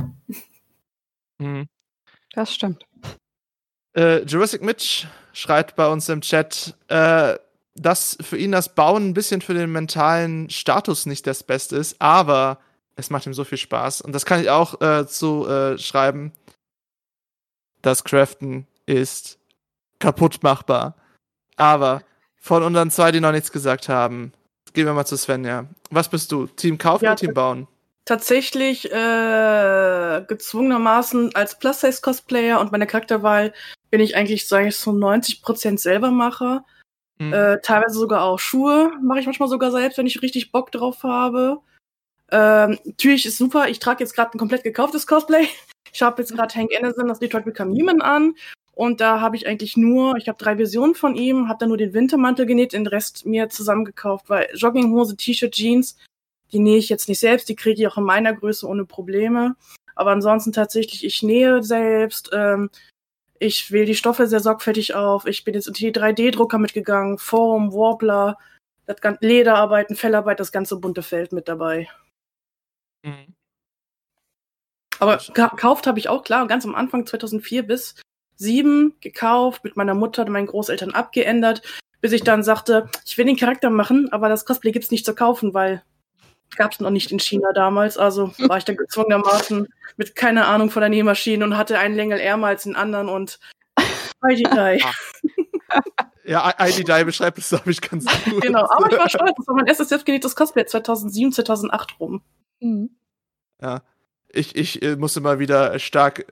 Mhm. 1.38 1.68
Das 2.32 2.52
stimmt. 2.52 2.84
Äh, 3.94 4.22
Jurassic 4.24 4.62
Mitch 4.62 5.06
schreibt 5.32 5.76
bei 5.76 5.86
uns 5.86 6.08
im 6.08 6.20
Chat, 6.20 6.76
äh, 6.88 7.36
dass 7.74 8.16
für 8.20 8.36
ihn 8.36 8.52
das 8.52 8.74
Bauen 8.74 9.08
ein 9.08 9.14
bisschen 9.14 9.40
für 9.40 9.54
den 9.54 9.70
mentalen 9.70 10.50
Status 10.50 11.06
nicht 11.06 11.26
das 11.26 11.42
Beste 11.42 11.76
ist, 11.76 12.00
aber 12.00 12.58
es 12.96 13.10
macht 13.10 13.26
ihm 13.26 13.34
so 13.34 13.44
viel 13.44 13.58
Spaß. 13.58 14.00
Und 14.00 14.12
das 14.12 14.26
kann 14.26 14.40
ich 14.40 14.50
auch 14.50 14.80
äh, 14.80 15.06
zu 15.06 15.46
äh, 15.46 15.78
schreiben. 15.78 16.32
Das 17.82 18.02
Craften 18.02 18.66
ist 18.86 19.38
kaputt 20.00 20.42
machbar. 20.42 20.96
Aber 21.56 22.02
von 22.36 22.62
unseren 22.62 22.90
zwei, 22.90 23.12
die 23.12 23.20
noch 23.20 23.32
nichts 23.32 23.52
gesagt 23.52 23.88
haben, 23.88 24.32
gehen 24.72 24.86
wir 24.86 24.94
mal 24.94 25.06
zu 25.06 25.16
Svenja. 25.16 25.66
Was 25.90 26.08
bist 26.08 26.30
du? 26.32 26.46
Team 26.46 26.78
Kaufen 26.78 27.04
Ja, 27.04 27.12
oder 27.12 27.16
Team 27.16 27.34
Bauen? 27.34 27.66
tatsächlich 28.08 28.90
äh, 28.90 30.24
gezwungenermaßen 30.26 31.34
als 31.34 31.58
Plus-Size-Cosplayer 31.58 32.58
und 32.58 32.72
meine 32.72 32.86
Charakterwahl 32.86 33.52
bin 33.90 34.00
ich 34.00 34.16
eigentlich, 34.16 34.48
sage 34.48 34.68
ich, 34.68 34.76
so 34.76 34.92
90% 34.92 35.78
selber 35.78 36.10
mache. 36.10 36.62
Mhm. 37.18 37.34
Äh, 37.34 37.60
teilweise 37.60 37.98
sogar 37.98 38.22
auch 38.22 38.38
Schuhe 38.38 38.92
mache 39.02 39.20
ich 39.20 39.26
manchmal 39.26 39.50
sogar 39.50 39.70
selbst, 39.72 39.98
wenn 39.98 40.06
ich 40.06 40.22
richtig 40.22 40.52
Bock 40.52 40.72
drauf 40.72 41.02
habe. 41.02 41.58
Ähm, 42.30 42.78
natürlich 42.84 43.26
ist 43.26 43.36
super, 43.36 43.68
ich 43.68 43.78
trage 43.78 44.02
jetzt 44.02 44.14
gerade 44.14 44.32
ein 44.32 44.38
komplett 44.38 44.64
gekauftes 44.64 45.06
Cosplay. 45.06 45.46
Ich 45.90 46.02
habe 46.02 46.20
jetzt 46.20 46.34
gerade 46.34 46.54
Hank 46.54 46.70
Anderson, 46.76 47.08
das 47.08 47.18
Detroit 47.18 47.46
Become 47.46 47.72
Human 47.72 48.02
an. 48.02 48.34
Und 48.78 49.00
da 49.00 49.20
habe 49.20 49.34
ich 49.34 49.48
eigentlich 49.48 49.76
nur, 49.76 50.18
ich 50.18 50.28
habe 50.28 50.38
drei 50.38 50.54
Versionen 50.54 50.94
von 50.94 51.16
ihm, 51.16 51.48
habe 51.48 51.58
da 51.58 51.66
nur 51.66 51.76
den 51.76 51.94
Wintermantel 51.94 52.46
genäht, 52.46 52.74
den 52.74 52.86
Rest 52.86 53.26
mir 53.26 53.48
zusammengekauft, 53.48 54.30
weil 54.30 54.48
Jogginghose, 54.54 55.16
T-Shirt, 55.16 55.52
Jeans, 55.52 55.96
die 56.52 56.60
nähe 56.60 56.78
ich 56.78 56.88
jetzt 56.88 57.08
nicht 57.08 57.18
selbst, 57.18 57.48
die 57.48 57.56
kriege 57.56 57.82
ich 57.82 57.88
auch 57.88 57.96
in 57.96 58.04
meiner 58.04 58.32
Größe 58.32 58.68
ohne 58.68 58.84
Probleme. 58.84 59.56
Aber 59.96 60.12
ansonsten 60.12 60.52
tatsächlich, 60.52 61.04
ich 61.04 61.24
nähe 61.24 61.60
selbst, 61.60 62.30
ähm, 62.32 62.70
ich 63.40 63.72
wähle 63.72 63.86
die 63.86 63.96
Stoffe 63.96 64.28
sehr 64.28 64.38
sorgfältig 64.38 64.94
auf, 64.94 65.26
ich 65.26 65.42
bin 65.42 65.54
jetzt 65.54 65.66
in 65.66 65.74
die 65.74 65.90
3D-Drucker 65.90 66.58
mitgegangen, 66.60 67.18
Foam, 67.18 67.72
Warbler, 67.72 68.38
das 68.86 69.00
ganze 69.00 69.26
Lederarbeiten, 69.26 69.96
Fellarbeit, 69.96 70.38
das 70.38 70.52
ganze 70.52 70.76
bunte 70.76 71.02
Feld 71.02 71.32
mit 71.32 71.48
dabei. 71.48 71.88
Mhm. 73.02 73.34
Aber 75.00 75.16
gekauft 75.16 75.88
habe 75.88 75.98
ich 75.98 76.08
auch, 76.08 76.22
klar, 76.22 76.46
ganz 76.46 76.64
am 76.64 76.76
Anfang 76.76 77.06
2004 77.06 77.64
bis 77.64 77.96
7 78.38 78.94
gekauft, 79.00 79.64
mit 79.64 79.76
meiner 79.76 79.94
Mutter 79.94 80.24
und 80.24 80.32
meinen 80.32 80.46
Großeltern 80.46 80.94
abgeändert, 80.94 81.62
bis 82.00 82.12
ich 82.12 82.22
dann 82.22 82.42
sagte, 82.42 82.88
ich 83.04 83.18
will 83.18 83.26
den 83.26 83.36
Charakter 83.36 83.70
machen, 83.70 84.08
aber 84.12 84.28
das 84.28 84.44
Cosplay 84.44 84.72
gibt's 84.72 84.90
nicht 84.90 85.04
zu 85.04 85.14
kaufen, 85.14 85.54
weil 85.54 85.82
gab's 86.56 86.80
noch 86.80 86.90
nicht 86.90 87.12
in 87.12 87.18
China 87.18 87.52
damals. 87.52 87.98
Also 87.98 88.32
war 88.38 88.58
ich 88.58 88.64
dann 88.64 88.76
gezwungenermaßen 88.76 89.68
mit 89.96 90.14
keine 90.16 90.46
Ahnung 90.46 90.70
von 90.70 90.80
der 90.80 90.88
Nähmaschine 90.88 91.44
und 91.44 91.56
hatte 91.56 91.78
einen 91.78 91.96
Längel 91.96 92.20
ärmer 92.20 92.48
als 92.48 92.62
den 92.62 92.76
anderen 92.76 93.08
und 93.08 93.38
Heidi 94.24 94.44
Dai. 94.44 94.80
Ja, 96.24 96.54
ID 96.60 96.86
Die 96.86 97.04
beschreibt 97.04 97.38
es, 97.38 97.48
glaube 97.48 97.70
ich, 97.70 97.80
ganz 97.80 98.04
gut. 98.24 98.42
Genau, 98.42 98.66
aber 98.68 98.92
ich 98.92 98.98
war 98.98 99.08
stolz, 99.08 99.32
das 99.34 99.46
war 99.46 99.54
mein 99.54 99.66
erstes 99.66 99.88
selbstgenähtes 99.88 100.36
Cosplay 100.36 100.66
2007, 100.66 101.32
2008 101.32 101.98
rum. 102.00 102.22
Mhm. 102.60 102.90
Ja. 103.62 103.82
Ich, 104.30 104.54
ich 104.54 104.82
äh, 104.82 104.96
musste 104.96 105.22
mal 105.22 105.38
wieder 105.38 105.78
stark 105.78 106.26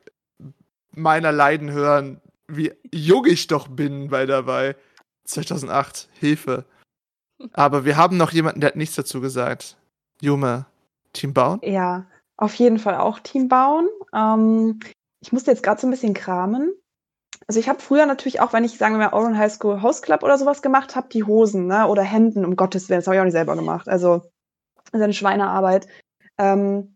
meiner 0.97 1.33
Leiden 1.33 1.71
hören, 1.71 2.21
wie 2.49 2.73
jung 2.93 3.27
ich 3.27 3.47
doch 3.47 3.69
bin 3.69 4.09
bei 4.09 4.27
dabei. 4.27 4.77
2008, 5.25 6.09
Hilfe. 6.19 6.65
Aber 7.53 7.85
wir 7.85 7.97
haben 7.97 8.17
noch 8.17 8.33
jemanden, 8.33 8.61
der 8.61 8.69
hat 8.69 8.77
nichts 8.77 8.97
dazu 8.97 9.21
gesagt. 9.21 9.77
Jume, 10.21 10.67
Team 11.13 11.35
Bauen? 11.35 11.61
Ja, 11.63 12.07
auf 12.37 12.55
jeden 12.55 12.79
Fall 12.79 12.97
auch 12.97 13.19
Team 13.21 13.49
bauen. 13.49 13.89
Ähm, 14.15 14.81
ich 15.21 15.33
musste 15.33 15.51
jetzt 15.51 15.63
gerade 15.63 15.81
so 15.81 15.87
ein 15.87 15.91
bisschen 15.91 16.15
kramen. 16.15 16.73
Also 17.49 17.61
ich 17.61 17.69
habe 17.69 17.81
früher 17.81 18.07
natürlich 18.07 18.41
auch, 18.41 18.53
wenn 18.53 18.65
ich, 18.65 18.79
sagen 18.79 18.95
wir 18.99 19.07
mal, 19.07 19.13
Oran 19.13 19.39
High 19.39 19.53
School 19.53 19.83
Host 19.83 20.03
Club 20.03 20.23
oder 20.23 20.39
sowas 20.39 20.63
gemacht 20.63 20.97
habe, 20.97 21.09
die 21.09 21.25
Hosen 21.25 21.67
ne, 21.67 21.87
oder 21.87 22.03
Hemden, 22.03 22.45
um 22.45 22.57
Gottes 22.57 22.89
Willen, 22.89 23.01
das 23.01 23.07
habe 23.07 23.17
ich 23.17 23.21
auch 23.21 23.25
nicht 23.25 23.33
selber 23.33 23.55
gemacht. 23.55 23.89
Also 23.89 24.23
das 24.85 24.95
ist 24.95 25.03
eine 25.03 25.13
Schweinearbeit. 25.13 25.87
Ähm, 26.39 26.96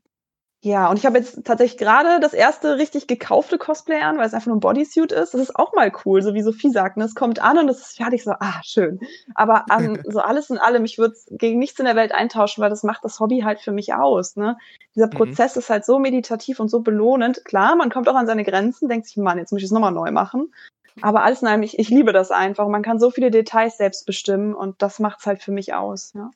ja, 0.63 0.91
und 0.91 0.99
ich 0.99 1.07
habe 1.07 1.17
jetzt 1.17 1.43
tatsächlich 1.47 1.79
gerade 1.79 2.21
das 2.21 2.35
erste 2.35 2.77
richtig 2.77 3.07
gekaufte 3.07 3.57
Cosplay 3.57 4.03
an, 4.03 4.19
weil 4.19 4.27
es 4.27 4.35
einfach 4.35 4.49
nur 4.49 4.57
ein 4.57 4.61
Bodysuit 4.61 5.11
ist. 5.11 5.33
Das 5.33 5.41
ist 5.41 5.57
auch 5.57 5.73
mal 5.73 5.91
cool, 6.05 6.21
so 6.21 6.35
wie 6.35 6.43
Sophie 6.43 6.71
sagt. 6.71 6.99
Ne? 6.99 7.05
Es 7.05 7.15
kommt 7.15 7.41
an 7.41 7.57
und 7.57 7.71
es 7.71 7.81
ist 7.81 7.97
fertig, 7.97 8.23
so, 8.25 8.33
ah, 8.33 8.61
schön. 8.63 9.01
Aber 9.35 9.71
an 9.71 10.03
so 10.07 10.21
alles 10.21 10.51
in 10.51 10.59
allem, 10.59 10.85
ich 10.85 10.99
würde 10.99 11.15
es 11.15 11.27
gegen 11.31 11.59
nichts 11.59 11.79
in 11.79 11.87
der 11.87 11.97
Welt 11.97 12.13
eintauschen, 12.13 12.61
weil 12.63 12.69
das 12.69 12.83
macht 12.83 13.03
das 13.07 13.21
Hobby 13.21 13.41
halt 13.41 13.61
für 13.61 13.73
mich 13.73 13.95
aus. 13.95 14.37
Ne? 14.37 14.59
Dieser 14.95 15.07
Mhm. 15.07 15.13
Prozess 15.13 15.57
ist 15.57 15.71
halt 15.71 15.87
so 15.87 15.99
meditativ 15.99 16.61
und 16.61 16.69
so 16.69 16.81
belohnend. 16.81 17.43
Klar, 17.47 17.75
man 17.75 17.89
kommt 17.89 18.07
auch 18.11 18.15
an 18.15 18.27
seine 18.27 18.45
Grenzen, 18.45 18.89
denkt 18.91 19.07
sich, 19.07 19.17
Mann, 19.17 19.39
jetzt 19.39 19.53
muss 19.53 19.61
ich 19.63 19.67
es 19.67 19.73
nochmal 19.73 19.93
neu 19.93 20.11
machen. 20.11 20.53
Aber 21.01 21.23
alles 21.23 21.41
in 21.41 21.49
allem, 21.49 21.63
ich, 21.63 21.79
ich 21.79 21.89
liebe 21.89 22.13
das 22.13 22.31
einfach. 22.31 22.69
Man 22.69 22.83
kann 22.83 22.99
so 22.99 23.11
viele 23.11 23.31
Details 23.31 23.79
selbst 23.79 24.05
bestimmen 24.05 24.55
und 24.55 24.83
das 24.83 24.99
macht 24.99 25.21
es 25.21 25.27
halt 25.27 25.43
für 25.43 25.53
mich 25.53 25.73
aus. 25.73 26.13
Ja. 26.15 26.31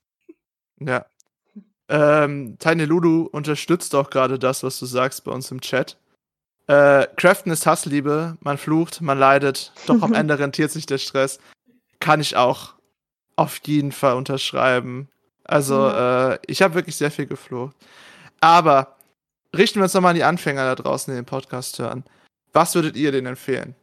Ja. 0.80 1.04
Ähm, 1.88 2.58
Tiny 2.58 2.84
Lulu 2.84 3.24
unterstützt 3.24 3.94
auch 3.94 4.10
gerade 4.10 4.38
das, 4.38 4.62
was 4.62 4.78
du 4.78 4.86
sagst 4.86 5.24
bei 5.24 5.32
uns 5.32 5.50
im 5.50 5.60
Chat. 5.60 5.98
Äh, 6.66 7.06
Craften 7.16 7.52
ist 7.52 7.66
Hassliebe, 7.66 8.38
man 8.40 8.56
flucht, 8.56 9.02
man 9.02 9.18
leidet, 9.18 9.72
doch 9.86 10.00
am 10.02 10.14
Ende 10.14 10.38
rentiert 10.38 10.70
sich 10.70 10.86
der 10.86 10.98
Stress. 10.98 11.38
Kann 12.00 12.20
ich 12.20 12.36
auch 12.36 12.74
auf 13.36 13.60
jeden 13.64 13.92
Fall 13.92 14.14
unterschreiben. 14.14 15.08
Also, 15.44 15.88
äh, 15.88 16.38
ich 16.46 16.62
habe 16.62 16.74
wirklich 16.74 16.96
sehr 16.96 17.10
viel 17.10 17.26
geflucht. 17.26 17.76
Aber 18.40 18.96
richten 19.54 19.78
wir 19.78 19.84
uns 19.84 19.94
nochmal 19.94 20.10
an 20.10 20.16
die 20.16 20.24
Anfänger 20.24 20.64
da 20.64 20.74
draußen, 20.74 21.12
die 21.12 21.18
den 21.18 21.26
Podcast 21.26 21.78
hören. 21.78 22.04
Was 22.52 22.74
würdet 22.74 22.96
ihr 22.96 23.12
denen 23.12 23.26
empfehlen? 23.26 23.74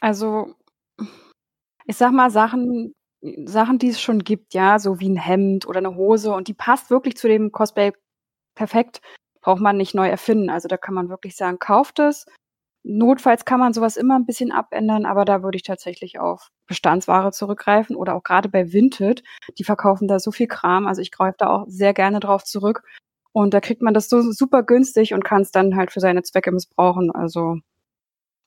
Also, 0.00 0.54
ich 1.86 1.96
sag 1.96 2.12
mal, 2.12 2.30
Sachen, 2.30 2.94
Sachen, 3.46 3.78
die 3.78 3.88
es 3.88 4.00
schon 4.00 4.18
gibt, 4.20 4.54
ja, 4.54 4.78
so 4.78 5.00
wie 5.00 5.08
ein 5.08 5.16
Hemd 5.16 5.66
oder 5.66 5.78
eine 5.78 5.96
Hose 5.96 6.32
und 6.32 6.48
die 6.48 6.54
passt 6.54 6.90
wirklich 6.90 7.16
zu 7.16 7.28
dem 7.28 7.52
Cosplay 7.52 7.92
perfekt, 8.54 9.00
braucht 9.40 9.60
man 9.60 9.76
nicht 9.76 9.94
neu 9.94 10.08
erfinden. 10.08 10.50
Also 10.50 10.68
da 10.68 10.76
kann 10.76 10.94
man 10.94 11.08
wirklich 11.08 11.36
sagen, 11.36 11.58
kauft 11.58 11.98
es. 11.98 12.26
Notfalls 12.82 13.46
kann 13.46 13.60
man 13.60 13.72
sowas 13.72 13.96
immer 13.96 14.16
ein 14.16 14.26
bisschen 14.26 14.52
abändern, 14.52 15.06
aber 15.06 15.24
da 15.24 15.42
würde 15.42 15.56
ich 15.56 15.62
tatsächlich 15.62 16.18
auf 16.18 16.50
Bestandsware 16.66 17.32
zurückgreifen 17.32 17.96
oder 17.96 18.14
auch 18.14 18.22
gerade 18.22 18.50
bei 18.50 18.72
Vinted, 18.72 19.22
die 19.58 19.64
verkaufen 19.64 20.06
da 20.06 20.18
so 20.18 20.30
viel 20.30 20.48
Kram. 20.48 20.86
Also 20.86 21.00
ich 21.00 21.10
greife 21.10 21.36
da 21.38 21.48
auch 21.48 21.64
sehr 21.66 21.94
gerne 21.94 22.20
drauf 22.20 22.44
zurück. 22.44 22.82
Und 23.32 23.54
da 23.54 23.60
kriegt 23.60 23.80
man 23.80 23.94
das 23.94 24.08
so 24.10 24.20
super 24.32 24.62
günstig 24.62 25.14
und 25.14 25.24
kann 25.24 25.42
es 25.42 25.50
dann 25.50 25.76
halt 25.76 25.92
für 25.92 26.00
seine 26.00 26.22
Zwecke 26.22 26.52
missbrauchen. 26.52 27.10
Also 27.10 27.56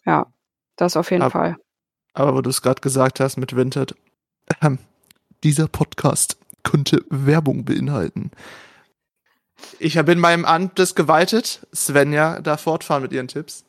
ja, 0.06 0.28
das 0.76 0.96
auf 0.96 1.10
jeden 1.10 1.24
Ab- 1.24 1.32
Fall. 1.32 1.58
aber 2.14 2.36
wo 2.36 2.42
du 2.42 2.52
es 2.52 2.62
gerade 2.62 2.82
gesagt 2.82 3.20
hast 3.20 3.38
mit 3.38 3.56
Vinted, 3.56 3.96
ähm, 4.62 4.80
dieser 5.44 5.68
Podcast 5.68 6.38
könnte 6.64 7.04
Werbung 7.10 7.66
beinhalten. 7.66 8.32
Ich 9.80 9.96
bin 10.04 10.20
meinem 10.20 10.46
Amtes 10.46 10.96
geweitet. 10.96 11.66
Svenja 11.74 12.42
darf 12.42 12.62
fortfahren 12.62 13.04
mit 13.04 13.14
ihren 13.14 13.28
Tipps. 13.28 13.64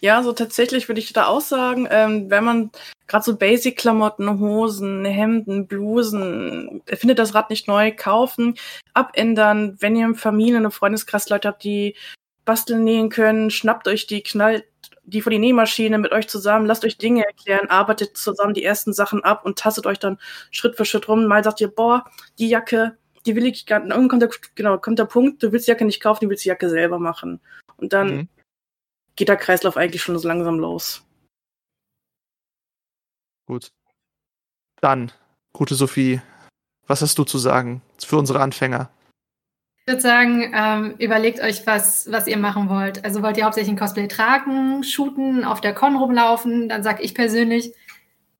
Ja, 0.00 0.22
so 0.22 0.32
tatsächlich 0.32 0.88
würde 0.88 1.00
ich 1.00 1.12
da 1.12 1.26
auch 1.26 1.40
sagen, 1.40 1.88
ähm, 1.90 2.30
wenn 2.30 2.44
man 2.44 2.70
gerade 3.08 3.24
so 3.24 3.36
Basic-Klamotten, 3.36 4.40
Hosen, 4.40 5.04
Hemden, 5.04 5.66
Blusen, 5.66 6.82
findet 6.86 7.18
das 7.18 7.34
Rad 7.34 7.50
nicht 7.50 7.66
neu, 7.66 7.92
kaufen, 7.94 8.54
abändern. 8.94 9.76
Wenn 9.80 9.96
ihr 9.96 10.04
im 10.04 10.14
Familien- 10.14 10.64
und 10.66 10.72
Freundeskreis 10.72 11.28
Leute 11.28 11.48
habt, 11.48 11.64
die 11.64 11.96
basteln, 12.44 12.84
nähen 12.84 13.08
können, 13.08 13.50
schnappt 13.50 13.88
euch 13.88 14.06
die, 14.06 14.22
knallt 14.22 14.64
die 15.06 15.22
von 15.22 15.30
die 15.30 15.38
Nähmaschine 15.38 15.98
mit 15.98 16.12
euch 16.12 16.28
zusammen, 16.28 16.66
lasst 16.66 16.84
euch 16.84 16.98
Dinge 16.98 17.24
erklären, 17.24 17.70
arbeitet 17.70 18.16
zusammen 18.16 18.54
die 18.54 18.64
ersten 18.64 18.92
Sachen 18.92 19.22
ab 19.22 19.44
und 19.44 19.58
tastet 19.58 19.86
euch 19.86 19.98
dann 19.98 20.18
Schritt 20.50 20.76
für 20.76 20.84
Schritt 20.84 21.08
rum. 21.08 21.26
Mal 21.26 21.44
sagt 21.44 21.60
ihr, 21.60 21.68
boah, 21.68 22.04
die 22.38 22.48
Jacke, 22.48 22.98
die 23.24 23.36
will 23.36 23.46
ich 23.46 23.66
gar 23.66 23.80
nicht. 23.80 23.90
Irgendwann 23.90 24.20
kommt 24.20 24.22
der, 24.22 24.30
genau, 24.56 24.78
kommt 24.78 24.98
der 24.98 25.04
Punkt, 25.04 25.42
du 25.42 25.52
willst 25.52 25.66
die 25.66 25.70
Jacke 25.70 25.84
nicht 25.84 26.02
kaufen, 26.02 26.24
du 26.24 26.30
willst 26.30 26.44
die 26.44 26.48
Jacke 26.48 26.68
selber 26.68 26.98
machen. 26.98 27.40
Und 27.76 27.92
dann 27.92 28.16
mhm. 28.16 28.28
geht 29.14 29.28
der 29.28 29.36
Kreislauf 29.36 29.76
eigentlich 29.76 30.02
schon 30.02 30.18
so 30.18 30.26
langsam 30.26 30.58
los. 30.58 31.04
Gut. 33.46 33.70
Dann, 34.80 35.12
gute 35.52 35.76
Sophie, 35.76 36.20
was 36.86 37.00
hast 37.00 37.16
du 37.16 37.24
zu 37.24 37.38
sagen 37.38 37.80
für 37.98 38.16
unsere 38.16 38.40
Anfänger? 38.40 38.90
Ich 39.86 39.92
würde 39.92 40.02
sagen, 40.02 40.52
ähm, 40.52 40.96
überlegt 40.98 41.40
euch, 41.40 41.64
was, 41.64 42.10
was 42.10 42.26
ihr 42.26 42.38
machen 42.38 42.68
wollt. 42.68 43.04
Also 43.04 43.22
wollt 43.22 43.36
ihr 43.36 43.44
hauptsächlich 43.44 43.72
ein 43.72 43.78
Cosplay 43.78 44.08
tragen, 44.08 44.82
shooten, 44.82 45.44
auf 45.44 45.60
der 45.60 45.74
Con 45.74 45.94
rumlaufen, 45.94 46.68
dann 46.68 46.82
sag 46.82 47.00
ich 47.04 47.14
persönlich, 47.14 47.72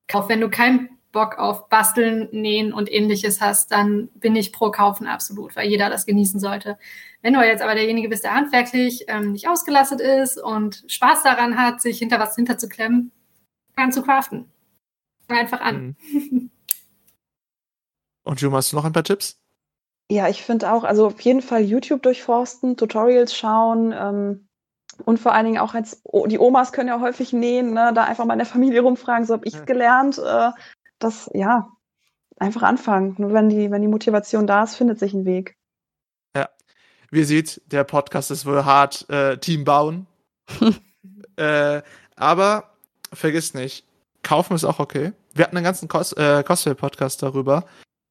kauf, 0.08 0.28
wenn 0.28 0.40
du 0.40 0.50
keinen 0.50 0.88
Bock 1.12 1.38
auf 1.38 1.68
Basteln, 1.68 2.28
Nähen 2.32 2.72
und 2.72 2.92
ähnliches 2.92 3.40
hast, 3.40 3.70
dann 3.70 4.08
bin 4.14 4.34
ich 4.34 4.52
pro 4.52 4.72
Kaufen 4.72 5.06
absolut, 5.06 5.54
weil 5.54 5.68
jeder 5.68 5.88
das 5.88 6.04
genießen 6.04 6.40
sollte. 6.40 6.78
Wenn 7.22 7.34
du 7.34 7.40
jetzt 7.46 7.62
aber 7.62 7.76
derjenige 7.76 8.08
bist, 8.08 8.24
der 8.24 8.34
handwerklich 8.34 9.04
ähm, 9.06 9.30
nicht 9.30 9.48
ausgelastet 9.48 10.00
ist 10.00 10.42
und 10.42 10.82
Spaß 10.88 11.22
daran 11.22 11.56
hat, 11.56 11.80
sich 11.80 12.00
hinter 12.00 12.18
was 12.18 12.34
hinterzuklemmen, 12.34 13.12
fang 13.72 13.92
zu 13.92 14.02
craften. 14.02 14.50
Fang 15.28 15.38
einfach 15.38 15.60
an. 15.60 15.94
Mhm. 16.10 16.50
Und 18.24 18.40
Jum, 18.40 18.52
hast 18.54 18.72
du 18.72 18.76
noch 18.76 18.84
ein 18.84 18.92
paar 18.92 19.04
Tipps? 19.04 19.38
Ja, 20.10 20.28
ich 20.28 20.42
finde 20.42 20.72
auch, 20.72 20.84
also 20.84 21.06
auf 21.06 21.20
jeden 21.20 21.42
Fall 21.42 21.62
YouTube 21.62 22.02
durchforsten, 22.02 22.76
Tutorials 22.76 23.34
schauen 23.34 23.92
ähm, 23.92 24.48
und 25.04 25.18
vor 25.18 25.32
allen 25.32 25.46
Dingen 25.46 25.58
auch 25.58 25.74
als 25.74 26.02
die 26.26 26.38
Omas 26.38 26.72
können 26.72 26.88
ja 26.88 27.00
häufig 27.00 27.32
nähen, 27.32 27.72
ne, 27.72 27.92
da 27.92 28.04
einfach 28.04 28.24
mal 28.24 28.34
in 28.34 28.38
der 28.38 28.46
Familie 28.46 28.82
rumfragen, 28.82 29.26
so 29.26 29.34
habe 29.34 29.46
ich 29.46 29.54
ja. 29.54 29.64
gelernt. 29.64 30.18
Äh, 30.18 30.50
das, 30.98 31.28
ja, 31.34 31.68
einfach 32.38 32.62
anfangen. 32.62 33.16
Nur 33.18 33.32
wenn 33.32 33.48
die, 33.48 33.70
wenn 33.70 33.82
die 33.82 33.88
Motivation 33.88 34.46
da 34.46 34.62
ist, 34.62 34.76
findet 34.76 34.98
sich 34.98 35.12
ein 35.12 35.24
Weg. 35.24 35.56
Ja. 36.36 36.48
Wie 37.10 37.20
ihr 37.20 37.26
seht, 37.26 37.60
der 37.66 37.84
Podcast 37.84 38.30
ist 38.30 38.46
wohl 38.46 38.64
hart 38.64 39.08
äh, 39.10 39.38
Team 39.38 39.64
bauen. 39.64 40.06
äh, 41.36 41.82
aber 42.14 42.70
vergiss 43.12 43.54
nicht, 43.54 43.84
kaufen 44.22 44.54
ist 44.54 44.64
auch 44.64 44.78
okay. 44.78 45.12
Wir 45.34 45.44
hatten 45.44 45.56
einen 45.56 45.64
ganzen 45.64 45.88
Cos 45.88 46.12
äh, 46.12 46.42
Cosplay-Podcast 46.44 47.22
darüber 47.22 47.64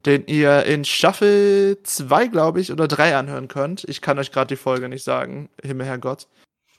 den 0.05 0.27
ihr 0.27 0.63
in 0.63 0.85
Staffel 0.85 1.77
2, 1.83 2.27
glaube 2.27 2.61
ich, 2.61 2.71
oder 2.71 2.87
3 2.87 3.15
anhören 3.15 3.47
könnt. 3.47 3.83
Ich 3.85 4.01
kann 4.01 4.19
euch 4.19 4.31
gerade 4.31 4.47
die 4.47 4.55
Folge 4.55 4.89
nicht 4.89 5.03
sagen. 5.03 5.49
Himmel, 5.63 5.87
Herrgott. 5.87 6.27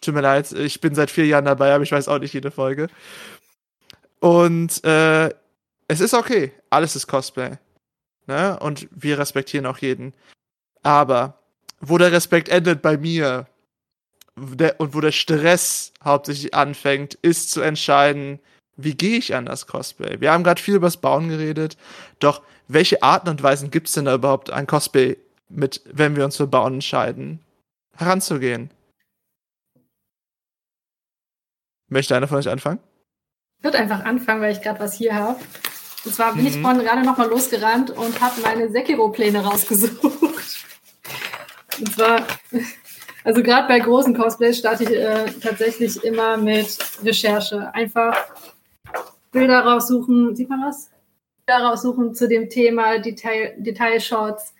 Tut 0.01 0.15
mir 0.15 0.21
leid, 0.21 0.53
ich 0.53 0.81
bin 0.81 0.95
seit 0.95 1.11
vier 1.11 1.27
Jahren 1.27 1.47
dabei, 1.47 1.75
aber 1.75 1.83
ich 1.83 1.93
weiß 1.93 2.09
auch 2.09 2.19
nicht 2.19 2.35
jede 2.35 2.51
Folge. 2.51 2.89
Und 4.21 4.85
äh, 4.85 5.31
es 5.89 6.01
ist 6.01 6.15
okay. 6.15 6.53
Alles 6.71 6.97
ist 6.97 7.07
Cosplay. 7.07 7.59
Ne? 8.27 8.59
Und 8.61 8.89
wir 8.91 9.19
respektieren 9.19 9.67
auch 9.67 9.79
jeden. 9.79 10.15
Aber 10.83 11.41
wo 11.81 11.99
der 11.99 12.13
Respekt 12.13 12.49
endet 12.49 12.83
bei 12.83 12.97
mir 12.97 13.47
der, 14.37 14.81
und 14.81 14.95
wo 14.95 15.01
der 15.01 15.13
Stress 15.13 15.93
hauptsächlich 16.05 16.55
anfängt, 16.55 17.15
ist 17.15 17.51
zu 17.51 17.61
entscheiden, 17.61 18.41
wie 18.77 18.95
gehe 18.95 19.19
ich 19.19 19.35
an 19.35 19.47
das 19.47 19.67
Cosplay? 19.67 20.21
Wir 20.21 20.33
haben 20.33 20.45
gerade 20.45 20.61
viel 20.61 20.75
über 20.75 20.87
das 20.87 20.99
Bauen 20.99 21.29
geredet, 21.29 21.77
doch 22.19 22.43
welche 22.69 23.03
Arten 23.03 23.29
und 23.29 23.43
Weisen 23.43 23.71
gibt 23.71 23.89
es 23.89 23.95
denn 23.95 24.05
da 24.05 24.15
überhaupt 24.15 24.51
ein 24.51 24.67
Cosplay 24.67 25.17
mit, 25.49 25.83
wenn 25.85 26.17
wir 26.17 26.25
uns 26.25 26.37
für 26.37 26.47
Bauen 26.47 26.75
entscheiden, 26.75 27.41
heranzugehen? 27.97 28.71
Möchte 31.89 32.17
einer 32.17 32.29
von 32.29 32.39
euch 32.39 32.49
anfangen? 32.49 32.81
Ich 33.59 33.65
würde 33.65 33.79
einfach 33.79 34.05
anfangen, 34.05 34.41
weil 34.41 34.53
ich 34.53 34.61
gerade 34.61 34.81
was 34.81 34.95
hier 34.95 35.15
habe. 35.15 35.41
Und 36.05 36.15
zwar 36.15 36.35
bin 36.35 36.43
mhm. 36.43 36.49
ich 36.49 36.61
vorhin 36.61 36.83
gerade 36.83 37.03
nochmal 37.03 37.29
losgerannt 37.29 37.91
und 37.91 38.21
habe 38.21 38.41
meine 38.41 38.71
Sekiro-Pläne 38.71 39.45
rausgesucht. 39.45 40.03
Und 41.79 41.93
zwar, 41.95 42.27
also 43.25 43.43
gerade 43.43 43.69
bei 43.69 43.79
großen 43.79 44.17
Cosplays 44.17 44.59
starte 44.59 44.85
ich 44.85 44.91
äh, 44.91 45.27
tatsächlich 45.41 46.03
immer 46.05 46.37
mit 46.37 46.79
Recherche. 47.03 47.73
Einfach 47.75 48.17
Bilder 49.37 49.61
raussuchen. 49.61 50.35
Sieht 50.35 50.49
man 50.49 50.63
was? 50.63 50.91
Bilder 51.47 51.65
raussuchen 51.65 52.15
zu 52.15 52.27
dem 52.27 52.49
Thema, 52.49 52.99
Detail, 52.99 53.55
Detailshots. 53.59 54.55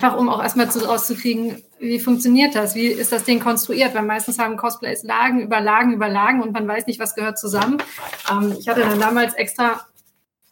Einfach 0.00 0.18
um 0.18 0.28
auch 0.28 0.42
erstmal 0.42 0.70
zu, 0.70 0.80
rauszukriegen, 0.86 1.62
wie 1.78 1.98
funktioniert 1.98 2.54
das? 2.54 2.74
Wie 2.74 2.86
ist 2.86 3.12
das 3.12 3.24
Ding 3.24 3.40
konstruiert? 3.40 3.94
Weil 3.94 4.02
meistens 4.02 4.38
haben 4.38 4.56
Cosplays 4.56 5.02
Lagen 5.02 5.40
über 5.40 5.60
Lagen 5.60 5.92
über 5.92 6.08
Lagen 6.08 6.42
und 6.42 6.52
man 6.52 6.68
weiß 6.68 6.86
nicht, 6.86 7.00
was 7.00 7.14
gehört 7.14 7.38
zusammen. 7.38 7.78
Ähm, 8.30 8.56
ich 8.58 8.68
hatte 8.68 8.80
dann 8.80 9.00
damals 9.00 9.34
extra 9.34 9.86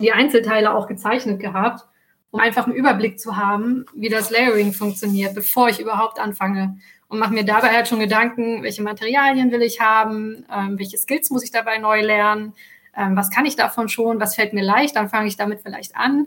die 0.00 0.12
Einzelteile 0.12 0.74
auch 0.74 0.86
gezeichnet 0.86 1.40
gehabt, 1.40 1.84
um 2.30 2.40
einfach 2.40 2.66
einen 2.66 2.74
Überblick 2.74 3.18
zu 3.18 3.36
haben, 3.36 3.86
wie 3.94 4.08
das 4.08 4.30
Layering 4.30 4.72
funktioniert, 4.72 5.34
bevor 5.34 5.68
ich 5.68 5.80
überhaupt 5.80 6.18
anfange. 6.18 6.78
Und 7.08 7.18
mache 7.20 7.32
mir 7.32 7.44
dabei 7.44 7.68
halt 7.68 7.86
schon 7.86 8.00
Gedanken, 8.00 8.64
welche 8.64 8.82
Materialien 8.82 9.52
will 9.52 9.62
ich 9.62 9.80
haben, 9.80 10.44
ähm, 10.52 10.78
welche 10.78 10.98
Skills 10.98 11.30
muss 11.30 11.44
ich 11.44 11.52
dabei 11.52 11.78
neu 11.78 12.00
lernen, 12.02 12.52
ähm, 12.96 13.16
was 13.16 13.30
kann 13.30 13.46
ich 13.46 13.56
davon 13.56 13.88
schon, 13.88 14.20
was 14.20 14.34
fällt 14.34 14.52
mir 14.52 14.64
leicht, 14.64 14.96
dann 14.96 15.08
fange 15.08 15.28
ich 15.28 15.36
damit 15.36 15.60
vielleicht 15.60 15.96
an, 15.96 16.26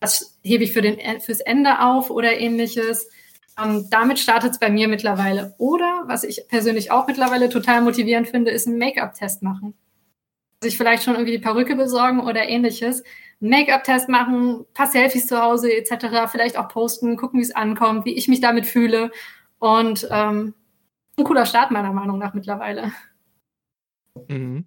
was 0.00 0.38
hebe 0.42 0.64
ich 0.64 0.72
für 0.72 0.82
den, 0.82 1.20
fürs 1.20 1.40
Ende 1.40 1.80
auf 1.80 2.10
oder 2.10 2.38
ähnliches. 2.38 3.08
Ähm, 3.62 3.86
damit 3.90 4.18
startet 4.18 4.52
es 4.52 4.58
bei 4.58 4.70
mir 4.70 4.88
mittlerweile. 4.88 5.54
Oder, 5.58 6.04
was 6.06 6.24
ich 6.24 6.46
persönlich 6.48 6.90
auch 6.90 7.06
mittlerweile 7.06 7.48
total 7.48 7.82
motivierend 7.82 8.28
finde, 8.28 8.50
ist 8.50 8.66
einen 8.66 8.78
Make-up-Test 8.78 9.42
machen. 9.42 9.74
Sich 10.62 10.76
vielleicht 10.76 11.02
schon 11.02 11.14
irgendwie 11.14 11.32
die 11.32 11.42
Perücke 11.42 11.76
besorgen 11.76 12.20
oder 12.20 12.48
ähnliches. 12.48 13.02
Make-up-Test 13.40 14.08
machen, 14.08 14.66
paar 14.74 14.86
Selfies 14.86 15.26
zu 15.26 15.42
Hause 15.42 15.72
etc., 15.72 16.30
vielleicht 16.30 16.58
auch 16.58 16.68
posten, 16.68 17.16
gucken, 17.16 17.40
wie 17.40 17.44
es 17.44 17.54
ankommt, 17.54 18.04
wie 18.04 18.14
ich 18.14 18.28
mich 18.28 18.40
damit 18.40 18.66
fühle. 18.66 19.10
Und 19.58 20.06
ähm, 20.10 20.54
ein 21.18 21.24
cooler 21.24 21.46
Start 21.46 21.70
meiner 21.70 21.92
Meinung 21.92 22.18
nach 22.18 22.34
mittlerweile. 22.34 22.92
Mhm. 24.28 24.66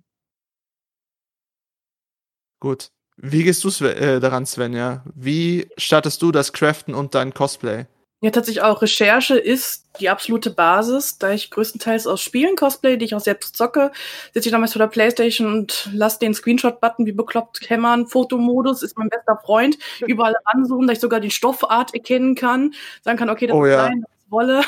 Gut. 2.64 2.92
Wie 3.18 3.44
gehst 3.44 3.62
du 3.66 3.86
äh, 3.86 4.22
daran, 4.22 4.46
Svenja? 4.46 5.04
Wie 5.14 5.68
startest 5.76 6.22
du 6.22 6.32
das 6.32 6.54
Craften 6.54 6.96
und 6.96 7.14
dein 7.14 7.34
Cosplay? 7.34 7.88
Ja, 8.22 8.32
tatsächlich 8.32 8.64
auch. 8.64 8.82
Recherche 8.82 9.38
ist 9.38 9.90
die 10.00 10.08
absolute 10.08 10.50
Basis, 10.50 11.18
da 11.18 11.32
ich 11.32 11.52
größtenteils 11.52 12.08
aus 12.08 12.22
Spielen 12.22 12.56
Cosplay, 12.56 12.96
die 12.96 13.04
ich 13.04 13.16
auch 13.16 13.20
selbst 13.20 13.58
zocke, 13.58 13.92
sitze 14.34 14.48
ich 14.48 14.54
damals 14.54 14.72
vor 14.72 14.80
der 14.80 14.88
Playstation 14.88 15.52
und 15.52 15.90
lasse 15.92 16.20
den 16.20 16.34
Screenshot-Button 16.34 17.06
wie 17.06 17.12
bekloppt 17.12 17.70
hämmern. 17.70 18.08
Fotomodus 18.08 18.82
ist 18.82 18.98
mein 18.98 19.10
bester 19.10 19.38
Freund. 19.44 19.78
Überall 20.08 20.36
ranzoomen, 20.46 20.88
dass 20.88 21.00
ich 21.00 21.02
sogar 21.02 21.20
die 21.20 21.32
Stoffart 21.32 21.94
erkennen 21.94 22.36
kann. 22.36 22.74
Sagen 23.02 23.18
kann, 23.18 23.30
okay, 23.30 23.48
das 23.48 23.58
oh, 23.58 23.66
ist 23.66 23.72
ja. 23.72 23.84
sein, 23.88 24.06
das 24.08 24.24
ist 24.24 24.32
Wolle. 24.32 24.62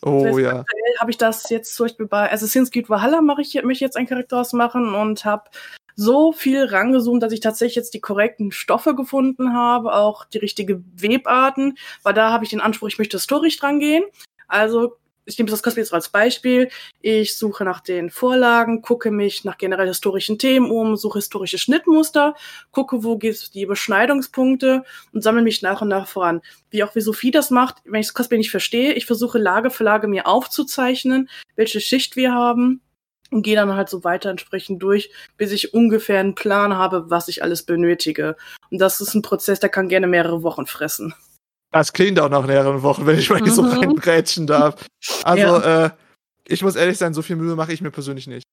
Oh 0.00 0.24
das 0.24 0.32
heißt, 0.32 0.38
ja. 0.38 0.64
Habe 0.98 1.10
ich 1.10 1.18
das 1.18 1.50
jetzt 1.50 1.74
zum 1.74 1.84
Beispiel 1.84 2.06
bei 2.06 2.32
Assassin's 2.32 2.70
Creed 2.70 2.88
Valhalla 2.88 3.20
mache 3.20 3.42
ich, 3.42 3.52
möchte 3.56 3.72
ich 3.72 3.80
jetzt 3.80 3.98
einen 3.98 4.06
Charakter 4.06 4.38
ausmachen 4.38 4.94
und 4.94 5.26
habe 5.26 5.50
so 5.98 6.30
viel 6.30 6.64
rangezoomt, 6.64 7.24
dass 7.24 7.32
ich 7.32 7.40
tatsächlich 7.40 7.74
jetzt 7.74 7.92
die 7.92 8.00
korrekten 8.00 8.52
Stoffe 8.52 8.94
gefunden 8.94 9.52
habe, 9.52 9.94
auch 9.94 10.24
die 10.24 10.38
richtige 10.38 10.80
Webarten, 10.94 11.76
weil 12.04 12.14
da 12.14 12.30
habe 12.30 12.44
ich 12.44 12.50
den 12.50 12.60
Anspruch, 12.60 12.86
ich 12.86 12.98
möchte 12.98 13.16
historisch 13.16 13.58
dran 13.58 13.80
gehen. 13.80 14.04
Also 14.46 14.96
ich 15.24 15.36
nehme 15.36 15.50
das 15.50 15.60
Cosplay 15.60 15.82
jetzt 15.82 15.92
als 15.92 16.08
Beispiel. 16.08 16.70
Ich 17.00 17.36
suche 17.36 17.64
nach 17.64 17.80
den 17.80 18.10
Vorlagen, 18.10 18.80
gucke 18.80 19.10
mich 19.10 19.44
nach 19.44 19.58
generell 19.58 19.88
historischen 19.88 20.38
Themen 20.38 20.70
um, 20.70 20.94
suche 20.94 21.18
historische 21.18 21.58
Schnittmuster, 21.58 22.36
gucke, 22.70 23.02
wo 23.02 23.18
gibt 23.18 23.54
die 23.54 23.66
Beschneidungspunkte 23.66 24.84
und 25.12 25.22
sammle 25.22 25.42
mich 25.42 25.62
nach 25.62 25.82
und 25.82 25.88
nach 25.88 26.06
voran. 26.06 26.42
Wie 26.70 26.84
auch 26.84 26.94
wie 26.94 27.00
Sophie 27.00 27.32
das 27.32 27.50
macht, 27.50 27.78
wenn 27.84 28.00
ich 28.00 28.06
das 28.06 28.14
Cosplay 28.14 28.38
nicht 28.38 28.52
verstehe, 28.52 28.92
ich 28.92 29.04
versuche 29.04 29.38
Lage 29.38 29.70
für 29.70 29.82
Lage 29.82 30.06
mir 30.06 30.28
aufzuzeichnen, 30.28 31.28
welche 31.56 31.80
Schicht 31.80 32.14
wir 32.14 32.32
haben, 32.32 32.82
und 33.30 33.42
gehe 33.42 33.56
dann 33.56 33.74
halt 33.74 33.88
so 33.88 34.04
weiter 34.04 34.30
entsprechend 34.30 34.82
durch, 34.82 35.10
bis 35.36 35.52
ich 35.52 35.74
ungefähr 35.74 36.20
einen 36.20 36.34
Plan 36.34 36.76
habe, 36.76 37.10
was 37.10 37.28
ich 37.28 37.42
alles 37.42 37.62
benötige. 37.62 38.36
Und 38.70 38.78
das 38.78 39.00
ist 39.00 39.14
ein 39.14 39.22
Prozess, 39.22 39.60
der 39.60 39.68
kann 39.68 39.88
gerne 39.88 40.06
mehrere 40.06 40.42
Wochen 40.42 40.66
fressen. 40.66 41.14
Das 41.70 41.92
klingt 41.92 42.18
auch 42.18 42.30
nach 42.30 42.46
mehreren 42.46 42.82
Wochen, 42.82 43.06
wenn 43.06 43.18
ich 43.18 43.28
mal 43.28 43.40
mhm. 43.40 43.50
so 43.50 43.62
reinbrätschen 43.62 44.46
darf. 44.46 44.86
Also, 45.24 45.42
ja. 45.42 45.86
äh, 45.86 45.90
ich 46.46 46.62
muss 46.62 46.76
ehrlich 46.76 46.96
sein, 46.96 47.12
so 47.12 47.22
viel 47.22 47.36
Mühe 47.36 47.54
mache 47.56 47.72
ich 47.72 47.82
mir 47.82 47.90
persönlich 47.90 48.26
nicht. 48.26 48.44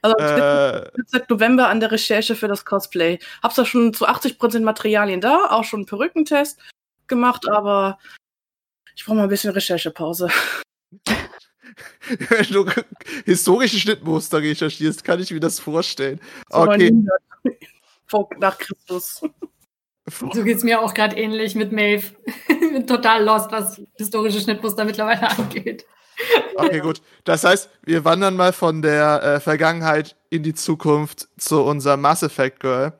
Also 0.00 0.16
Äh, 0.18 0.86
ich 0.86 0.92
bin 0.92 1.04
seit 1.06 1.30
November 1.30 1.68
an 1.68 1.80
der 1.80 1.90
Recherche 1.90 2.36
für 2.36 2.48
das 2.48 2.66
Cosplay. 2.66 3.18
Hab's 3.42 3.54
da 3.54 3.64
schon 3.64 3.94
zu 3.94 4.06
80% 4.06 4.60
Materialien 4.60 5.22
da, 5.22 5.46
auch 5.50 5.64
schon 5.64 5.80
einen 5.80 5.86
Perückentest 5.86 6.60
gemacht, 7.06 7.48
aber 7.48 7.98
ich 8.94 9.04
brauche 9.04 9.16
mal 9.16 9.22
ein 9.22 9.28
bisschen 9.30 9.52
Recherchepause. 9.52 10.28
wenn 12.28 12.44
du 12.46 12.66
historische 13.24 13.78
Schnittmuster 13.78 14.40
recherchierst, 14.42 15.04
kann 15.04 15.20
ich 15.20 15.30
mir 15.30 15.40
das 15.40 15.58
vorstellen. 15.60 16.20
So 16.50 16.58
Okay. 16.58 16.90
900 16.90 17.20
vor- 18.06 18.30
nach 18.38 18.58
Christus. 18.58 19.22
So 20.06 20.44
geht's 20.44 20.62
mir 20.62 20.80
auch 20.82 20.92
gerade 20.92 21.16
ähnlich 21.16 21.54
mit 21.54 21.72
Maeve. 21.72 22.08
Bin 22.48 22.86
total 22.86 23.24
lost, 23.24 23.50
was 23.50 23.80
historische 23.96 24.40
Schnittmuster 24.40 24.84
mittlerweile 24.84 25.30
angeht. 25.30 25.86
Okay, 26.56 26.80
gut. 26.80 27.00
Das 27.24 27.42
heißt, 27.42 27.68
wir 27.82 28.04
wandern 28.04 28.36
mal 28.36 28.52
von 28.52 28.82
der 28.82 29.22
äh, 29.22 29.40
Vergangenheit 29.40 30.14
in 30.30 30.42
die 30.42 30.54
Zukunft 30.54 31.28
zu 31.38 31.62
unserem 31.62 32.02
Mass 32.02 32.22
Effect 32.22 32.60
Girl. 32.60 32.92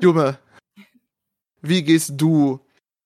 Jume, 0.00 0.38
wie 1.60 1.84
gehst 1.84 2.12
du 2.16 2.58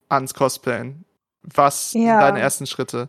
ans 0.08 0.32
Cosplayen? 0.32 1.04
Was 1.42 1.90
sind 1.90 2.02
Ja. 2.06 2.20
deine 2.20 2.40
ersten 2.40 2.66
Schritte? 2.66 3.08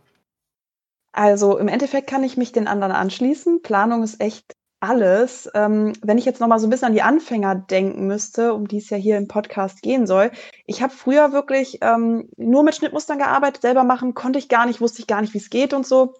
Also 1.12 1.58
im 1.58 1.68
Endeffekt 1.68 2.08
kann 2.08 2.24
ich 2.24 2.36
mich 2.36 2.52
den 2.52 2.68
anderen 2.68 2.92
anschließen. 2.92 3.62
Planung 3.62 4.02
ist 4.02 4.20
echt 4.20 4.54
alles. 4.80 5.48
Ähm, 5.54 5.92
wenn 6.02 6.18
ich 6.18 6.24
jetzt 6.24 6.40
noch 6.40 6.48
mal 6.48 6.58
so 6.58 6.66
ein 6.66 6.70
bisschen 6.70 6.88
an 6.88 6.94
die 6.94 7.02
Anfänger 7.02 7.54
denken 7.54 8.06
müsste, 8.06 8.54
um 8.54 8.66
die 8.66 8.78
es 8.78 8.90
ja 8.90 8.96
hier 8.96 9.18
im 9.18 9.28
Podcast 9.28 9.82
gehen 9.82 10.06
soll. 10.06 10.30
Ich 10.66 10.82
habe 10.82 10.92
früher 10.92 11.32
wirklich 11.32 11.78
ähm, 11.82 12.28
nur 12.36 12.62
mit 12.62 12.74
Schnittmustern 12.74 13.18
gearbeitet, 13.18 13.62
selber 13.62 13.84
machen 13.84 14.14
konnte 14.14 14.38
ich 14.38 14.48
gar 14.48 14.66
nicht, 14.66 14.80
wusste 14.80 15.00
ich 15.00 15.06
gar 15.06 15.20
nicht, 15.20 15.34
wie 15.34 15.38
es 15.38 15.50
geht 15.50 15.74
und 15.74 15.86
so. 15.86 16.14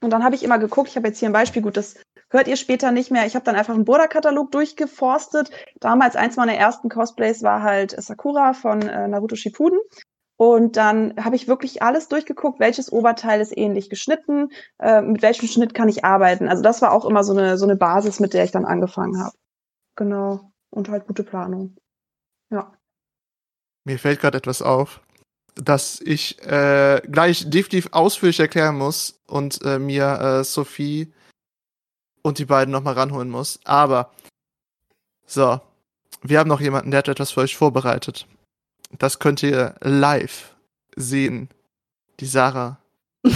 Und 0.00 0.10
dann 0.10 0.24
habe 0.24 0.34
ich 0.34 0.44
immer 0.44 0.58
geguckt, 0.58 0.90
ich 0.90 0.96
habe 0.96 1.08
jetzt 1.08 1.18
hier 1.18 1.28
ein 1.28 1.32
Beispiel, 1.32 1.62
gut, 1.62 1.76
das 1.76 1.96
hört 2.30 2.48
ihr 2.48 2.56
später 2.56 2.92
nicht 2.92 3.10
mehr. 3.10 3.26
Ich 3.26 3.34
habe 3.34 3.44
dann 3.44 3.56
einfach 3.56 3.74
einen 3.74 3.84
Burda-Katalog 3.84 4.52
durchgeforstet. 4.52 5.50
Damals 5.80 6.16
eins 6.16 6.36
meiner 6.36 6.54
ersten 6.54 6.88
Cosplays 6.88 7.42
war 7.42 7.62
halt 7.62 7.92
Sakura 8.00 8.52
von 8.52 8.82
äh, 8.82 9.08
Naruto 9.08 9.36
Shippuden. 9.36 9.78
Und 10.36 10.76
dann 10.76 11.14
habe 11.22 11.36
ich 11.36 11.48
wirklich 11.48 11.82
alles 11.82 12.08
durchgeguckt, 12.08 12.60
welches 12.60 12.92
Oberteil 12.92 13.40
ist 13.40 13.56
ähnlich 13.56 13.88
geschnitten, 13.88 14.50
äh, 14.78 15.00
mit 15.00 15.22
welchem 15.22 15.48
Schnitt 15.48 15.72
kann 15.72 15.88
ich 15.88 16.04
arbeiten. 16.04 16.48
Also 16.48 16.62
das 16.62 16.82
war 16.82 16.92
auch 16.92 17.06
immer 17.06 17.24
so 17.24 17.32
eine, 17.32 17.56
so 17.56 17.64
eine 17.64 17.76
Basis, 17.76 18.20
mit 18.20 18.34
der 18.34 18.44
ich 18.44 18.50
dann 18.50 18.66
angefangen 18.66 19.18
habe. 19.22 19.34
Genau. 19.96 20.52
Und 20.70 20.90
halt 20.90 21.06
gute 21.06 21.24
Planung. 21.24 21.76
Ja. 22.50 22.72
Mir 23.84 23.98
fällt 23.98 24.20
gerade 24.20 24.36
etwas 24.36 24.60
auf, 24.60 25.00
dass 25.54 26.00
ich 26.02 26.42
äh, 26.42 27.00
gleich 27.10 27.48
definitiv 27.48 27.88
ausführlich 27.92 28.40
erklären 28.40 28.76
muss 28.76 29.18
und 29.26 29.62
äh, 29.64 29.78
mir 29.78 30.20
äh, 30.20 30.44
Sophie 30.44 31.14
und 32.22 32.38
die 32.38 32.44
beiden 32.44 32.72
nochmal 32.72 32.94
ranholen 32.94 33.30
muss. 33.30 33.58
Aber, 33.64 34.12
so, 35.24 35.60
wir 36.22 36.38
haben 36.38 36.48
noch 36.48 36.60
jemanden, 36.60 36.90
der 36.90 36.98
hat 36.98 37.08
etwas 37.08 37.30
für 37.30 37.40
euch 37.40 37.56
vorbereitet. 37.56 38.26
Das 38.98 39.18
könnt 39.18 39.42
ihr 39.42 39.74
live 39.80 40.54
sehen. 40.96 41.48
Die 42.20 42.26
Sarah 42.26 42.78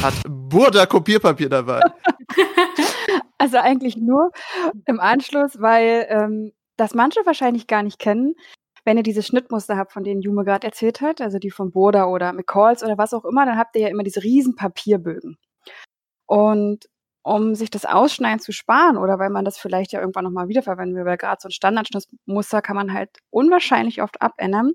hat 0.03 0.15
Burda 0.29 0.87
Kopierpapier 0.87 1.49
dabei. 1.49 1.81
Also 3.39 3.57
eigentlich 3.57 3.97
nur 3.97 4.33
im 4.85 5.01
Anschluss, 5.01 5.59
weil 5.63 6.07
ähm, 6.11 6.53
das 6.77 6.93
manche 6.93 7.25
wahrscheinlich 7.25 7.67
gar 7.67 7.83
nicht 7.83 7.99
kennen, 7.99 8.35
wenn 8.85 8.99
ihr 8.99 9.03
diese 9.03 9.23
Schnittmuster 9.23 9.79
habt, 9.79 9.93
von 9.93 10.05
denen 10.05 10.21
Jume 10.21 10.45
gerade 10.45 10.67
erzählt 10.67 11.01
hat, 11.01 11.23
also 11.23 11.39
die 11.39 11.51
von 11.51 11.71
Boda 11.73 12.05
oder 12.05 12.35
McCalls 12.35 12.85
oder 12.85 12.99
was 12.99 13.15
auch 13.15 13.25
immer, 13.25 13.47
dann 13.47 13.57
habt 13.57 13.75
ihr 13.77 13.83
ja 13.83 13.89
immer 13.89 14.03
diese 14.03 14.23
riesen 14.23 14.57
Papierbögen. 14.57 15.39
Und 16.27 16.85
um 17.23 17.55
sich 17.55 17.71
das 17.71 17.87
Ausschneiden 17.87 18.41
zu 18.41 18.53
sparen 18.53 18.99
oder 18.99 19.19
weil 19.19 19.31
man 19.31 19.45
das 19.45 19.59
vielleicht 19.59 19.93
ja 19.93 20.01
irgendwann 20.01 20.25
nochmal 20.25 20.49
wiederverwenden 20.49 20.97
will, 20.97 21.05
weil 21.05 21.19
gerade 21.19 21.41
so 21.41 21.49
ein 21.49 21.53
Standardschnittmuster 21.53 22.61
kann 22.63 22.77
man 22.77 22.93
halt 22.93 23.11
unwahrscheinlich 23.31 24.03
oft 24.03 24.21
abändern, 24.21 24.73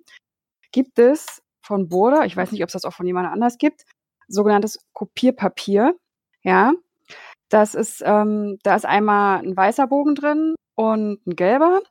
gibt 0.76 1.00
es 1.00 1.42
von 1.62 1.88
Boda, 1.88 2.26
ich 2.26 2.36
weiß 2.36 2.52
nicht, 2.52 2.62
ob 2.62 2.68
es 2.68 2.74
das 2.74 2.84
auch 2.84 2.92
von 2.92 3.08
jemand 3.08 3.30
anders 3.32 3.58
gibt, 3.58 3.86
sogenanntes 4.28 4.78
Kopierpapier. 4.92 5.96
Ja, 6.44 6.74
das 7.48 7.76
ist, 7.76 8.04
ähm, 8.06 8.60
da 8.64 8.76
ist 8.76 8.86
einmal 8.86 9.40
ein 9.40 9.56
weißer 9.56 9.88
Bogen 9.88 10.16
drin 10.16 10.54
und 10.76 11.26
ein 11.26 11.36
gelber. 11.38 11.82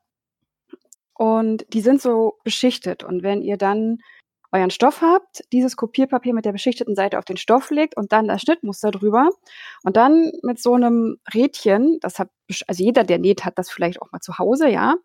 Und 1.14 1.64
die 1.73 1.81
sind 1.81 2.03
so 2.03 2.35
beschichtet. 2.44 3.05
Und 3.05 3.23
wenn 3.23 3.40
ihr 3.40 3.57
dann 3.57 4.01
euren 4.53 4.70
Stoff 4.70 5.01
habt, 5.01 5.42
dieses 5.51 5.77
Kopierpapier 5.79 6.35
mit 6.35 6.44
der 6.44 6.53
beschichteten 6.53 6.94
Seite 6.94 7.18
auf 7.18 7.25
den 7.25 7.38
Stoff 7.38 7.70
legt 7.70 7.97
und 7.97 8.12
dann 8.12 8.29
das 8.29 8.42
Schnittmuster 8.42 8.90
drüber 8.90 9.31
und 9.83 9.97
dann 9.97 10.31
mit 10.42 10.61
so 10.61 10.75
einem 10.75 11.16
Rädchen, 11.33 11.99
das 12.03 12.18
hat, 12.18 12.29
also 12.68 12.85
jeder, 12.85 13.03
der 13.03 13.18
näht, 13.18 13.47
hat 13.47 13.59
das 13.59 13.70
vielleicht 13.70 14.03
auch 14.03 14.12
mal 14.12 14.20
zu 14.20 14.37
Hause, 14.38 14.68
ja, 14.68 14.97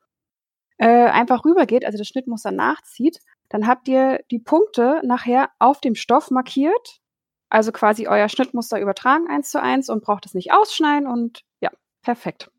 äh, 0.79 0.87
einfach 0.87 1.45
rübergeht, 1.45 1.85
also 1.85 1.97
das 1.97 2.07
Schnittmuster 2.07 2.51
nachzieht, 2.51 3.19
dann 3.49 3.67
habt 3.67 3.87
ihr 3.87 4.23
die 4.31 4.39
Punkte 4.39 5.01
nachher 5.03 5.49
auf 5.59 5.81
dem 5.81 5.95
Stoff 5.95 6.31
markiert, 6.31 7.01
also 7.49 7.71
quasi 7.71 8.07
euer 8.07 8.29
Schnittmuster 8.29 8.79
übertragen 8.79 9.27
eins 9.27 9.49
zu 9.49 9.61
eins 9.61 9.89
und 9.89 10.03
braucht 10.03 10.25
es 10.25 10.33
nicht 10.33 10.51
ausschneiden 10.53 11.07
und 11.07 11.41
ja, 11.61 11.71
perfekt. 12.01 12.51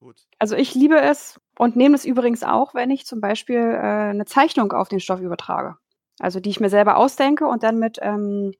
Gut. 0.00 0.20
Also 0.38 0.56
ich 0.56 0.74
liebe 0.74 1.00
es 1.00 1.40
und 1.56 1.76
nehme 1.76 1.94
es 1.94 2.04
übrigens 2.04 2.42
auch, 2.42 2.74
wenn 2.74 2.90
ich 2.90 3.06
zum 3.06 3.20
Beispiel 3.20 3.60
äh, 3.60 4.10
eine 4.10 4.24
Zeichnung 4.26 4.72
auf 4.72 4.88
den 4.88 5.00
Stoff 5.00 5.20
übertrage. 5.20 5.76
Also 6.18 6.40
die 6.40 6.50
ich 6.50 6.60
mir 6.60 6.70
selber 6.70 6.96
ausdenke 6.96 7.46
und 7.46 7.62
dann 7.62 7.78
mit, 7.78 7.98
ähm, 8.02 8.52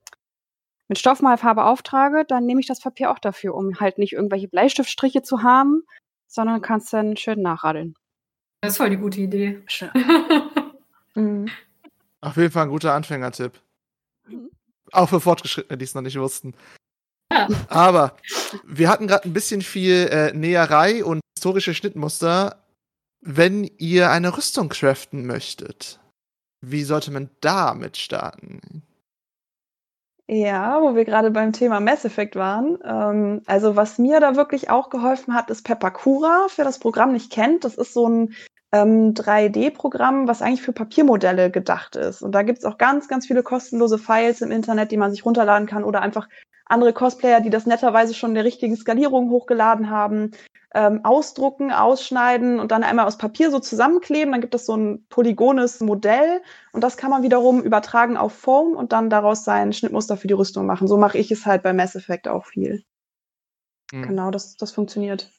mit 0.89 0.99
Stoffmalfarbe 0.99 1.65
auftrage, 1.65 2.25
dann 2.25 2.47
nehme 2.47 2.61
ich 2.61 2.67
das 2.67 2.81
Papier 2.81 3.11
auch 3.11 3.19
dafür, 3.19 3.55
um 3.55 3.81
halt 3.81 3.99
nicht 3.99 4.13
irgendwelche 4.13 4.49
Bleistiftstriche 4.49 5.23
zu 5.23 5.43
haben, 5.43 5.83
sondern 6.29 6.63
kannst 6.63 6.93
dann 6.93 7.17
schön 7.17 7.43
nachradeln. 7.43 7.95
Das 8.63 8.75
ist 8.75 8.77
voll 8.77 8.91
die 8.91 8.97
gute 8.97 9.21
Idee. 9.21 9.63
Schön. 9.67 9.91
Mhm. 11.15 11.51
Auf 12.23 12.39
jeden 12.39 12.51
Fall 12.51 12.63
ein 12.63 12.71
guter 12.71 12.95
Anfängertipp. 12.95 13.61
Auch 14.93 15.11
für 15.11 15.21
Fortgeschrittene, 15.21 15.77
die 15.77 15.85
es 15.85 15.95
noch 15.95 16.01
nicht 16.01 16.19
wussten. 16.19 16.55
Ja. 17.31 17.49
Aber 17.69 18.17
wir 18.65 18.89
hatten 18.89 19.07
gerade 19.09 19.29
ein 19.29 19.35
bisschen 19.35 19.61
viel 19.61 20.09
äh, 20.11 20.33
Näherei 20.33 21.05
und 21.05 21.21
historische 21.37 21.75
Schnittmuster. 21.75 22.65
Wenn 23.21 23.71
ihr 23.77 24.11
eine 24.11 24.35
Rüstung 24.35 24.71
craften 24.71 25.27
möchtet, 25.27 26.01
wie 26.63 26.85
sollte 26.85 27.11
man 27.11 27.29
damit 27.43 27.99
starten? 27.99 28.83
Ja, 30.29 30.81
wo 30.81 30.95
wir 30.95 31.05
gerade 31.05 31.31
beim 31.31 31.53
Thema 31.53 31.79
Mass 31.81 32.07
Effect 32.07 32.37
waren. 32.37 32.79
Ähm, 32.85 33.43
also 33.45 33.77
was 33.77 33.99
mir 33.99 34.19
da 34.19 34.35
wirklich 34.35 34.71
auch 34.71 34.89
geholfen 34.89 35.35
hat, 35.35 35.51
ist 35.51 35.63
Pepakura. 35.63 36.47
Wer 36.57 36.65
das 36.65 36.79
Programm 36.79 37.13
nicht 37.13 37.31
kennt, 37.31 37.65
das 37.65 37.75
ist 37.75 37.93
so 37.93 38.09
ein 38.09 38.35
ähm, 38.73 39.15
3D-Programm, 39.15 40.27
was 40.29 40.43
eigentlich 40.43 40.63
für 40.63 40.73
Papiermodelle 40.73 41.51
gedacht 41.51 41.97
ist. 41.97 42.23
Und 42.23 42.33
da 42.33 42.43
gibt's 42.43 42.65
auch 42.65 42.79
ganz, 42.79 43.09
ganz 43.09 43.27
viele 43.27 43.43
kostenlose 43.43 43.99
Files 43.99 44.41
im 44.41 44.51
Internet, 44.51 44.91
die 44.91 44.97
man 44.97 45.11
sich 45.11 45.25
runterladen 45.25 45.69
kann 45.69 45.85
oder 45.85 46.01
einfach 46.01 46.29
andere 46.65 46.93
Cosplayer, 46.93 47.41
die 47.41 47.51
das 47.51 47.67
netterweise 47.67 48.15
schon 48.15 48.31
in 48.31 48.37
der 48.37 48.45
richtigen 48.45 48.77
Skalierung 48.77 49.31
hochgeladen 49.31 49.91
haben, 49.91 50.31
ähm, 50.75 51.05
ausdrucken, 51.05 51.71
ausschneiden 51.71 52.59
und 52.59 52.73
dann 52.73 52.83
einmal 52.83 53.07
aus 53.07 53.19
Papier 53.19 53.51
so 53.51 53.59
zusammenkleben. 53.59 54.33
Dann 54.33 54.41
gibt 54.41 54.55
es 54.55 54.65
so 54.65 54.75
ein 54.75 55.05
polygones 55.11 55.81
Modell 55.81 56.41
und 56.73 56.83
das 56.83 56.97
kann 56.97 57.11
man 57.11 57.23
wiederum 57.23 57.63
übertragen 57.63 58.17
auf 58.17 58.33
Foam 58.33 58.75
und 58.75 58.93
dann 58.93 59.11
daraus 59.11 59.45
sein 59.45 59.75
Schnittmuster 59.75 60.17
für 60.17 60.29
die 60.29 60.35
Rüstung 60.35 60.65
machen. 60.65 60.89
So 60.89 60.97
mache 60.97 61.19
ich 61.19 61.31
es 61.31 61.45
halt 61.45 61.63
bei 61.63 61.75
Mass 61.75 61.95
Effect 61.95 62.27
auch 62.27 62.47
viel. 62.47 62.85
Hm. 63.93 64.09
Genau, 64.09 64.31
das, 64.31 64.57
das 64.57 64.73
funktioniert. 64.73 65.31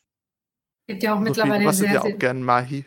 Gibt 0.88 1.02
ja 1.02 1.14
auch 1.14 1.18
Sophie, 1.18 1.30
mittlerweile 1.30 1.60
du 1.62 1.66
bastelst 1.66 1.80
sehr, 1.80 1.94
ja 1.94 2.00
auch 2.02 2.06
sehr, 2.06 2.18
gern 2.18 2.44
Mahi. 2.44 2.86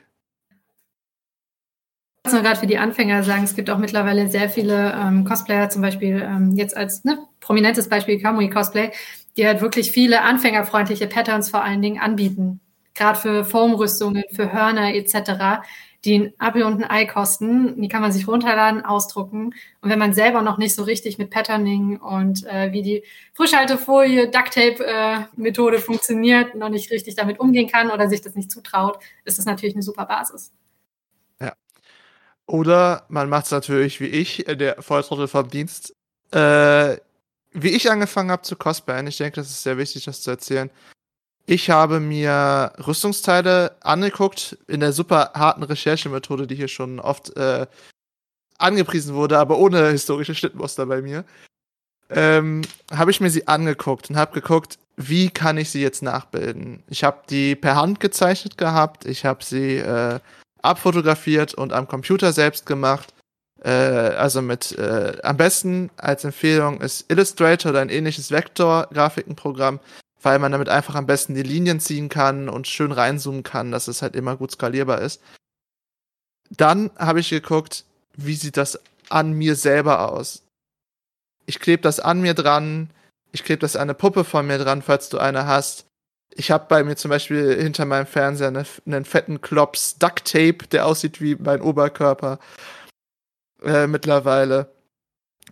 Ich 2.27 2.33
nur 2.33 2.43
gerade 2.43 2.59
für 2.59 2.67
die 2.67 2.79
Anfänger 2.79 3.23
sagen, 3.23 3.45
es 3.45 3.55
gibt 3.55 3.71
auch 3.71 3.79
mittlerweile 3.79 4.27
sehr 4.27 4.51
viele 4.51 4.93
ähm, 5.01 5.25
Cosplayer, 5.25 5.71
zum 5.71 5.81
Beispiel 5.81 6.21
ähm, 6.21 6.57
jetzt 6.57 6.77
als 6.77 7.05
ne, 7.05 7.19
prominentes 7.41 7.89
Beispiel 7.89 8.21
Kamui 8.21 8.51
Cosplay, 8.51 8.91
die 9.37 9.47
halt 9.47 9.61
wirklich 9.61 9.93
viele 9.93 10.23
anfängerfreundliche 10.23 11.07
Patterns 11.07 11.51
vor 11.51 11.63
allen 11.63 11.83
Dingen 11.83 12.01
anbieten. 12.01 12.61
Gerade 12.95 13.19
für 13.19 13.45
Foam-Rüstungen, 13.45 14.25
für 14.35 14.53
Hörner 14.53 14.93
etc., 14.95 15.63
die 16.05 16.19
ein 16.19 16.33
Apfel 16.39 16.65
und 16.65 16.83
ein 16.83 16.91
Ei 16.91 17.05
kosten. 17.05 17.81
Die 17.81 17.89
kann 17.89 18.03
man 18.03 18.11
sich 18.11 18.27
runterladen, 18.27 18.85
ausdrucken. 18.85 19.55
Und 19.81 19.91
wenn 19.91 19.99
man 19.99 20.13
selber 20.13 20.43
noch 20.43 20.59
nicht 20.59 20.75
so 20.75 20.83
richtig 20.83 21.19
mit 21.19 21.31
Patterning 21.31 21.99
und 21.99 22.45
äh, 22.47 22.73
wie 22.73 22.83
die 22.83 23.05
Frischhaltefolie, 23.35 24.31
Ducktape-Methode 24.31 25.79
funktioniert, 25.79 26.57
noch 26.57 26.71
nicht 26.71 26.91
richtig 26.91 27.15
damit 27.15 27.39
umgehen 27.39 27.69
kann 27.69 27.91
oder 27.91 28.09
sich 28.09 28.21
das 28.21 28.35
nicht 28.35 28.51
zutraut, 28.51 28.99
ist 29.25 29.39
das 29.39 29.47
natürlich 29.47 29.77
eine 29.77 29.83
super 29.83 30.07
Basis. 30.07 30.53
Oder 32.47 33.05
man 33.09 33.29
macht 33.29 33.47
es 33.47 33.51
natürlich 33.51 34.01
wie 34.01 34.07
ich, 34.07 34.49
äh, 34.49 34.57
der 34.57 34.83
Volltrottel 34.83 35.29
vom 35.29 35.49
Dienst, 35.49 35.95
äh, 36.33 36.97
wie 37.53 37.71
ich 37.71 37.91
angefangen 37.91 38.31
habe 38.31 38.43
zu 38.43 38.57
cosplayen. 38.57 39.07
Ich 39.07 39.19
denke, 39.19 39.37
das 39.37 39.51
ist 39.51 39.63
sehr 39.63 39.79
wichtig, 39.79 40.05
das 40.05 40.23
zu 40.23 40.31
erzählen. 40.31 40.71
Ich 41.47 41.71
habe 41.71 42.01
mir 42.01 42.73
Rüstungsteile 42.87 43.77
angeguckt 43.81 44.59
in 44.67 44.81
der 44.81 44.93
super 44.93 45.33
harten 45.35 45.63
Recherchemethode, 45.63 46.47
die 46.47 46.57
hier 46.57 46.69
schon 46.69 47.01
oft 47.01 47.37
äh, 47.37 47.67
angepriesen 48.59 49.15
wurde, 49.15 49.39
aber 49.39 49.59
ohne 49.59 49.91
historische 49.91 50.35
Schnittmuster 50.35 50.87
bei 50.87 51.03
mir. 51.03 51.25
ähm, 52.11 52.63
habe 52.93 53.11
ich 53.11 53.21
mir 53.21 53.31
sie 53.31 53.49
angeguckt 53.49 54.11
und 54.11 54.17
habe 54.17 54.33
geguckt, 54.41 54.79
wie 54.97 55.31
kann 55.31 55.59
ich 55.59 55.71
sie 55.71 55.83
jetzt 55.83 56.03
nachbilden. 56.03 56.83
Ich 56.89 57.05
habe 57.05 57.23
die 57.29 57.57
per 57.57 57.77
Hand 57.77 58.01
gezeichnet 58.01 58.57
gehabt, 58.59 59.05
ich 59.07 59.25
habe 59.25 59.45
sie 59.45 59.77
äh, 59.79 60.21
abfotografiert 60.67 61.55
und 61.55 61.73
am 61.73 61.89
Computer 61.89 62.33
selbst 62.33 62.67
gemacht. 62.67 63.15
Äh, 63.63 63.71
also 63.71 64.43
mit 64.43 64.73
äh, 64.73 65.19
am 65.23 65.37
besten 65.37 65.91
als 65.97 66.25
Empfehlung 66.25 66.81
ist 66.81 67.11
Illustrator 67.11 67.71
oder 67.71 67.81
ein 67.81 67.89
ähnliches 67.89 68.31
Vektor-Grafikenprogramm, 68.31 69.81
weil 70.23 70.39
man 70.39 70.53
damit 70.53 70.69
einfach 70.69 70.95
am 70.95 71.07
besten 71.07 71.35
die 71.35 71.43
Linien 71.43 71.81
ziehen 71.81 72.09
kann 72.09 72.49
und 72.49 72.69
schön 72.69 72.93
reinzoomen 72.93 73.43
kann, 73.43 73.71
dass 73.71 73.89
es 73.89 74.03
halt 74.03 74.15
immer 74.17 74.37
gut 74.37 74.53
skalierbar 74.53 75.01
ist. 75.01 75.23
Dann 76.51 76.91
habe 76.97 77.21
ich 77.21 77.31
geguckt, 77.31 77.85
wie 78.15 78.35
sieht 78.35 78.57
das 78.57 78.79
an 79.09 79.33
mir 79.33 79.57
selber 79.57 80.13
aus. 80.13 80.43
Ich 81.47 81.61
klebe 81.61 81.83
das 81.83 82.01
an 82.01 82.21
mir 82.21 82.35
dran, 82.35 82.91
ich 83.33 83.45
klebe 83.45 83.61
das 83.61 83.77
an 83.77 83.83
eine 83.83 83.95
Puppe 83.95 84.25
von 84.25 84.47
mir 84.47 84.59
dran, 84.59 84.83
falls 84.83 85.09
du 85.09 85.19
eine 85.19 85.47
hast. 85.47 85.87
Ich 86.35 86.51
habe 86.51 86.67
bei 86.69 86.85
mir 86.85 86.97
zum 86.97 87.11
Beispiel 87.11 87.61
hinter 87.61 87.85
meinem 87.85 88.07
Fernseher 88.07 88.49
eine, 88.49 88.65
einen 88.85 89.05
fetten 89.05 89.41
Klops 89.41 89.99
Duct 89.99 90.31
Tape, 90.31 90.67
der 90.71 90.87
aussieht 90.87 91.21
wie 91.21 91.37
mein 91.37 91.63
Oberkörper 91.63 92.39
äh, 93.63 93.87
mittlerweile. 93.87 94.75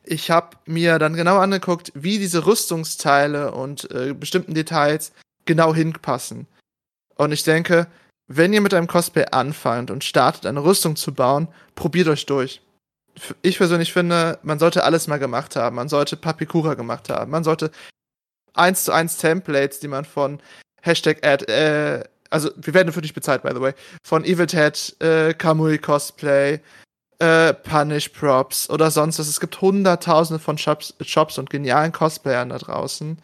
Ich 0.02 0.30
habe 0.30 0.56
mir 0.66 0.98
dann 0.98 1.14
genau 1.14 1.38
angeguckt, 1.38 1.92
wie 1.94 2.18
diese 2.18 2.44
Rüstungsteile 2.44 3.52
und 3.52 3.90
äh, 3.90 4.12
bestimmten 4.12 4.54
Details 4.54 5.12
genau 5.46 5.74
hinpassen. 5.74 6.46
Und 7.16 7.32
ich 7.32 7.44
denke, 7.44 7.87
wenn 8.26 8.52
ihr 8.52 8.60
mit 8.60 8.74
einem 8.74 8.87
Cosplay 8.87 9.26
anfangt 9.30 9.90
und 9.90 10.04
startet, 10.04 10.46
eine 10.46 10.64
Rüstung 10.64 10.96
zu 10.96 11.14
bauen, 11.14 11.48
probiert 11.74 12.08
euch 12.08 12.26
durch. 12.26 12.62
Ich 13.42 13.58
persönlich 13.58 13.92
finde, 13.92 14.38
man 14.42 14.58
sollte 14.58 14.84
alles 14.84 15.06
mal 15.06 15.18
gemacht 15.18 15.56
haben. 15.56 15.76
Man 15.76 15.88
sollte 15.88 16.16
Papikura 16.16 16.74
gemacht 16.74 17.10
haben. 17.10 17.30
Man 17.30 17.44
sollte 17.44 17.70
eins 18.54 18.84
zu 18.84 18.92
eins 18.92 19.18
Templates, 19.18 19.78
die 19.80 19.88
man 19.88 20.04
von 20.04 20.40
Hashtag 20.85 21.27
Ad, 21.27 21.47
äh, 21.47 22.05
also 22.31 22.51
wir 22.57 22.75
werden 22.75 22.92
für 22.92 23.03
dich 23.03 23.14
bezahlt, 23.14 23.42
by 23.42 23.51
the 23.55 23.61
way, 23.61 23.75
von 24.03 24.25
Evil 24.25 24.47
Ted, 24.47 24.97
äh, 25.01 25.35
Kamui 25.35 25.79
Cosplay, 25.79 26.61
äh, 27.18 27.55
Punish 27.55 28.11
Props 28.11 28.68
oder 28.68 28.90
sonst 28.90 29.18
was. 29.18 29.29
Es 29.29 29.40
gibt 29.40 29.61
hunderttausende 29.61 30.42
von 30.42 30.59
Shops, 30.59 30.94
Shops 31.01 31.38
und 31.38 31.49
genialen 31.49 31.92
Cosplayern 31.92 32.51
da 32.51 32.59
draußen. 32.59 33.18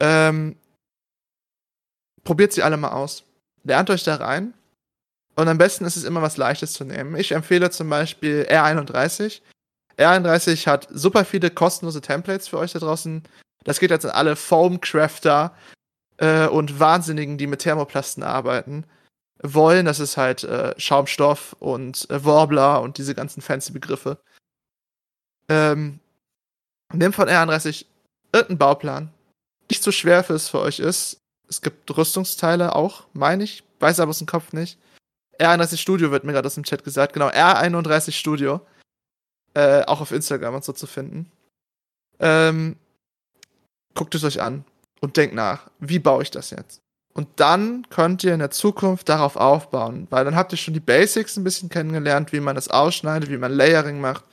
Ähm, 0.00 0.56
probiert 2.24 2.52
sie 2.52 2.62
alle 2.62 2.76
mal 2.76 2.92
aus. 2.92 3.24
Lernt 3.64 3.90
euch 3.90 4.04
da 4.04 4.16
rein. 4.16 4.54
Und 5.34 5.48
am 5.48 5.58
besten 5.58 5.84
ist 5.84 5.96
es 5.96 6.04
immer 6.04 6.22
was 6.22 6.36
Leichtes 6.36 6.72
zu 6.72 6.84
nehmen. 6.84 7.16
Ich 7.16 7.32
empfehle 7.32 7.70
zum 7.70 7.90
Beispiel 7.90 8.46
R31. 8.50 9.40
R31 9.98 10.66
hat 10.66 10.88
super 10.90 11.24
viele 11.24 11.50
kostenlose 11.50 12.00
Templates 12.00 12.48
für 12.48 12.58
euch 12.58 12.72
da 12.72 12.78
draußen. 12.78 13.22
Das 13.64 13.78
geht 13.78 13.90
jetzt 13.90 14.06
an 14.06 14.12
alle 14.12 14.36
Foam-Crafter 14.36 15.54
äh, 16.18 16.46
und 16.46 16.78
Wahnsinnigen, 16.78 17.38
die 17.38 17.46
mit 17.46 17.60
Thermoplasten 17.60 18.22
arbeiten 18.22 18.84
wollen. 19.42 19.86
Das 19.86 20.00
ist 20.00 20.16
halt 20.16 20.44
äh, 20.44 20.74
Schaumstoff 20.78 21.54
und 21.58 22.08
äh, 22.10 22.24
Warbler 22.24 22.82
und 22.82 22.98
diese 22.98 23.14
ganzen 23.14 23.40
fancy 23.40 23.72
Begriffe. 23.72 24.18
Ähm, 25.48 26.00
nehmt 26.92 27.14
von 27.14 27.28
R31 27.28 27.86
irgendeinen 28.32 28.58
Bauplan. 28.58 29.12
Nicht 29.70 29.82
so 29.82 29.92
schwer 29.92 30.24
für 30.24 30.34
es 30.34 30.48
für 30.48 30.60
euch 30.60 30.80
ist. 30.80 31.20
Es 31.48 31.62
gibt 31.62 31.96
Rüstungsteile 31.96 32.74
auch, 32.74 33.06
meine 33.14 33.44
ich. 33.44 33.64
Weiß 33.80 34.00
aber 34.00 34.10
aus 34.10 34.18
dem 34.18 34.26
Kopf 34.26 34.52
nicht. 34.52 34.78
R31 35.38 35.76
Studio 35.76 36.10
wird 36.10 36.24
mir 36.24 36.32
gerade 36.32 36.46
aus 36.46 36.56
dem 36.56 36.64
Chat 36.64 36.84
gesagt. 36.84 37.12
Genau, 37.12 37.28
R31 37.28 38.12
Studio. 38.12 38.60
Äh, 39.54 39.84
auch 39.84 40.00
auf 40.00 40.12
Instagram 40.12 40.56
und 40.56 40.64
so 40.64 40.72
zu 40.72 40.86
finden. 40.86 41.30
Ähm, 42.18 42.76
guckt 43.94 44.14
es 44.14 44.24
euch 44.24 44.42
an 44.42 44.64
und 45.00 45.16
denkt 45.16 45.34
nach, 45.34 45.70
wie 45.78 45.98
baue 45.98 46.22
ich 46.22 46.30
das 46.30 46.50
jetzt? 46.50 46.80
Und 47.14 47.28
dann 47.36 47.88
könnt 47.90 48.22
ihr 48.22 48.32
in 48.32 48.38
der 48.38 48.50
Zukunft 48.50 49.08
darauf 49.08 49.36
aufbauen, 49.36 50.06
weil 50.10 50.24
dann 50.24 50.36
habt 50.36 50.52
ihr 50.52 50.58
schon 50.58 50.74
die 50.74 50.80
Basics 50.80 51.36
ein 51.36 51.44
bisschen 51.44 51.68
kennengelernt, 51.68 52.32
wie 52.32 52.40
man 52.40 52.54
das 52.54 52.68
ausschneidet, 52.68 53.28
wie 53.30 53.38
man 53.38 53.52
Layering 53.52 54.00
macht. 54.00 54.24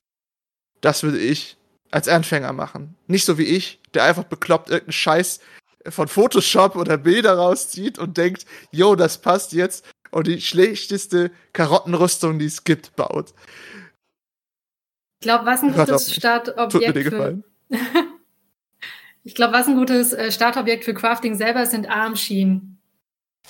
Das 0.82 1.02
würde 1.02 1.18
ich 1.18 1.58
als 1.90 2.08
Anfänger 2.08 2.54
machen. 2.54 2.96
Nicht 3.08 3.26
so 3.26 3.38
wie 3.38 3.46
ich, 3.46 3.80
der 3.94 4.04
einfach 4.04 4.26
bekloppt 4.26 4.70
irgendeinen 4.70 4.92
Scheiß 4.94 5.40
von 5.88 6.08
Photoshop 6.08 6.76
oder 6.76 6.98
Bilder 6.98 7.38
rauszieht 7.38 7.98
und 7.98 8.18
denkt, 8.18 8.46
yo, 8.72 8.96
das 8.96 9.18
passt 9.20 9.54
jetzt 9.54 9.86
und 10.12 10.28
die 10.28 10.42
schlechteste 10.42 11.32
Karottenrüstung, 11.54 12.40
die 12.40 12.46
es 12.46 12.64
gibt, 12.64 12.96
baut. 12.96 13.34
Ich 15.20 15.28
glaube, 15.28 15.46
was 15.46 15.62
ein 15.62 15.74
gutes 15.74 16.14
Startobjekt 16.14 17.10
für 17.10 17.44
Ich 19.26 19.34
glaube, 19.36 19.54
was 19.54 19.68
ein 19.68 19.76
gutes 19.76 20.14
äh, 20.14 20.32
Startobjekt 20.32 20.86
für 20.86 20.94
Crafting 20.94 21.36
selber 21.36 21.64
ist, 21.64 21.72
sind 21.72 21.90
Armschienen. 21.90 22.80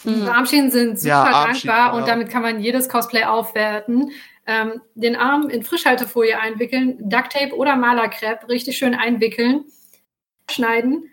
Mhm. 0.04 0.28
Armschienen 0.28 0.72
sind 0.72 1.00
super 1.00 1.30
ja, 1.32 1.46
dankbar 1.46 1.94
und 1.94 2.08
damit 2.08 2.30
kann 2.30 2.42
man 2.42 2.60
jedes 2.60 2.90
Cosplay 2.90 3.26
aufwerten. 3.26 4.12
Ähm, 4.48 4.82
den 4.96 5.16
Arm 5.16 5.50
in 5.50 5.64
Frischhaltefolie 5.64 6.40
einwickeln, 6.40 6.98
Ducktape 7.10 7.56
oder 7.56 7.76
Malerkrepp 7.76 8.48
richtig 8.48 8.78
schön 8.78 8.96
einwickeln, 8.96 9.66
schneiden. 10.50 11.12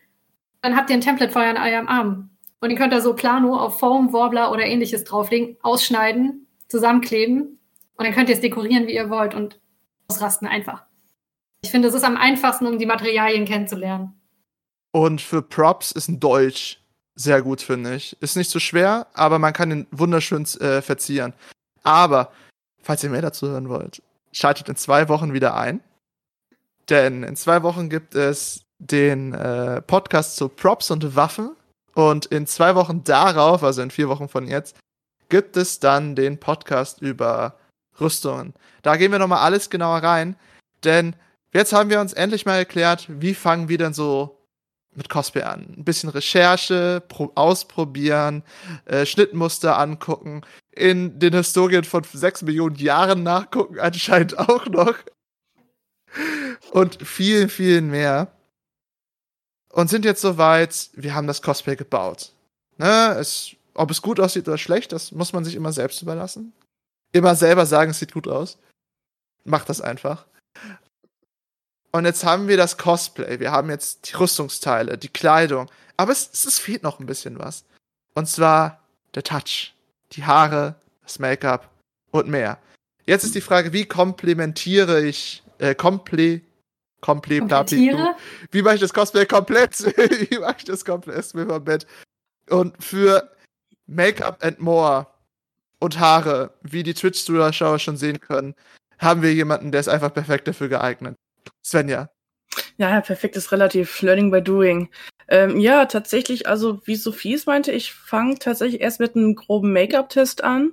Dann 0.61 0.77
habt 0.77 0.90
ihr 0.90 0.96
ein 0.96 1.01
Template 1.01 1.33
vor 1.33 1.42
eurem 1.42 1.88
Arm. 1.88 2.31
Und 2.61 2.68
den 2.68 2.79
könnt 2.79 2.92
ihr 2.92 3.01
so 3.01 3.14
Plano 3.14 3.57
auf 3.57 3.81
Foam, 3.81 4.12
Warbler 4.12 4.53
oder 4.53 4.64
ähnliches 4.64 5.03
drauflegen, 5.03 5.57
ausschneiden, 5.62 6.46
zusammenkleben 6.68 7.59
und 7.96 8.07
dann 8.07 8.14
könnt 8.14 8.29
ihr 8.29 8.37
es 8.37 8.40
dekorieren, 8.40 8.87
wie 8.87 8.94
ihr 8.94 9.11
wollt 9.11 9.35
und 9.35 9.61
ausrasten 10.09 10.46
einfach. 10.46 10.85
Ich 11.62 11.70
finde, 11.70 11.88
es 11.88 11.94
ist 11.94 12.05
am 12.05 12.16
einfachsten, 12.16 12.66
um 12.66 12.79
die 12.79 12.87
Materialien 12.87 13.44
kennenzulernen. 13.44 14.22
Und 14.93 15.21
für 15.21 15.43
Props 15.43 15.91
ist 15.91 16.09
ein 16.09 16.21
Dolch 16.21 16.83
sehr 17.15 17.43
gut, 17.43 17.61
finde 17.61 17.95
ich. 17.95 18.21
Ist 18.23 18.37
nicht 18.37 18.51
so 18.51 18.59
schwer, 18.59 19.07
aber 19.15 19.39
man 19.39 19.53
kann 19.53 19.71
ihn 19.71 19.87
wunderschön 19.91 20.45
äh, 20.61 20.83
verzieren. 20.83 21.35
Aber, 21.83 22.33
falls 22.83 23.03
ihr 23.03 23.11
mehr 23.11 23.23
dazu 23.23 23.49
hören 23.49 23.69
wollt, 23.69 24.03
schaltet 24.33 24.69
in 24.69 24.77
zwei 24.77 25.09
Wochen 25.09 25.33
wieder 25.33 25.55
ein. 25.55 25.81
Denn 26.89 27.23
in 27.23 27.37
zwei 27.37 27.63
Wochen 27.63 27.89
gibt 27.89 28.15
es 28.15 28.65
den 28.79 29.35
äh, 29.35 29.81
Podcast 29.83 30.37
zu 30.37 30.49
Props 30.49 30.91
und 30.91 31.17
Waffen. 31.17 31.57
Und 31.95 32.27
in 32.27 32.47
zwei 32.47 32.75
Wochen 32.75 33.05
darauf, 33.05 33.63
also 33.63 33.83
in 33.83 33.91
vier 33.91 34.09
Wochen 34.09 34.29
von 34.29 34.47
jetzt, 34.47 34.77
gibt 35.29 35.57
es 35.57 35.81
dann 35.81 36.17
den 36.17 36.39
Podcast 36.39 37.01
über 37.01 37.57
Rüstungen. 38.01 38.55
Da 38.83 38.97
gehen 38.97 39.13
wir 39.13 39.19
nochmal 39.19 39.41
alles 39.41 39.71
genauer 39.71 40.03
rein. 40.03 40.37
Denn 40.85 41.15
jetzt 41.53 41.73
haben 41.73 41.91
wir 41.91 42.01
uns 42.01 42.13
endlich 42.13 42.47
mal 42.47 42.57
erklärt, 42.57 43.07
wie 43.09 43.35
fangen 43.35 43.69
wir 43.69 43.79
denn 43.79 43.95
so 43.95 44.42
mit 44.95 45.09
Cosplay 45.09 45.43
an. 45.43 45.75
Ein 45.77 45.85
bisschen 45.85 46.11
Recherche, 46.11 47.03
ausprobieren, 47.35 48.43
äh, 48.85 49.07
Schnittmuster 49.07 49.79
angucken, 49.79 50.43
in 50.71 51.19
den 51.19 51.35
Historien 51.35 51.85
von 51.85 52.05
sechs 52.05 52.43
Millionen 52.43 52.77
Jahren 52.77 53.23
nachgucken, 53.23 53.79
anscheinend 53.81 54.39
auch 54.39 54.67
noch. 54.67 54.97
Und 56.73 57.07
vielen, 57.07 57.49
vielen 57.49 57.91
mehr. 57.91 58.33
Und 59.71 59.89
sind 59.89 60.05
jetzt 60.05 60.21
soweit, 60.21 60.91
wir 60.95 61.15
haben 61.15 61.27
das 61.27 61.41
Cosplay 61.41 61.77
gebaut. 61.77 62.33
Ne, 62.77 63.17
es, 63.19 63.53
ob 63.75 63.91
es 63.91 64.03
gut 64.03 64.21
aussieht 64.21 64.47
oder 64.49 64.59
schlecht, 64.59 64.93
das 64.93 65.13
muss 65.13 65.33
man 65.33 65.45
sich 65.45 65.55
immer 65.55 65.73
selbst 65.73 66.03
überlassen. 66.03 66.53
Immer 67.13 67.35
selber 67.35 67.67
sagen, 67.67 67.91
es 67.91 67.99
sieht 67.99 68.13
gut 68.13 68.29
aus. 68.29 68.59
Macht 69.45 69.69
das 69.69 69.81
einfach. 69.81 70.27
Und 71.93 72.07
jetzt 72.07 72.25
haben 72.25 72.49
wir 72.49 72.57
das 72.57 72.79
Cosplay, 72.79 73.39
wir 73.39 73.53
haben 73.53 73.69
jetzt 73.69 74.11
die 74.11 74.17
Rüstungsteile, 74.17 74.97
die 74.97 75.09
Kleidung. 75.09 75.71
Aber 75.99 76.13
es, 76.13 76.31
es 76.33 76.59
fehlt 76.59 76.83
noch 76.83 76.99
ein 76.99 77.07
bisschen 77.07 77.39
was. 77.39 77.65
Und 78.15 78.27
zwar 78.27 78.81
der 79.15 79.23
Touch, 79.23 79.75
die 80.13 80.25
Haare, 80.25 80.75
das 81.03 81.19
Make-up 81.19 81.71
und 82.11 82.29
mehr. 82.29 82.59
Jetzt 83.05 83.25
ist 83.25 83.35
die 83.35 83.41
Frage, 83.43 83.73
wie 83.75 83.85
komplementiere 83.85 85.05
ich, 85.05 85.43
äh, 85.59 85.75
komple, 85.75 86.41
komple, 87.03 87.41
wie 88.51 88.63
mache 88.63 88.77
ich 88.77 88.81
das 88.81 88.95
Cosplay 88.95 89.27
komplett? 89.27 89.79
wie 90.31 90.39
mache 90.39 90.57
ich 90.59 90.65
das 90.65 90.85
komplett? 90.85 91.19
Ist 91.19 91.35
mir 91.35 91.61
Bett. 91.61 91.87
Und 92.49 92.83
für 92.83 93.31
Make-up 93.87 94.43
and 94.43 94.61
More 94.61 95.07
und 95.79 95.99
Haare, 95.99 96.55
wie 96.63 96.83
die 96.83 96.95
Twitch-Zuschauer 96.95 97.79
schon 97.79 97.97
sehen 97.97 98.21
können, 98.21 98.55
haben 98.99 99.21
wir 99.21 99.35
jemanden, 99.35 99.73
der 99.73 99.81
ist 99.81 99.89
einfach 99.89 100.15
perfekt 100.15 100.49
dafür 100.49 100.69
geeignet. 100.69 101.17
Svenja. 101.65 102.11
Ja, 102.77 103.01
perfekt 103.01 103.37
ist 103.37 103.53
relativ 103.53 104.03
Learning 104.03 104.31
by 104.31 104.43
Doing. 104.43 104.89
Ähm, 105.29 105.59
ja, 105.61 105.87
tatsächlich, 105.87 106.47
also 106.47 106.81
wie 106.85 106.97
Sophie 106.97 107.35
es 107.35 107.47
meinte, 107.47 107.73
ich 107.73 107.93
fange 107.93 108.38
tatsächlich 108.38 108.81
erst 108.81 109.01
mit 109.01 109.17
einem 109.17 109.35
groben 109.35 109.73
Make-up-Test 109.73 110.45
an, 110.45 110.73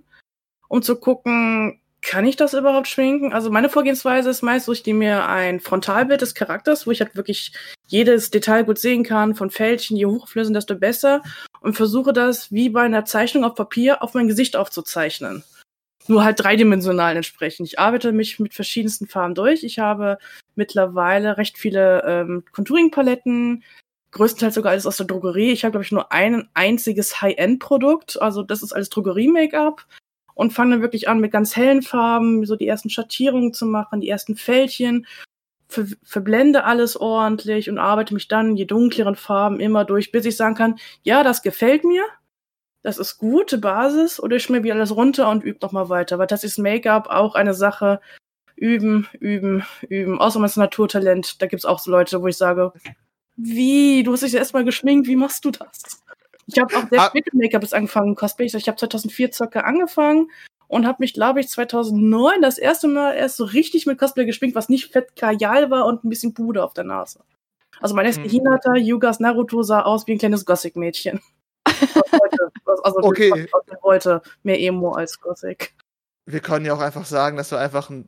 um 0.67 0.81
zu 0.81 0.97
gucken, 0.97 1.81
kann 2.01 2.25
ich 2.25 2.35
das 2.35 2.53
überhaupt 2.53 2.87
schminken? 2.87 3.33
Also 3.33 3.51
meine 3.51 3.69
Vorgehensweise 3.69 4.29
ist 4.29 4.41
meist 4.41 4.65
so, 4.65 4.71
ich 4.71 4.85
nehme 4.85 4.99
mir 4.99 5.25
ein 5.27 5.59
Frontalbild 5.59 6.21
des 6.21 6.33
Charakters, 6.33 6.87
wo 6.87 6.91
ich 6.91 7.01
halt 7.01 7.15
wirklich 7.15 7.53
jedes 7.87 8.31
Detail 8.31 8.63
gut 8.63 8.79
sehen 8.79 9.03
kann, 9.03 9.35
von 9.35 9.49
Fältchen, 9.49 9.97
je 9.97 10.05
hochflößend, 10.05 10.55
desto 10.55 10.75
besser, 10.75 11.21
und 11.61 11.75
versuche 11.75 12.13
das 12.13 12.51
wie 12.51 12.69
bei 12.69 12.83
einer 12.83 13.05
Zeichnung 13.05 13.43
auf 13.43 13.55
Papier 13.55 14.01
auf 14.01 14.13
mein 14.13 14.27
Gesicht 14.27 14.55
aufzuzeichnen 14.55 15.43
nur 16.07 16.23
halt 16.23 16.39
dreidimensional 16.39 17.15
entsprechend. 17.15 17.67
Ich 17.67 17.79
arbeite 17.79 18.11
mich 18.11 18.39
mit 18.39 18.53
verschiedensten 18.53 19.07
Farben 19.07 19.35
durch. 19.35 19.63
Ich 19.63 19.79
habe 19.79 20.17
mittlerweile 20.55 21.37
recht 21.37 21.57
viele 21.57 22.03
ähm, 22.05 22.43
Contouring-Paletten, 22.51 23.63
größtenteils 24.11 24.55
sogar 24.55 24.71
alles 24.71 24.87
aus 24.87 24.97
der 24.97 25.05
Drogerie. 25.05 25.51
Ich 25.51 25.63
habe, 25.63 25.71
glaube 25.71 25.83
ich, 25.83 25.91
nur 25.91 26.11
ein 26.11 26.49
einziges 26.53 27.21
High-End-Produkt. 27.21 28.21
Also 28.21 28.43
das 28.43 28.63
ist 28.63 28.73
alles 28.73 28.89
Drogerie-Make-up. 28.89 29.85
Und 30.33 30.53
fange 30.53 30.71
dann 30.71 30.81
wirklich 30.81 31.09
an, 31.09 31.19
mit 31.19 31.33
ganz 31.33 31.57
hellen 31.57 31.81
Farben 31.81 32.45
so 32.45 32.55
die 32.55 32.67
ersten 32.67 32.89
Schattierungen 32.89 33.53
zu 33.53 33.65
machen, 33.65 33.99
die 33.99 34.09
ersten 34.09 34.37
Fältchen. 34.37 35.05
Ver 35.67 35.85
verblende 36.01 36.63
alles 36.63 36.95
ordentlich 36.95 37.69
und 37.69 37.77
arbeite 37.77 38.13
mich 38.13 38.27
dann 38.29 38.55
je 38.55 38.65
dunkleren 38.65 39.15
Farben 39.15 39.59
immer 39.59 39.85
durch, 39.85 40.11
bis 40.11 40.25
ich 40.25 40.37
sagen 40.37 40.55
kann, 40.55 40.79
ja, 41.03 41.23
das 41.23 41.43
gefällt 41.43 41.83
mir. 41.83 42.03
Das 42.81 42.97
ist 42.97 43.17
gute 43.17 43.57
Basis. 43.57 44.19
Oder 44.21 44.37
ich 44.37 44.43
schmier 44.43 44.63
wieder 44.63 44.75
alles 44.75 44.95
runter 44.95 45.29
und 45.29 45.43
übe 45.43 45.59
nochmal 45.61 45.89
weiter. 45.89 46.17
Weil 46.19 46.27
das 46.27 46.43
ist 46.43 46.57
Make-up 46.59 47.07
auch 47.09 47.35
eine 47.35 47.53
Sache. 47.53 47.99
Üben, 48.55 49.07
üben, 49.19 49.63
üben. 49.87 50.19
Außer 50.19 50.39
man 50.39 50.47
ist 50.49 50.57
Naturtalent. 50.57 51.41
Da 51.41 51.47
gibt's 51.47 51.65
auch 51.65 51.79
so 51.79 51.91
Leute, 51.91 52.21
wo 52.21 52.27
ich 52.27 52.37
sage, 52.37 52.73
wie? 53.37 54.03
Du 54.03 54.11
hast 54.13 54.23
dich 54.23 54.33
erstmal 54.35 54.65
geschminkt, 54.65 55.07
wie 55.07 55.15
machst 55.15 55.45
du 55.45 55.51
das? 55.51 56.03
Ich 56.45 56.59
habe 56.59 56.75
auch 56.75 56.89
sehr 56.89 56.99
Ah. 57.01 57.05
spät 57.07 57.25
mit 57.25 57.35
Make-up 57.43 57.61
bis 57.61 57.73
angefangen, 57.73 58.15
Cosplay. 58.15 58.45
Ich 58.45 58.67
habe 58.67 58.75
2004 58.77 59.31
circa 59.31 59.61
angefangen 59.61 60.29
und 60.67 60.85
habe 60.87 60.97
mich, 60.99 61.13
glaube 61.13 61.39
ich, 61.39 61.47
2009 61.47 62.41
das 62.41 62.57
erste 62.57 62.87
Mal 62.87 63.13
erst 63.13 63.37
so 63.37 63.43
richtig 63.45 63.85
mit 63.85 63.97
Cosplay 63.97 64.25
geschminkt, 64.25 64.55
was 64.55 64.67
nicht 64.67 64.91
fett 64.91 65.15
Kajal 65.15 65.69
war 65.71 65.85
und 65.85 66.03
ein 66.03 66.09
bisschen 66.09 66.33
Puder 66.33 66.65
auf 66.65 66.73
der 66.73 66.83
Nase. 66.85 67.21
Also 67.79 67.95
mein 67.95 68.05
erster 68.07 68.23
Mhm. 68.23 68.29
Hinata, 68.29 68.75
Yugas 68.75 69.19
Naruto 69.19 69.61
sah 69.63 69.83
aus 69.83 70.05
wie 70.07 70.13
ein 70.13 70.17
kleines 70.17 70.45
Gothic-Mädchen. 70.45 71.21
Heute, 72.11 72.51
also 72.83 72.97
Okay. 73.01 73.47
aus 73.51 73.63
heute 73.83 74.21
mehr 74.43 74.59
Emo 74.59 74.91
als 74.93 75.19
Gothic. 75.19 75.73
Wir 76.25 76.39
können 76.41 76.65
ja 76.65 76.73
auch 76.73 76.79
einfach 76.79 77.05
sagen, 77.05 77.37
das 77.37 77.51
war 77.51 77.59
einfach 77.59 77.89
ein 77.89 78.07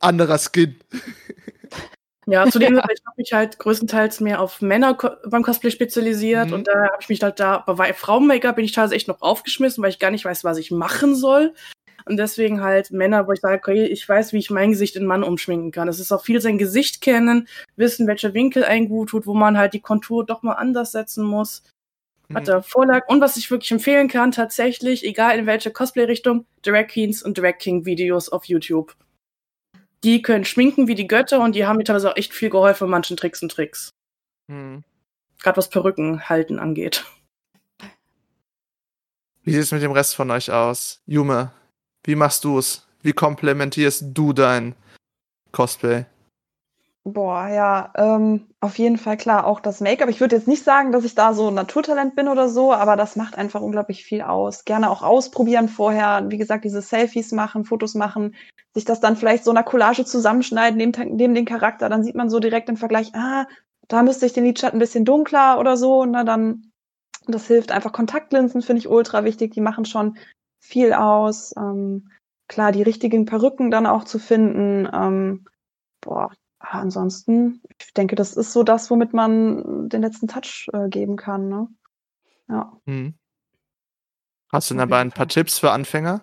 anderer 0.00 0.38
Skin. 0.38 0.76
Ja, 2.26 2.48
zudem 2.50 2.72
ich 2.76 2.80
habe 2.80 3.16
mich 3.18 3.32
halt 3.34 3.58
größtenteils 3.58 4.20
mehr 4.20 4.40
auf 4.40 4.62
Männer 4.62 4.96
beim 5.26 5.42
Cosplay 5.42 5.70
spezialisiert 5.70 6.48
Mhm. 6.48 6.54
und 6.54 6.66
da 6.68 6.72
habe 6.72 6.96
ich 7.00 7.10
mich 7.10 7.22
halt 7.22 7.38
da, 7.38 7.58
bei 7.58 7.92
Frauen-Make-up 7.92 8.56
bin 8.56 8.64
ich 8.64 8.72
teilweise 8.72 8.94
echt 8.94 9.08
noch 9.08 9.20
aufgeschmissen, 9.20 9.82
weil 9.82 9.90
ich 9.90 9.98
gar 9.98 10.10
nicht 10.10 10.24
weiß, 10.24 10.42
was 10.42 10.56
ich 10.56 10.70
machen 10.70 11.14
soll. 11.14 11.52
Und 12.06 12.16
deswegen 12.16 12.62
halt 12.62 12.90
Männer, 12.90 13.26
wo 13.26 13.32
ich 13.32 13.40
sage, 13.40 13.56
okay, 13.58 13.84
ich 13.84 14.08
weiß, 14.08 14.32
wie 14.32 14.38
ich 14.38 14.50
mein 14.50 14.70
Gesicht 14.70 14.96
in 14.96 15.04
Mann 15.04 15.22
umschminken 15.22 15.70
kann. 15.70 15.86
Es 15.88 16.00
ist 16.00 16.12
auch 16.12 16.22
viel 16.24 16.40
sein 16.40 16.56
Gesicht 16.56 17.02
kennen, 17.02 17.46
wissen, 17.76 18.06
welcher 18.06 18.32
Winkel 18.32 18.64
einen 18.64 18.88
gut 18.88 19.10
tut, 19.10 19.26
wo 19.26 19.34
man 19.34 19.58
halt 19.58 19.74
die 19.74 19.80
Kontur 19.80 20.24
doch 20.24 20.42
mal 20.42 20.54
anders 20.54 20.92
setzen 20.92 21.24
muss. 21.24 21.62
Mhm. 22.28 22.36
Hat 22.36 22.48
da 22.48 22.62
Vorlag. 22.62 23.08
Und 23.08 23.20
was 23.20 23.36
ich 23.36 23.50
wirklich 23.50 23.70
empfehlen 23.70 24.08
kann, 24.08 24.32
tatsächlich, 24.32 25.04
egal 25.04 25.38
in 25.38 25.46
welche 25.46 25.70
Cosplay-Richtung, 25.70 26.46
Drag 26.62 26.88
Queens 26.88 27.22
und 27.22 27.38
Drag 27.38 27.58
King-Videos 27.58 28.28
auf 28.28 28.44
YouTube. 28.44 28.94
Die 30.02 30.20
können 30.22 30.44
schminken 30.44 30.86
wie 30.86 30.94
die 30.94 31.06
Götter 31.06 31.40
und 31.40 31.54
die 31.54 31.66
haben 31.66 31.78
mir 31.78 31.84
teilweise 31.84 32.10
auch 32.10 32.16
echt 32.16 32.34
viel 32.34 32.50
geholfen 32.50 32.90
manchen 32.90 33.16
Tricks 33.16 33.42
und 33.42 33.50
Tricks. 33.50 33.90
Hm. 34.50 34.84
Gerade 35.42 35.56
was 35.56 35.70
Perücken 35.70 36.28
halten 36.28 36.58
angeht. 36.58 37.04
Wie 39.42 39.52
sieht 39.52 39.62
es 39.62 39.72
mit 39.72 39.82
dem 39.82 39.92
Rest 39.92 40.14
von 40.14 40.30
euch 40.30 40.50
aus? 40.50 41.02
Jume, 41.06 41.52
wie 42.04 42.14
machst 42.14 42.44
du 42.44 42.58
es? 42.58 42.86
Wie 43.02 43.12
komplementierst 43.12 44.04
du 44.14 44.32
dein 44.32 44.74
Cosplay? 45.52 46.06
Boah, 47.06 47.48
ja, 47.48 47.92
ähm, 47.96 48.46
auf 48.60 48.78
jeden 48.78 48.96
Fall 48.96 49.18
klar, 49.18 49.46
auch 49.46 49.60
das 49.60 49.82
Make-up. 49.82 50.08
Ich 50.08 50.20
würde 50.22 50.36
jetzt 50.36 50.48
nicht 50.48 50.64
sagen, 50.64 50.90
dass 50.90 51.04
ich 51.04 51.14
da 51.14 51.34
so 51.34 51.48
ein 51.48 51.54
Naturtalent 51.54 52.16
bin 52.16 52.28
oder 52.28 52.48
so, 52.48 52.72
aber 52.72 52.96
das 52.96 53.14
macht 53.14 53.36
einfach 53.36 53.60
unglaublich 53.60 54.04
viel 54.04 54.22
aus. 54.22 54.64
Gerne 54.64 54.88
auch 54.88 55.02
ausprobieren 55.02 55.68
vorher, 55.68 56.24
wie 56.30 56.38
gesagt, 56.38 56.64
diese 56.64 56.80
Selfies 56.80 57.30
machen, 57.32 57.66
Fotos 57.66 57.94
machen, 57.94 58.34
sich 58.72 58.86
das 58.86 59.00
dann 59.00 59.16
vielleicht 59.16 59.44
so 59.44 59.50
in 59.50 59.58
einer 59.58 59.66
Collage 59.66 60.06
zusammenschneiden, 60.06 60.78
neben, 60.78 61.14
neben 61.16 61.34
den 61.34 61.44
Charakter, 61.44 61.90
dann 61.90 62.02
sieht 62.04 62.14
man 62.14 62.30
so 62.30 62.40
direkt 62.40 62.70
im 62.70 62.78
Vergleich, 62.78 63.14
ah, 63.14 63.44
da 63.88 64.02
müsste 64.02 64.24
ich 64.24 64.32
den 64.32 64.44
Lidschatten 64.44 64.78
ein 64.78 64.80
bisschen 64.80 65.04
dunkler 65.04 65.58
oder 65.58 65.76
so, 65.76 66.06
na 66.06 66.24
dann, 66.24 66.70
das 67.26 67.46
hilft 67.48 67.70
einfach. 67.70 67.92
Kontaktlinsen 67.92 68.62
finde 68.62 68.78
ich 68.80 68.88
ultra 68.88 69.24
wichtig, 69.24 69.52
die 69.52 69.60
machen 69.60 69.84
schon 69.84 70.16
viel 70.60 70.94
aus. 70.94 71.52
Ähm, 71.58 72.10
klar, 72.48 72.72
die 72.72 72.82
richtigen 72.82 73.26
Perücken 73.26 73.70
dann 73.70 73.86
auch 73.86 74.04
zu 74.04 74.18
finden, 74.18 74.88
ähm, 74.90 75.44
boah, 76.00 76.30
Ansonsten, 76.80 77.62
ich 77.78 77.92
denke, 77.94 78.16
das 78.16 78.36
ist 78.36 78.52
so 78.52 78.62
das, 78.62 78.90
womit 78.90 79.12
man 79.12 79.88
den 79.88 80.02
letzten 80.02 80.28
Touch 80.28 80.68
äh, 80.72 80.88
geben 80.88 81.16
kann. 81.16 81.48
Ne? 81.48 81.68
Ja. 82.48 82.72
Hm. 82.86 83.14
Hast 84.52 84.70
du 84.70 84.74
dabei 84.74 84.98
jeden 84.98 85.10
ein 85.10 85.12
paar 85.12 85.28
Tipps 85.28 85.58
für 85.58 85.70
Anfänger? 85.70 86.22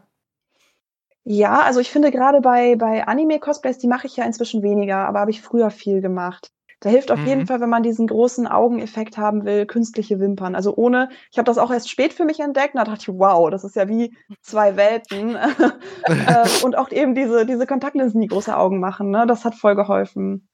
ja, 1.24 1.62
also 1.62 1.80
ich 1.80 1.92
finde 1.92 2.12
gerade 2.12 2.42
bei, 2.42 2.76
bei 2.76 3.06
Anime-Cosplays, 3.06 3.78
die 3.78 3.88
mache 3.88 4.08
ich 4.08 4.18
ja 4.18 4.26
inzwischen 4.26 4.64
weniger, 4.64 5.08
aber 5.08 5.20
habe 5.20 5.32
ich 5.32 5.42
früher 5.42 5.70
viel 5.70 6.02
gemacht. 6.02 6.52
Da 6.82 6.90
hilft 6.90 7.12
auf 7.12 7.20
Mhm. 7.20 7.28
jeden 7.28 7.46
Fall, 7.46 7.62
wenn 7.62 7.70
man 7.70 7.84
diesen 7.84 8.08
großen 8.08 8.48
Augeneffekt 8.48 9.18
haben 9.18 9.46
will, 9.46 9.68
künstliche 9.68 10.20
Wimpern. 10.20 10.56
Also 10.56 10.76
ohne, 10.76 11.10
ich 11.32 11.38
habe 11.38 11.46
das 11.46 11.60
auch 11.60 11.72
erst 11.72 11.90
spät 11.90 12.12
für 12.12 12.26
mich 12.26 12.40
entdeckt, 12.40 12.74
und 12.74 12.80
da 12.80 12.84
dachte 12.86 13.04
ich, 13.12 13.20
wow, 13.20 13.50
das 13.52 13.64
ist 13.64 13.76
ja 13.76 13.88
wie 13.88 14.18
zwei 14.42 14.76
Welten. 14.76 15.36
äh, 16.06 16.48
und 16.64 16.76
auch 16.76 16.90
eben 16.92 17.14
diese, 17.14 17.46
diese 17.46 17.68
Kontaktlinsen, 17.68 18.20
die 18.20 18.28
große 18.28 18.58
Augen 18.58 18.80
machen, 18.80 19.12
ne? 19.12 19.26
das 19.28 19.46
hat 19.46 19.54
voll 19.54 19.76
geholfen. 19.76 20.50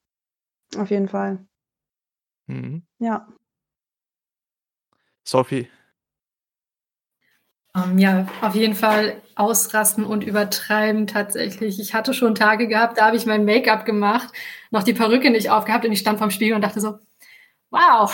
Auf 0.77 0.89
jeden 0.89 1.07
Fall. 1.07 1.47
Hm. 2.47 2.83
Ja. 2.99 3.25
Sophie. 5.23 5.69
Ähm, 7.77 7.97
ja, 7.97 8.27
auf 8.41 8.55
jeden 8.55 8.75
Fall 8.75 9.21
ausrasten 9.35 10.03
und 10.05 10.23
übertreiben 10.23 11.07
tatsächlich. 11.07 11.79
Ich 11.79 11.93
hatte 11.93 12.13
schon 12.13 12.35
Tage 12.35 12.67
gehabt, 12.67 12.97
da 12.97 13.07
habe 13.07 13.17
ich 13.17 13.25
mein 13.25 13.45
Make-up 13.45 13.85
gemacht, 13.85 14.29
noch 14.71 14.83
die 14.83 14.93
Perücke 14.93 15.29
nicht 15.29 15.49
aufgehabt 15.49 15.85
und 15.85 15.91
ich 15.91 15.99
stand 15.99 16.17
vorm 16.17 16.31
Spiegel 16.31 16.55
und 16.55 16.61
dachte 16.61 16.81
so, 16.81 16.99
wow, 17.69 18.13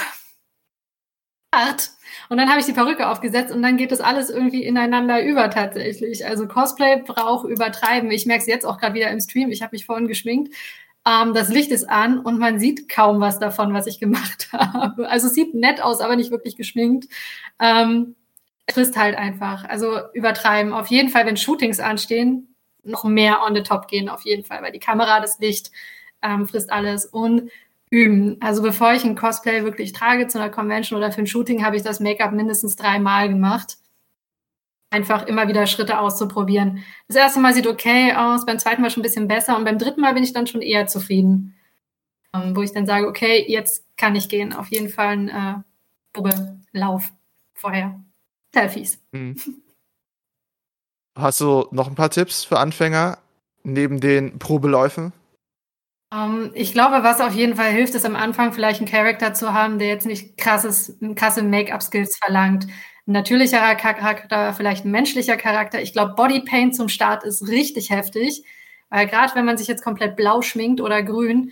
hart. 1.53 1.91
Und 2.29 2.37
dann 2.37 2.49
habe 2.49 2.59
ich 2.59 2.65
die 2.65 2.73
Perücke 2.73 3.07
aufgesetzt 3.07 3.53
und 3.53 3.61
dann 3.61 3.77
geht 3.77 3.91
das 3.91 4.01
alles 4.01 4.29
irgendwie 4.29 4.63
ineinander 4.63 5.23
über 5.23 5.49
tatsächlich. 5.49 6.25
Also 6.25 6.47
Cosplay 6.47 7.01
braucht 7.05 7.47
übertreiben. 7.47 8.11
Ich 8.11 8.25
merke 8.25 8.41
es 8.41 8.47
jetzt 8.47 8.65
auch 8.65 8.77
gerade 8.77 8.95
wieder 8.95 9.11
im 9.11 9.19
Stream. 9.19 9.51
Ich 9.51 9.61
habe 9.61 9.75
mich 9.75 9.85
vorhin 9.85 10.07
geschminkt. 10.07 10.53
Ähm, 11.05 11.33
das 11.33 11.49
Licht 11.49 11.71
ist 11.71 11.89
an 11.89 12.19
und 12.19 12.39
man 12.39 12.59
sieht 12.59 12.89
kaum 12.89 13.19
was 13.19 13.39
davon, 13.39 13.73
was 13.73 13.87
ich 13.87 13.99
gemacht 13.99 14.49
habe. 14.51 15.09
Also 15.09 15.27
es 15.27 15.33
sieht 15.33 15.53
nett 15.53 15.81
aus, 15.81 16.01
aber 16.01 16.15
nicht 16.15 16.31
wirklich 16.31 16.55
geschminkt. 16.55 17.07
Ähm, 17.59 18.15
frisst 18.69 18.97
halt 18.97 19.15
einfach. 19.15 19.65
Also 19.65 19.99
übertreiben. 20.13 20.73
Auf 20.73 20.87
jeden 20.87 21.09
Fall, 21.09 21.25
wenn 21.25 21.37
Shootings 21.37 21.79
anstehen, 21.79 22.55
noch 22.83 23.03
mehr 23.03 23.41
on 23.43 23.55
the 23.55 23.63
top 23.63 23.87
gehen, 23.87 24.09
auf 24.09 24.23
jeden 24.23 24.43
Fall, 24.43 24.61
weil 24.61 24.71
die 24.71 24.79
Kamera, 24.79 25.19
das 25.19 25.39
Licht 25.39 25.71
ähm, 26.21 26.47
frisst 26.47 26.71
alles 26.71 27.05
und 27.05 27.49
üben. 27.89 28.37
Also 28.41 28.61
bevor 28.61 28.93
ich 28.93 29.03
ein 29.03 29.15
Cosplay 29.15 29.63
wirklich 29.63 29.93
trage 29.93 30.27
zu 30.27 30.39
einer 30.39 30.49
Convention 30.49 30.97
oder 30.97 31.11
für 31.11 31.21
ein 31.21 31.27
Shooting, 31.27 31.63
habe 31.63 31.75
ich 31.75 31.83
das 31.83 31.99
Make-up 31.99 32.31
mindestens 32.33 32.75
dreimal 32.75 33.29
gemacht. 33.29 33.77
Einfach 34.89 35.25
immer 35.27 35.47
wieder 35.47 35.65
Schritte 35.67 35.99
auszuprobieren. 35.99 36.83
Das 37.07 37.17
erste 37.17 37.39
Mal 37.39 37.53
sieht 37.53 37.67
okay 37.67 38.13
aus, 38.13 38.45
beim 38.45 38.59
zweiten 38.59 38.81
Mal 38.81 38.89
schon 38.89 39.01
ein 39.01 39.03
bisschen 39.03 39.27
besser 39.27 39.57
und 39.57 39.63
beim 39.63 39.77
dritten 39.77 40.01
Mal 40.01 40.13
bin 40.13 40.23
ich 40.23 40.33
dann 40.33 40.47
schon 40.47 40.61
eher 40.61 40.87
zufrieden. 40.87 41.55
Ähm, 42.33 42.55
wo 42.55 42.61
ich 42.61 42.73
dann 42.73 42.85
sage, 42.85 43.07
okay, 43.07 43.45
jetzt 43.47 43.85
kann 43.95 44.15
ich 44.15 44.27
gehen. 44.27 44.53
Auf 44.53 44.69
jeden 44.69 44.89
Fall 44.89 45.13
ein 45.13 45.29
äh, 45.29 45.55
Probelauf 46.13 47.11
vorher. 47.53 47.99
Selfies. 48.53 48.99
Hm. 49.13 49.35
Hast 51.17 51.41
du 51.41 51.67
noch 51.71 51.87
ein 51.87 51.95
paar 51.95 52.09
Tipps 52.09 52.43
für 52.45 52.59
Anfänger 52.59 53.17
neben 53.63 53.99
den 53.99 54.39
Probeläufen? 54.39 55.13
Um, 56.11 56.45
Ähm, 56.45 56.51
ich 56.53 56.73
glaube, 56.73 57.03
was 57.03 57.21
auf 57.21 57.33
jeden 57.33 57.55
Fall 57.55 57.71
hilft, 57.71 57.95
ist 57.95 58.05
am 58.05 58.15
Anfang 58.15 58.53
vielleicht 58.53 58.79
einen 58.79 58.89
Charakter 58.89 59.33
zu 59.33 59.53
haben, 59.53 59.79
der 59.79 59.87
jetzt 59.87 60.05
nicht 60.05 60.37
krasses, 60.37 60.97
krasse 61.15 61.43
Make-up-Skills 61.43 62.17
verlangt. 62.23 62.65
Ein 63.07 63.13
natürlicherer 63.13 63.75
Charakter, 63.75 64.53
vielleicht 64.53 64.85
ein 64.85 64.91
menschlicher 64.91 65.37
Charakter. 65.37 65.81
Ich 65.81 65.93
glaube, 65.93 66.13
Bodypaint 66.15 66.75
zum 66.75 66.87
Start 66.89 67.23
ist 67.23 67.47
richtig 67.47 67.89
heftig, 67.89 68.43
weil 68.89 69.07
gerade 69.07 69.35
wenn 69.35 69.45
man 69.45 69.57
sich 69.57 69.67
jetzt 69.67 69.83
komplett 69.83 70.15
blau 70.15 70.41
schminkt 70.41 70.81
oder 70.81 71.03
grün, 71.03 71.51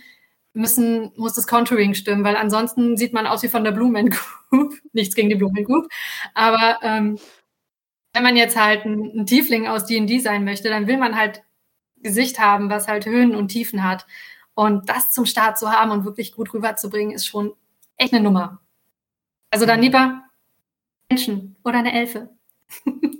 müssen, 0.54 1.12
muss 1.16 1.34
das 1.34 1.46
Contouring 1.46 1.94
stimmen, 1.94 2.24
weil 2.24 2.36
ansonsten 2.36 2.96
sieht 2.96 3.12
man 3.12 3.26
aus 3.26 3.42
wie 3.42 3.48
von 3.48 3.64
der 3.64 3.72
Blumen 3.72 4.10
Group. 4.10 4.74
Nichts 4.92 5.14
gegen 5.14 5.28
die 5.28 5.34
Blumen 5.34 5.64
Group. 5.64 5.88
Aber 6.34 6.78
ähm, 6.82 7.18
wenn 8.12 8.22
man 8.22 8.36
jetzt 8.36 8.60
halt 8.60 8.84
ein, 8.84 9.20
ein 9.20 9.26
Tiefling 9.26 9.66
aus 9.66 9.86
D&D 9.86 10.18
sein 10.18 10.44
möchte, 10.44 10.68
dann 10.68 10.86
will 10.86 10.98
man 10.98 11.16
halt 11.16 11.42
Gesicht 11.96 12.38
haben, 12.38 12.68
was 12.68 12.88
halt 12.88 13.06
Höhen 13.06 13.34
und 13.34 13.48
Tiefen 13.48 13.84
hat. 13.84 14.06
Und 14.54 14.88
das 14.88 15.10
zum 15.10 15.24
Start 15.24 15.58
zu 15.58 15.72
haben 15.72 15.90
und 15.90 16.04
wirklich 16.04 16.32
gut 16.32 16.52
rüberzubringen, 16.52 17.14
ist 17.14 17.26
schon 17.26 17.54
echt 17.96 18.12
eine 18.12 18.22
Nummer. 18.22 18.60
Also 19.50 19.64
dann 19.64 19.80
lieber 19.80 20.22
Menschen 21.08 21.56
oder 21.64 21.78
eine 21.78 21.92
Elfe. 21.92 22.30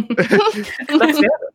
Das 0.00 1.20
wäre 1.20 1.52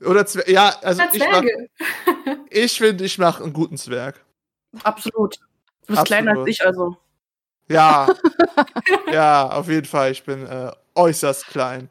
Oder 0.00 0.26
Zwer 0.26 0.48
ja, 0.50 0.76
also 0.82 1.02
ich, 1.12 1.20
mach, 1.20 1.42
ich 2.50 2.78
finde, 2.78 3.04
ich 3.04 3.18
mache 3.18 3.42
einen 3.42 3.52
guten 3.52 3.76
Zwerg. 3.76 4.24
absolut. 4.82 5.38
Du 5.88 5.94
bist 5.94 6.00
Absolut. 6.00 6.06
kleiner 6.06 6.38
als 6.38 6.48
ich, 6.48 6.66
also. 6.66 6.96
Ja, 7.68 8.08
ja, 9.12 9.48
auf 9.50 9.68
jeden 9.68 9.86
Fall. 9.86 10.12
Ich 10.12 10.22
bin 10.22 10.46
äh, 10.46 10.70
äußerst 10.94 11.46
klein. 11.46 11.88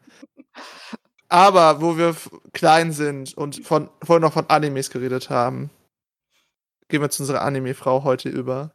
Aber 1.28 1.80
wo 1.80 1.98
wir 1.98 2.14
klein 2.52 2.92
sind 2.92 3.36
und 3.36 3.66
von 3.66 3.90
vorhin 4.04 4.22
noch 4.22 4.32
von 4.32 4.48
Animes 4.48 4.90
geredet 4.90 5.30
haben, 5.30 5.70
gehen 6.88 7.02
wir 7.02 7.10
zu 7.10 7.24
unserer 7.24 7.42
Anime-Frau 7.42 8.04
heute 8.04 8.28
über. 8.28 8.70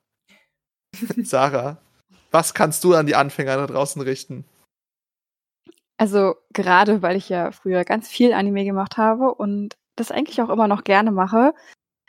Sarah, 1.24 1.78
was 2.32 2.54
kannst 2.54 2.84
du 2.84 2.94
an 2.94 3.06
die 3.06 3.16
Anfänger 3.16 3.56
da 3.56 3.68
draußen 3.68 4.02
richten? 4.02 4.46
Also 6.04 6.36
gerade, 6.52 7.02
weil 7.02 7.16
ich 7.16 7.30
ja 7.30 7.54
früher 7.54 7.86
ganz 7.86 8.10
viel 8.10 8.34
Anime 8.34 8.66
gemacht 8.66 8.98
habe 8.98 9.34
und 9.34 9.78
das 9.96 10.12
eigentlich 10.12 10.42
auch 10.42 10.50
immer 10.50 10.68
noch 10.68 10.84
gerne 10.84 11.12
mache. 11.12 11.54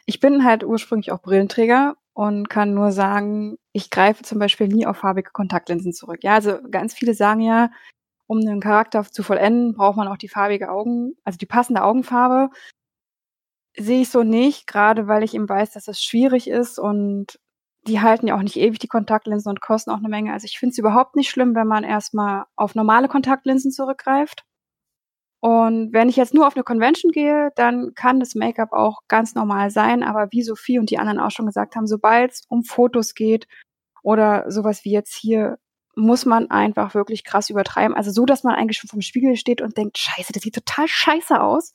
Ich 0.05 0.19
bin 0.19 0.45
halt 0.45 0.65
ursprünglich 0.65 1.13
auch 1.13 1.23
Brillenträger 1.23 1.95
und 2.13 2.51
kann 2.51 2.75
nur 2.75 2.91
sagen, 2.91 3.57
ich 3.73 3.91
greife 3.91 4.25
zum 4.25 4.41
Beispiel 4.41 4.67
nie 4.67 4.85
auf 4.85 4.97
farbige 4.97 5.31
Kontaktlinsen 5.31 5.93
zurück. 5.93 6.25
Ja, 6.25 6.35
also 6.35 6.59
ganz 6.73 6.93
viele 6.93 7.15
sagen 7.15 7.41
ja, 7.41 7.71
um 8.27 8.39
einen 8.39 8.61
Charakter 8.61 9.05
zu 9.05 9.23
vollenden, 9.23 9.75
braucht 9.75 9.97
man 9.97 10.09
auch 10.09 10.17
die 10.19 10.29
farbige 10.29 10.73
Augen, 10.73 11.15
also 11.23 11.39
die 11.39 11.47
passende 11.47 11.85
Augenfarbe. 11.85 12.51
Sehe 13.77 14.03
ich 14.03 14.09
so 14.11 14.25
nicht, 14.25 14.67
gerade 14.67 15.07
weil 15.07 15.23
ich 15.23 15.35
eben 15.35 15.49
weiß, 15.49 15.71
dass 15.73 15.85
das 15.85 16.03
schwierig 16.03 16.49
ist 16.49 16.81
und 16.81 17.39
die 17.87 18.01
halten 18.01 18.27
ja 18.27 18.37
auch 18.37 18.43
nicht 18.43 18.57
ewig 18.57 18.79
die 18.79 18.89
Kontaktlinsen 18.89 19.51
und 19.51 19.61
kosten 19.61 19.91
auch 19.91 19.99
eine 19.99 20.09
Menge. 20.09 20.33
Also 20.33 20.47
ich 20.47 20.59
finde 20.59 20.73
es 20.73 20.79
überhaupt 20.79 21.17
nicht 21.17 21.31
schlimm, 21.31 21.55
wenn 21.55 21.67
man 21.67 21.85
erstmal 21.85 22.45
auf 22.57 22.75
normale 22.75 23.09
Kontaktlinsen 23.09 23.71
zurückgreift. 23.71 24.45
Und 25.41 25.93
wenn 25.93 26.09
ich 26.09 26.17
jetzt 26.17 26.33
nur 26.33 26.47
auf 26.47 26.57
eine 26.57 26.65
Convention 26.65 27.13
gehe, 27.13 27.51
dann 27.57 27.93
kann 27.95 28.19
das 28.19 28.35
Make-up 28.35 28.73
auch 28.73 29.01
ganz 29.09 29.35
normal 29.35 29.69
sein. 29.69 30.03
Aber 30.03 30.29
wie 30.31 30.43
Sophie 30.43 30.79
und 30.79 30.89
die 30.89 30.99
anderen 30.99 31.21
auch 31.21 31.31
schon 31.31 31.45
gesagt 31.45 31.77
haben, 31.77 31.87
sobald 31.87 32.33
es 32.33 32.45
um 32.49 32.65
Fotos 32.65 33.15
geht 33.15 33.47
oder 34.03 34.51
sowas 34.51 34.85
wie 34.85 34.93
jetzt 34.93 35.15
hier, 35.15 35.59
muss 35.97 36.25
man 36.25 36.51
einfach 36.51 36.95
wirklich 36.95 37.25
krass 37.25 37.51
übertreiben. 37.51 37.95
Also 37.95 38.11
so, 38.11 38.25
dass 38.25 38.43
man 38.43 38.55
eigentlich 38.55 38.79
schon 38.79 38.89
vom 38.89 39.03
Spiegel 39.03 39.37
steht 39.37 39.61
und 39.61 39.77
denkt, 39.77 39.99
scheiße, 39.99 40.33
das 40.33 40.43
sieht 40.43 40.55
total 40.55 40.89
scheiße 40.89 41.39
aus. 41.39 41.75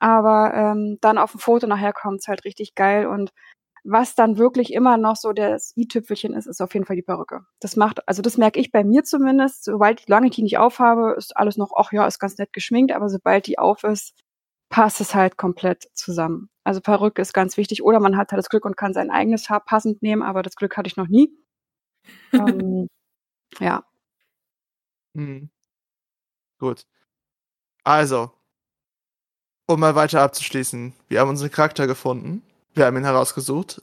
Aber 0.00 0.52
ähm, 0.54 0.98
dann 1.00 1.18
auf 1.18 1.32
dem 1.32 1.40
Foto 1.40 1.68
nachher 1.68 1.92
kommt 1.92 2.20
es 2.20 2.26
halt 2.26 2.44
richtig 2.44 2.74
geil. 2.74 3.06
Und 3.06 3.30
was 3.84 4.14
dann 4.14 4.38
wirklich 4.38 4.72
immer 4.72 4.96
noch 4.96 5.16
so 5.16 5.32
das 5.32 5.72
i-Tüpfelchen 5.76 6.34
ist, 6.34 6.46
ist 6.46 6.60
auf 6.60 6.74
jeden 6.74 6.86
Fall 6.86 6.96
die 6.96 7.02
Perücke. 7.02 7.44
Das 7.60 7.76
macht, 7.76 8.06
also 8.08 8.22
das 8.22 8.36
merke 8.36 8.60
ich 8.60 8.72
bei 8.72 8.84
mir 8.84 9.04
zumindest, 9.04 9.64
sobald 9.64 10.00
ich 10.00 10.08
lange 10.08 10.30
die 10.30 10.42
nicht 10.42 10.58
aufhabe, 10.58 11.14
ist 11.16 11.36
alles 11.36 11.56
noch, 11.56 11.72
ach 11.76 11.92
ja, 11.92 12.06
ist 12.06 12.18
ganz 12.18 12.38
nett 12.38 12.52
geschminkt, 12.52 12.92
aber 12.92 13.08
sobald 13.08 13.46
die 13.46 13.58
auf 13.58 13.84
ist, 13.84 14.14
passt 14.68 15.00
es 15.00 15.14
halt 15.14 15.36
komplett 15.36 15.88
zusammen. 15.94 16.50
Also 16.64 16.80
Perücke 16.80 17.22
ist 17.22 17.32
ganz 17.32 17.56
wichtig. 17.56 17.82
Oder 17.82 18.00
man 18.00 18.16
hat 18.16 18.32
halt 18.32 18.38
das 18.38 18.50
Glück 18.50 18.64
und 18.64 18.76
kann 18.76 18.92
sein 18.92 19.10
eigenes 19.10 19.48
Haar 19.48 19.64
passend 19.64 20.02
nehmen, 20.02 20.22
aber 20.22 20.42
das 20.42 20.56
Glück 20.56 20.76
hatte 20.76 20.88
ich 20.88 20.96
noch 20.96 21.08
nie. 21.08 21.32
ähm, 22.32 22.88
ja. 23.60 23.84
Hm. 25.14 25.50
Gut. 26.58 26.86
Also, 27.84 28.30
um 29.66 29.80
mal 29.80 29.94
weiter 29.94 30.22
abzuschließen, 30.22 30.94
wir 31.08 31.20
haben 31.20 31.30
unseren 31.30 31.50
Charakter 31.50 31.86
gefunden. 31.86 32.42
Wir 32.74 32.86
haben 32.86 32.96
ihn 32.96 33.04
herausgesucht. 33.04 33.82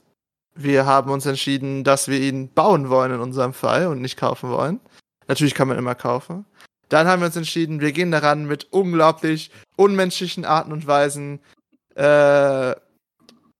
Wir 0.54 0.86
haben 0.86 1.10
uns 1.10 1.26
entschieden, 1.26 1.84
dass 1.84 2.08
wir 2.08 2.18
ihn 2.18 2.48
bauen 2.48 2.88
wollen 2.88 3.12
in 3.12 3.20
unserem 3.20 3.52
Fall 3.52 3.88
und 3.88 4.00
nicht 4.00 4.16
kaufen 4.16 4.50
wollen. 4.50 4.80
Natürlich 5.28 5.54
kann 5.54 5.68
man 5.68 5.76
immer 5.76 5.94
kaufen. 5.94 6.46
Dann 6.88 7.06
haben 7.06 7.20
wir 7.20 7.26
uns 7.26 7.36
entschieden, 7.36 7.80
wir 7.80 7.92
gehen 7.92 8.10
daran 8.10 8.46
mit 8.46 8.72
unglaublich 8.72 9.50
unmenschlichen 9.76 10.44
Arten 10.44 10.72
und 10.72 10.86
Weisen, 10.86 11.40
äh, 11.96 12.74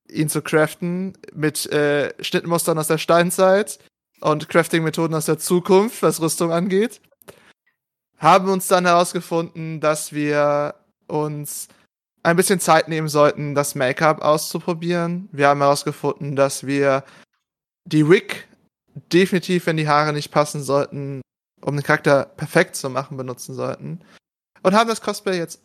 ihn 0.08 0.28
zu 0.28 0.42
craften, 0.42 1.18
mit 1.34 1.66
äh, 1.72 2.14
Schnittmustern 2.22 2.78
aus 2.78 2.86
der 2.86 2.98
Steinzeit 2.98 3.78
und 4.20 4.48
Crafting-Methoden 4.48 5.14
aus 5.14 5.26
der 5.26 5.38
Zukunft, 5.38 6.02
was 6.02 6.20
Rüstung 6.20 6.52
angeht. 6.52 7.00
Haben 8.18 8.48
uns 8.48 8.68
dann 8.68 8.86
herausgefunden, 8.86 9.80
dass 9.80 10.12
wir 10.12 10.76
uns 11.06 11.68
ein 12.26 12.34
bisschen 12.34 12.58
Zeit 12.58 12.88
nehmen 12.88 13.06
sollten, 13.08 13.54
das 13.54 13.76
Make-up 13.76 14.20
auszuprobieren. 14.20 15.28
Wir 15.30 15.46
haben 15.46 15.60
herausgefunden, 15.60 16.34
dass 16.34 16.66
wir 16.66 17.04
die 17.84 18.08
Wig 18.10 18.48
definitiv, 19.12 19.66
wenn 19.66 19.76
die 19.76 19.86
Haare 19.86 20.12
nicht 20.12 20.32
passen 20.32 20.60
sollten, 20.60 21.20
um 21.60 21.76
den 21.76 21.84
Charakter 21.84 22.24
perfekt 22.24 22.74
zu 22.74 22.90
machen, 22.90 23.16
benutzen 23.16 23.54
sollten. 23.54 24.00
Und 24.64 24.74
haben 24.74 24.88
das 24.88 25.00
Cosplay 25.00 25.38
jetzt. 25.38 25.62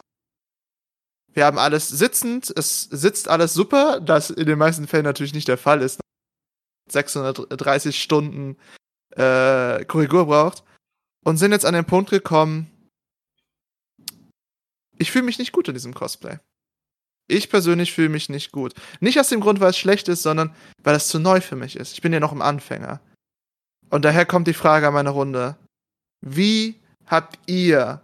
Wir 1.34 1.46
haben 1.46 1.58
alles 1.58 1.90
sitzend, 1.90 2.54
es 2.56 2.84
sitzt 2.84 3.28
alles 3.28 3.56
super, 3.56 4.00
das 4.00 4.30
in 4.30 4.46
den 4.46 4.60
meisten 4.60 4.88
Fällen 4.88 5.06
natürlich 5.06 5.34
nicht 5.34 5.48
der 5.48 5.58
Fall 5.58 5.82
ist. 5.82 6.00
630 6.92 8.00
Stunden 8.00 8.58
äh, 9.16 9.84
Korrigur 9.86 10.28
braucht. 10.28 10.64
Und 11.26 11.38
sind 11.38 11.54
jetzt 11.54 11.66
an 11.66 11.74
den 11.74 11.86
Punkt 11.86 12.12
gekommen, 12.12 12.70
ich 15.00 15.10
fühle 15.10 15.26
mich 15.26 15.40
nicht 15.40 15.54
gut 15.54 15.68
in 15.68 15.74
diesem 15.74 15.96
Cosplay. 15.96 16.38
Ich 17.32 17.50
persönlich 17.50 17.94
fühle 17.94 18.10
mich 18.10 18.28
nicht 18.28 18.52
gut. 18.52 18.74
Nicht 19.00 19.20
aus 19.20 19.30
dem 19.30 19.40
Grund, 19.40 19.62
weil 19.62 19.70
es 19.70 19.78
schlecht 19.78 20.10
ist, 20.10 20.22
sondern 20.22 20.54
weil 20.84 20.96
es 20.96 21.08
zu 21.08 21.18
neu 21.18 21.40
für 21.40 21.56
mich 21.56 21.78
ist. 21.78 21.94
Ich 21.94 22.02
bin 22.02 22.12
ja 22.12 22.20
noch 22.20 22.34
im 22.34 22.42
Anfänger. 22.42 23.00
Und 23.90 24.04
daher 24.04 24.26
kommt 24.26 24.48
die 24.48 24.54
Frage 24.54 24.88
an 24.88 24.94
meine 24.94 25.12
Runde. 25.12 25.56
Wie 26.22 26.80
habt 27.06 27.40
ihr 27.50 28.02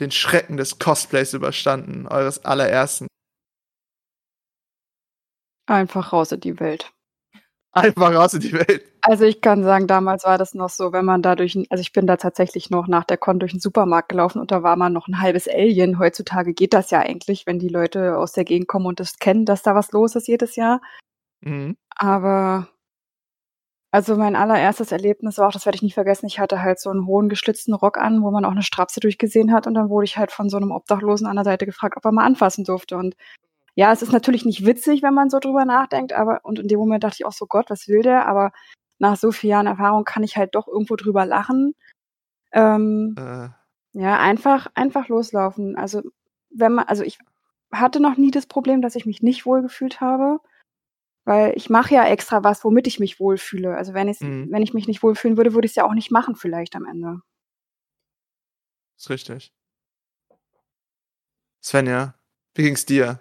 den 0.00 0.10
Schrecken 0.10 0.56
des 0.56 0.78
Cosplays 0.78 1.34
überstanden, 1.34 2.06
eures 2.08 2.44
allerersten? 2.44 3.08
Einfach 5.66 6.12
raus 6.12 6.32
in 6.32 6.40
die 6.40 6.58
Welt. 6.58 6.92
Einfach 7.72 8.14
raus 8.14 8.34
in 8.34 8.40
die 8.40 8.52
Welt. 8.52 8.84
Also 9.00 9.24
ich 9.24 9.40
kann 9.40 9.64
sagen, 9.64 9.86
damals 9.86 10.24
war 10.24 10.36
das 10.36 10.52
noch 10.54 10.68
so, 10.68 10.92
wenn 10.92 11.06
man 11.06 11.22
da 11.22 11.34
durch, 11.34 11.58
also 11.70 11.80
ich 11.80 11.92
bin 11.92 12.06
da 12.06 12.16
tatsächlich 12.16 12.68
noch 12.70 12.86
nach 12.86 13.04
der 13.04 13.16
Con 13.16 13.40
durch 13.40 13.52
den 13.52 13.60
Supermarkt 13.60 14.10
gelaufen 14.10 14.40
und 14.40 14.50
da 14.50 14.62
war 14.62 14.76
man 14.76 14.92
noch 14.92 15.08
ein 15.08 15.20
halbes 15.20 15.48
Alien. 15.48 15.98
Heutzutage 15.98 16.52
geht 16.52 16.74
das 16.74 16.90
ja 16.90 17.00
eigentlich, 17.00 17.46
wenn 17.46 17.58
die 17.58 17.68
Leute 17.68 18.18
aus 18.18 18.32
der 18.32 18.44
Gegend 18.44 18.68
kommen 18.68 18.86
und 18.86 19.00
das 19.00 19.18
kennen, 19.18 19.46
dass 19.46 19.62
da 19.62 19.74
was 19.74 19.90
los 19.92 20.14
ist 20.16 20.28
jedes 20.28 20.54
Jahr. 20.54 20.82
Mhm. 21.40 21.76
Aber 21.96 22.68
also 23.90 24.16
mein 24.16 24.36
allererstes 24.36 24.92
Erlebnis 24.92 25.38
war 25.38 25.48
auch, 25.48 25.52
das 25.52 25.66
werde 25.66 25.76
ich 25.76 25.82
nicht 25.82 25.94
vergessen, 25.94 26.26
ich 26.26 26.38
hatte 26.38 26.62
halt 26.62 26.80
so 26.80 26.88
einen 26.90 27.06
hohen 27.06 27.28
geschlitzten 27.28 27.74
Rock 27.74 27.98
an, 27.98 28.22
wo 28.22 28.30
man 28.30 28.44
auch 28.44 28.52
eine 28.52 28.62
Strapse 28.62 29.00
durchgesehen 29.00 29.52
hat 29.52 29.66
und 29.66 29.74
dann 29.74 29.90
wurde 29.90 30.04
ich 30.04 30.16
halt 30.16 30.30
von 30.32 30.48
so 30.48 30.56
einem 30.56 30.72
Obdachlosen 30.72 31.26
an 31.26 31.36
der 31.36 31.44
Seite 31.44 31.66
gefragt, 31.66 31.96
ob 31.96 32.04
er 32.04 32.12
mal 32.12 32.24
anfassen 32.24 32.64
durfte 32.64 32.96
und 32.96 33.16
ja, 33.74 33.92
es 33.92 34.02
ist 34.02 34.12
natürlich 34.12 34.44
nicht 34.44 34.66
witzig, 34.66 35.02
wenn 35.02 35.14
man 35.14 35.30
so 35.30 35.38
drüber 35.38 35.64
nachdenkt, 35.64 36.12
aber 36.12 36.40
und 36.44 36.58
in 36.58 36.68
dem 36.68 36.78
Moment 36.78 37.04
dachte 37.04 37.16
ich 37.20 37.26
auch 37.26 37.32
so, 37.32 37.46
Gott, 37.46 37.70
was 37.70 37.88
will 37.88 38.02
der? 38.02 38.26
Aber 38.26 38.52
nach 38.98 39.16
so 39.16 39.32
vielen 39.32 39.52
Jahren 39.52 39.66
Erfahrung 39.66 40.04
kann 40.04 40.22
ich 40.22 40.36
halt 40.36 40.54
doch 40.54 40.68
irgendwo 40.68 40.96
drüber 40.96 41.26
lachen. 41.26 41.74
Ähm, 42.52 43.14
äh. 43.18 43.48
Ja, 43.94 44.18
einfach, 44.20 44.68
einfach 44.74 45.08
loslaufen. 45.08 45.76
Also, 45.76 46.02
wenn 46.50 46.72
man, 46.72 46.86
also 46.86 47.02
ich 47.02 47.18
hatte 47.72 48.00
noch 48.00 48.16
nie 48.16 48.30
das 48.30 48.46
Problem, 48.46 48.82
dass 48.82 48.96
ich 48.96 49.06
mich 49.06 49.22
nicht 49.22 49.46
wohlgefühlt 49.46 50.00
habe, 50.00 50.40
weil 51.24 51.54
ich 51.56 51.70
mache 51.70 51.94
ja 51.94 52.06
extra 52.06 52.44
was, 52.44 52.64
womit 52.64 52.86
ich 52.86 53.00
mich 53.00 53.20
wohlfühle. 53.20 53.76
Also 53.76 53.94
wenn 53.94 54.08
ich, 54.08 54.20
mhm. 54.20 54.48
wenn 54.50 54.62
ich 54.62 54.74
mich 54.74 54.86
nicht 54.86 55.02
wohlfühlen 55.02 55.36
würde, 55.36 55.54
würde 55.54 55.66
ich 55.66 55.72
es 55.72 55.76
ja 55.76 55.84
auch 55.84 55.94
nicht 55.94 56.10
machen, 56.10 56.36
vielleicht 56.36 56.76
am 56.76 56.84
Ende. 56.86 57.20
ist 58.96 59.10
richtig. 59.10 59.54
Svenja, 61.62 62.14
wie 62.54 62.62
ging's 62.62 62.84
dir? 62.86 63.20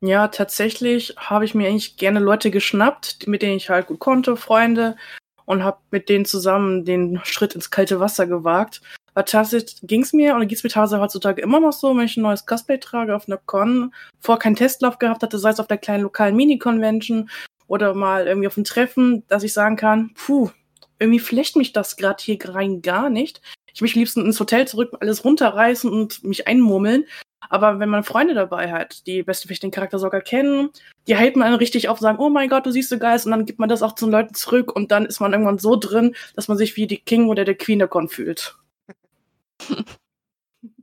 Ja, 0.00 0.28
tatsächlich 0.28 1.14
habe 1.16 1.44
ich 1.44 1.54
mir 1.54 1.68
eigentlich 1.68 1.96
gerne 1.96 2.20
Leute 2.20 2.50
geschnappt, 2.52 3.26
mit 3.26 3.42
denen 3.42 3.56
ich 3.56 3.68
halt 3.68 3.88
gut 3.88 3.98
konnte, 3.98 4.36
Freunde, 4.36 4.96
und 5.44 5.64
habe 5.64 5.78
mit 5.90 6.08
denen 6.08 6.24
zusammen 6.24 6.84
den 6.84 7.20
Schritt 7.24 7.54
ins 7.54 7.70
kalte 7.70 7.98
Wasser 7.98 8.26
gewagt. 8.26 8.80
Aber 9.14 9.24
tatsächlich 9.24 9.80
ging 9.82 10.02
es 10.02 10.12
mir 10.12 10.36
oder 10.36 10.46
geht 10.46 10.58
es 10.58 10.62
mir 10.62 10.70
teilweise 10.70 11.00
heutzutage 11.00 11.42
immer 11.42 11.58
noch 11.58 11.72
so, 11.72 11.96
wenn 11.96 12.04
ich 12.04 12.16
ein 12.16 12.22
neues 12.22 12.46
Cosplay 12.46 12.78
trage 12.78 13.16
auf 13.16 13.26
einer 13.26 13.38
Con, 13.38 13.92
vor 14.20 14.38
keinen 14.38 14.54
Testlauf 14.54 14.98
gehabt 14.98 15.22
hatte, 15.24 15.38
sei 15.38 15.50
es 15.50 15.58
auf 15.58 15.66
der 15.66 15.78
kleinen 15.78 16.04
lokalen 16.04 16.36
Mini-Convention 16.36 17.28
oder 17.66 17.94
mal 17.94 18.28
irgendwie 18.28 18.46
auf 18.46 18.56
einem 18.56 18.64
Treffen, 18.64 19.24
dass 19.26 19.42
ich 19.42 19.52
sagen 19.52 19.74
kann, 19.74 20.12
puh, 20.14 20.50
irgendwie 21.00 21.18
flecht 21.18 21.56
mich 21.56 21.72
das 21.72 21.96
gerade 21.96 22.22
hier 22.22 22.38
rein 22.44 22.82
gar 22.82 23.10
nicht. 23.10 23.40
Ich 23.74 23.80
möchte 23.80 23.98
liebsten 23.98 24.24
ins 24.24 24.38
Hotel 24.38 24.68
zurück, 24.68 24.96
alles 25.00 25.24
runterreißen 25.24 25.90
und 25.90 26.22
mich 26.22 26.46
einmurmeln. 26.46 27.04
Aber 27.40 27.78
wenn 27.78 27.88
man 27.88 28.04
Freunde 28.04 28.34
dabei 28.34 28.72
hat, 28.72 29.06
die 29.06 29.22
beste 29.22 29.46
vielleicht 29.46 29.62
den 29.62 29.70
Charakter 29.70 29.98
sogar 29.98 30.20
kennen, 30.20 30.70
die 31.06 31.16
halten 31.16 31.38
man 31.38 31.54
richtig 31.54 31.88
auf, 31.88 31.98
sagen, 31.98 32.18
oh 32.18 32.28
mein 32.28 32.48
Gott, 32.48 32.66
du 32.66 32.70
siehst 32.70 32.90
so 32.90 32.98
geil 32.98 33.14
aus, 33.14 33.24
und 33.24 33.30
dann 33.30 33.46
gibt 33.46 33.58
man 33.58 33.68
das 33.68 33.82
auch 33.82 33.94
zu 33.94 34.06
den 34.06 34.12
Leuten 34.12 34.34
zurück 34.34 34.74
und 34.74 34.90
dann 34.90 35.06
ist 35.06 35.20
man 35.20 35.32
irgendwann 35.32 35.58
so 35.58 35.76
drin, 35.76 36.14
dass 36.34 36.48
man 36.48 36.58
sich 36.58 36.76
wie 36.76 36.86
die 36.86 36.98
King 36.98 37.28
oder 37.28 37.44
der 37.44 37.56
Queen 37.56 37.78
der 37.78 37.88
Con 37.88 38.08
fühlt. 38.08 38.56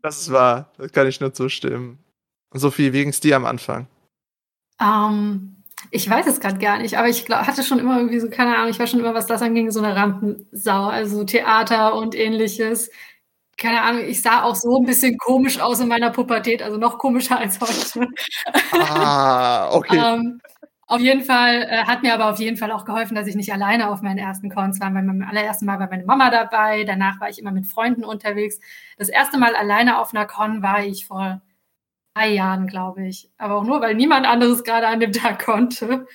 Das 0.02 0.22
ist 0.22 0.32
wahr, 0.32 0.72
das 0.78 0.92
kann 0.92 1.08
ich 1.08 1.20
nur 1.20 1.34
zustimmen. 1.34 1.98
Sophie, 2.54 2.94
wie 2.94 3.04
ging's 3.04 3.20
dir 3.20 3.36
am 3.36 3.46
Anfang? 3.46 3.88
Um, 4.80 4.86
ähm, 4.88 5.56
ich 5.92 6.10
weiß 6.10 6.28
es 6.28 6.40
gerade 6.40 6.60
gar 6.60 6.78
nicht, 6.78 6.98
aber 6.98 7.10
ich 7.10 7.26
glaub, 7.26 7.46
hatte 7.46 7.64
schon 7.64 7.80
immer 7.80 7.98
irgendwie 7.98 8.20
so, 8.20 8.30
keine 8.30 8.56
Ahnung, 8.56 8.70
ich 8.70 8.80
war 8.80 8.88
schon 8.88 9.00
immer, 9.00 9.14
was 9.14 9.28
das 9.28 9.42
anging, 9.42 9.72
so 9.72 9.80
eine 9.80 9.96
Rampensau, 9.96 10.86
also 10.86 11.24
Theater 11.24 11.96
und 11.96 12.16
ähnliches 12.16 12.90
keine 13.58 13.82
Ahnung, 13.82 14.04
ich 14.06 14.22
sah 14.22 14.44
auch 14.44 14.56
so 14.56 14.78
ein 14.78 14.86
bisschen 14.86 15.18
komisch 15.18 15.60
aus 15.60 15.80
in 15.80 15.88
meiner 15.88 16.12
Pubertät, 16.12 16.62
also 16.62 16.78
noch 16.78 16.98
komischer 16.98 17.40
als 17.40 17.60
heute. 17.62 18.08
Ah, 18.74 19.70
okay. 19.72 19.98
ähm, 19.98 20.42
auf 20.88 21.02
jeden 21.02 21.24
Fall 21.24 21.64
äh, 21.64 21.86
hat 21.86 22.04
mir 22.04 22.14
aber 22.14 22.30
auf 22.30 22.40
jeden 22.40 22.58
Fall 22.58 22.72
auch 22.72 22.86
geholfen, 22.86 23.16
dass 23.16 23.28
ich 23.28 23.36
nicht 23.36 23.52
alleine 23.52 23.90
auf 23.90 24.02
meinen 24.02 24.20
ersten 24.20 24.50
Cons 24.50 24.80
war. 24.80 24.92
Beim 24.92 25.26
allerersten 25.28 25.66
Mal 25.66 25.80
war 25.80 25.90
meine 25.90 26.06
Mama 26.06 26.30
dabei, 26.30 26.84
danach 26.84 27.20
war 27.20 27.30
ich 27.30 27.40
immer 27.40 27.52
mit 27.52 27.66
Freunden 27.66 28.04
unterwegs. 28.04 28.60
Das 28.98 29.10
erste 29.10 29.38
Mal 29.38 29.56
alleine 29.56 30.00
auf 30.00 30.14
einer 30.14 30.26
Con 30.26 30.62
war 30.62 30.84
ich 30.84 31.08
vor 31.08 31.42
drei 32.14 32.30
Jahren, 32.30 32.68
glaube 32.68 33.08
ich. 33.08 33.30
Aber 33.38 33.56
auch 33.56 33.64
nur, 33.64 33.82
weil 33.82 33.96
niemand 33.96 34.28
anderes 34.28 34.64
gerade 34.64 34.88
an 34.88 35.00
dem 35.00 35.12
Tag 35.12 35.44
konnte. 35.44 36.08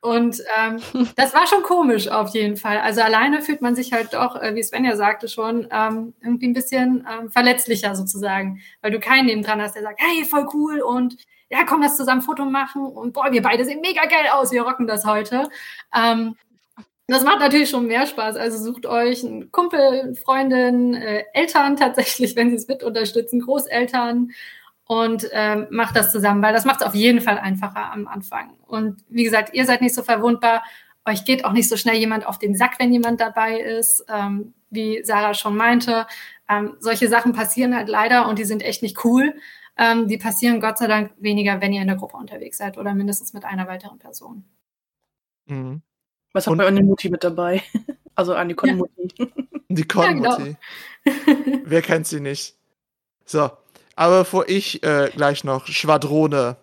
Und 0.00 0.42
ähm, 0.58 0.80
das 1.16 1.34
war 1.34 1.46
schon 1.46 1.62
komisch 1.62 2.08
auf 2.08 2.30
jeden 2.30 2.56
Fall. 2.56 2.78
Also 2.78 3.02
alleine 3.02 3.42
fühlt 3.42 3.60
man 3.60 3.74
sich 3.74 3.92
halt 3.92 4.14
doch, 4.14 4.36
äh, 4.40 4.54
wie 4.54 4.62
Svenja 4.62 4.96
sagte 4.96 5.28
schon, 5.28 5.68
ähm, 5.70 6.14
irgendwie 6.22 6.48
ein 6.48 6.54
bisschen 6.54 7.06
ähm, 7.10 7.30
verletzlicher 7.30 7.94
sozusagen, 7.94 8.60
weil 8.80 8.90
du 8.90 9.00
keinen 9.00 9.26
neben 9.26 9.42
dran 9.42 9.60
hast, 9.60 9.74
der 9.74 9.82
sagt, 9.82 10.00
hey, 10.00 10.24
voll 10.24 10.46
cool 10.54 10.80
und 10.80 11.16
ja, 11.50 11.64
komm, 11.64 11.82
lass 11.82 11.96
zusammen 11.96 12.22
Foto 12.22 12.44
machen 12.44 12.82
und 12.86 13.12
boah, 13.12 13.32
wir 13.32 13.42
beide 13.42 13.64
sehen 13.64 13.80
mega 13.80 14.04
geil 14.06 14.28
aus, 14.32 14.52
wir 14.52 14.62
rocken 14.62 14.86
das 14.86 15.04
heute. 15.04 15.48
Ähm, 15.94 16.36
das 17.10 17.24
macht 17.24 17.40
natürlich 17.40 17.68
schon 17.68 17.88
mehr 17.88 18.06
Spaß. 18.06 18.36
Also 18.36 18.62
sucht 18.62 18.86
euch 18.86 19.24
einen 19.24 19.50
Kumpel, 19.50 20.14
Freundin, 20.14 20.94
äh, 20.94 21.24
Eltern 21.34 21.76
tatsächlich, 21.76 22.36
wenn 22.36 22.50
sie 22.50 22.56
es 22.56 22.68
mit 22.68 22.84
unterstützen, 22.84 23.40
Großeltern 23.40 24.30
und 24.90 25.28
ähm, 25.30 25.68
macht 25.70 25.94
das 25.94 26.10
zusammen, 26.10 26.42
weil 26.42 26.52
das 26.52 26.64
macht 26.64 26.80
es 26.80 26.86
auf 26.88 26.96
jeden 26.96 27.20
Fall 27.20 27.38
einfacher 27.38 27.92
am 27.92 28.08
Anfang. 28.08 28.56
Und 28.66 29.04
wie 29.08 29.22
gesagt, 29.22 29.54
ihr 29.54 29.64
seid 29.64 29.82
nicht 29.82 29.94
so 29.94 30.02
verwundbar. 30.02 30.64
Euch 31.04 31.24
geht 31.24 31.44
auch 31.44 31.52
nicht 31.52 31.68
so 31.68 31.76
schnell 31.76 31.94
jemand 31.94 32.26
auf 32.26 32.40
den 32.40 32.56
Sack, 32.56 32.80
wenn 32.80 32.92
jemand 32.92 33.20
dabei 33.20 33.60
ist. 33.60 34.04
Ähm, 34.08 34.52
wie 34.68 35.04
Sarah 35.04 35.34
schon 35.34 35.56
meinte, 35.56 36.08
ähm, 36.48 36.76
solche 36.80 37.06
Sachen 37.06 37.32
passieren 37.32 37.76
halt 37.76 37.88
leider 37.88 38.26
und 38.26 38.40
die 38.40 38.44
sind 38.44 38.64
echt 38.64 38.82
nicht 38.82 39.04
cool. 39.04 39.36
Ähm, 39.78 40.08
die 40.08 40.18
passieren 40.18 40.60
Gott 40.60 40.78
sei 40.78 40.88
Dank 40.88 41.12
weniger, 41.20 41.60
wenn 41.60 41.72
ihr 41.72 41.82
in 41.82 41.86
der 41.86 41.96
Gruppe 41.96 42.16
unterwegs 42.16 42.58
seid 42.58 42.76
oder 42.76 42.92
mindestens 42.92 43.32
mit 43.32 43.44
einer 43.44 43.68
weiteren 43.68 44.00
Person. 44.00 44.44
Mhm. 45.46 45.82
Was 46.32 46.48
hat 46.48 46.56
man 46.56 46.74
Mutti 46.84 47.10
mit 47.10 47.22
dabei? 47.22 47.62
Also 48.16 48.34
an 48.34 48.48
die 48.48 48.54
Konmutti. 48.54 49.08
Ja. 49.16 49.26
Die 49.68 49.84
Konmutti. 49.84 50.56
Ja, 51.06 51.12
genau. 51.34 51.62
Wer 51.64 51.80
kennt 51.80 52.08
sie 52.08 52.20
nicht? 52.20 52.56
So, 53.24 53.50
aber 54.00 54.20
bevor 54.20 54.48
ich 54.48 54.82
äh, 54.82 55.10
gleich 55.14 55.44
noch 55.44 55.66
Schwadrone 55.66 56.56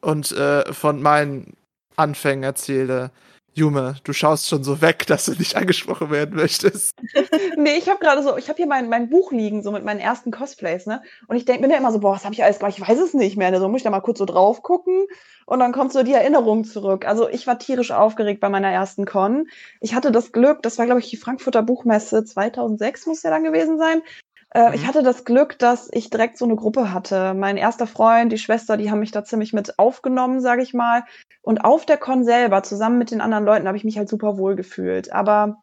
und 0.00 0.32
äh, 0.32 0.72
von 0.72 1.00
meinen 1.00 1.56
Anfängen 1.94 2.42
erzähle, 2.42 3.12
Jume, 3.54 3.94
du 4.02 4.12
schaust 4.12 4.48
schon 4.48 4.64
so 4.64 4.80
weg, 4.80 5.06
dass 5.06 5.26
du 5.26 5.32
nicht 5.32 5.54
angesprochen 5.54 6.10
werden 6.10 6.34
möchtest. 6.34 6.96
nee, 7.56 7.76
ich 7.76 7.88
habe 7.88 8.00
gerade 8.00 8.24
so, 8.24 8.36
ich 8.36 8.48
habe 8.48 8.56
hier 8.56 8.66
mein, 8.66 8.88
mein 8.88 9.08
Buch 9.08 9.30
liegen, 9.30 9.62
so 9.62 9.70
mit 9.70 9.84
meinen 9.84 10.00
ersten 10.00 10.32
Cosplays, 10.32 10.86
ne? 10.86 11.00
Und 11.28 11.36
ich 11.36 11.44
denk, 11.44 11.60
bin 11.62 11.70
ja 11.70 11.76
immer 11.76 11.92
so, 11.92 12.00
boah, 12.00 12.14
was 12.14 12.24
habe 12.24 12.34
ich 12.34 12.42
alles 12.42 12.58
gemacht? 12.58 12.76
Ich 12.76 12.88
weiß 12.88 12.98
es 12.98 13.14
nicht 13.14 13.36
mehr. 13.36 13.52
Ne? 13.52 13.60
So 13.60 13.68
muss 13.68 13.80
ich 13.80 13.84
da 13.84 13.90
mal 13.90 14.00
kurz 14.00 14.18
so 14.18 14.24
drauf 14.24 14.64
gucken 14.64 15.06
und 15.46 15.60
dann 15.60 15.72
kommt 15.72 15.92
so 15.92 16.02
die 16.02 16.12
Erinnerung 16.12 16.64
zurück. 16.64 17.06
Also 17.06 17.28
ich 17.28 17.46
war 17.46 17.60
tierisch 17.60 17.92
aufgeregt 17.92 18.40
bei 18.40 18.48
meiner 18.48 18.70
ersten 18.70 19.04
Con. 19.04 19.48
Ich 19.80 19.94
hatte 19.94 20.10
das 20.10 20.32
Glück, 20.32 20.62
das 20.62 20.78
war, 20.78 20.86
glaube 20.86 21.00
ich, 21.00 21.10
die 21.10 21.16
Frankfurter 21.16 21.62
Buchmesse 21.62 22.24
2006 22.24 23.06
muss 23.06 23.22
ja 23.22 23.30
dann 23.30 23.44
gewesen 23.44 23.78
sein. 23.78 24.02
Äh, 24.52 24.68
mhm. 24.68 24.74
Ich 24.74 24.86
hatte 24.86 25.02
das 25.02 25.24
Glück, 25.24 25.58
dass 25.58 25.88
ich 25.92 26.10
direkt 26.10 26.38
so 26.38 26.44
eine 26.44 26.56
Gruppe 26.56 26.92
hatte. 26.92 27.34
Mein 27.34 27.56
erster 27.56 27.86
Freund, 27.86 28.32
die 28.32 28.38
Schwester, 28.38 28.76
die 28.76 28.90
haben 28.90 29.00
mich 29.00 29.12
da 29.12 29.24
ziemlich 29.24 29.52
mit 29.52 29.78
aufgenommen, 29.78 30.40
sage 30.40 30.62
ich 30.62 30.74
mal. 30.74 31.04
Und 31.42 31.64
auf 31.64 31.86
der 31.86 31.98
Con 31.98 32.24
selber, 32.24 32.62
zusammen 32.62 32.98
mit 32.98 33.10
den 33.10 33.20
anderen 33.20 33.44
Leuten, 33.44 33.66
habe 33.66 33.76
ich 33.76 33.84
mich 33.84 33.98
halt 33.98 34.08
super 34.08 34.38
wohl 34.38 34.56
gefühlt. 34.56 35.12
Aber 35.12 35.62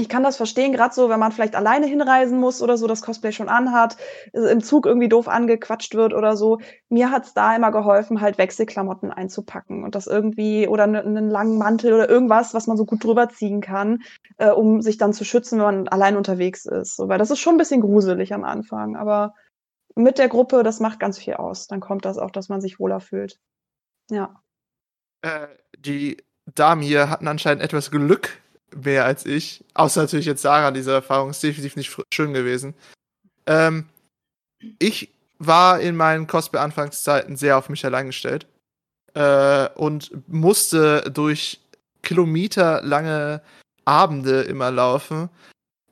ich 0.00 0.08
kann 0.08 0.22
das 0.22 0.38
verstehen, 0.38 0.72
gerade 0.72 0.94
so, 0.94 1.10
wenn 1.10 1.20
man 1.20 1.30
vielleicht 1.30 1.54
alleine 1.54 1.86
hinreisen 1.86 2.40
muss 2.40 2.62
oder 2.62 2.78
so, 2.78 2.86
das 2.86 3.02
Cosplay 3.02 3.32
schon 3.32 3.50
anhat, 3.50 3.98
im 4.32 4.62
Zug 4.62 4.86
irgendwie 4.86 5.10
doof 5.10 5.28
angequatscht 5.28 5.94
wird 5.94 6.14
oder 6.14 6.36
so. 6.36 6.58
Mir 6.88 7.10
hat's 7.10 7.34
da 7.34 7.54
immer 7.54 7.70
geholfen, 7.70 8.22
halt 8.22 8.38
Wechselklamotten 8.38 9.10
einzupacken 9.10 9.84
und 9.84 9.94
das 9.94 10.06
irgendwie 10.06 10.66
oder 10.66 10.84
einen 10.84 11.28
langen 11.28 11.58
Mantel 11.58 11.92
oder 11.92 12.08
irgendwas, 12.08 12.54
was 12.54 12.66
man 12.66 12.78
so 12.78 12.86
gut 12.86 13.04
drüber 13.04 13.28
ziehen 13.28 13.60
kann, 13.60 14.02
äh, 14.38 14.50
um 14.50 14.80
sich 14.80 14.96
dann 14.96 15.12
zu 15.12 15.24
schützen, 15.24 15.58
wenn 15.58 15.66
man 15.66 15.88
allein 15.88 16.16
unterwegs 16.16 16.64
ist. 16.64 16.96
So, 16.96 17.08
weil 17.08 17.18
das 17.18 17.30
ist 17.30 17.40
schon 17.40 17.56
ein 17.56 17.58
bisschen 17.58 17.82
gruselig 17.82 18.32
am 18.32 18.44
Anfang, 18.44 18.96
aber 18.96 19.34
mit 19.94 20.16
der 20.16 20.28
Gruppe, 20.28 20.62
das 20.62 20.80
macht 20.80 20.98
ganz 20.98 21.18
viel 21.18 21.34
aus. 21.34 21.66
Dann 21.66 21.80
kommt 21.80 22.06
das 22.06 22.16
auch, 22.16 22.30
dass 22.30 22.48
man 22.48 22.62
sich 22.62 22.80
wohler 22.80 23.00
fühlt. 23.00 23.38
Ja. 24.10 24.42
Äh, 25.20 25.48
die 25.76 26.16
Damen 26.46 26.80
hier 26.80 27.10
hatten 27.10 27.28
anscheinend 27.28 27.62
etwas 27.62 27.90
Glück 27.90 28.40
mehr 28.74 29.04
als 29.04 29.26
ich. 29.26 29.64
Außer 29.74 30.02
natürlich 30.02 30.26
jetzt 30.26 30.42
Sarah, 30.42 30.70
diese 30.70 30.92
Erfahrung 30.92 31.30
ist 31.30 31.42
definitiv 31.42 31.76
nicht 31.76 31.96
schön 32.12 32.32
gewesen. 32.32 32.74
Ähm, 33.46 33.88
ich 34.78 35.10
war 35.38 35.80
in 35.80 35.96
meinen 35.96 36.26
Cosplay-Anfangszeiten 36.26 37.36
sehr 37.36 37.56
auf 37.56 37.68
mich 37.68 37.84
allein 37.84 38.06
gestellt 38.06 38.46
äh, 39.14 39.68
und 39.74 40.10
musste 40.28 41.10
durch 41.12 41.60
kilometerlange 42.02 43.42
Abende 43.84 44.42
immer 44.42 44.70
laufen. 44.70 45.30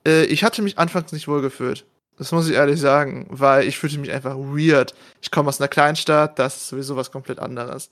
Äh, 0.05 0.25
ich 0.25 0.43
hatte 0.43 0.61
mich 0.61 0.77
anfangs 0.77 1.11
nicht 1.11 1.27
wohl 1.27 1.41
gefühlt. 1.41 1.85
Das 2.17 2.31
muss 2.31 2.49
ich 2.49 2.55
ehrlich 2.55 2.79
sagen, 2.79 3.27
weil 3.29 3.65
ich 3.65 3.79
fühlte 3.79 3.97
mich 3.97 4.11
einfach 4.11 4.35
weird. 4.35 4.93
Ich 5.21 5.31
komme 5.31 5.49
aus 5.49 5.59
einer 5.59 5.69
Kleinstadt, 5.69 6.37
das 6.37 6.57
ist 6.57 6.69
sowieso 6.69 6.95
was 6.95 7.11
komplett 7.11 7.39
anderes. 7.39 7.89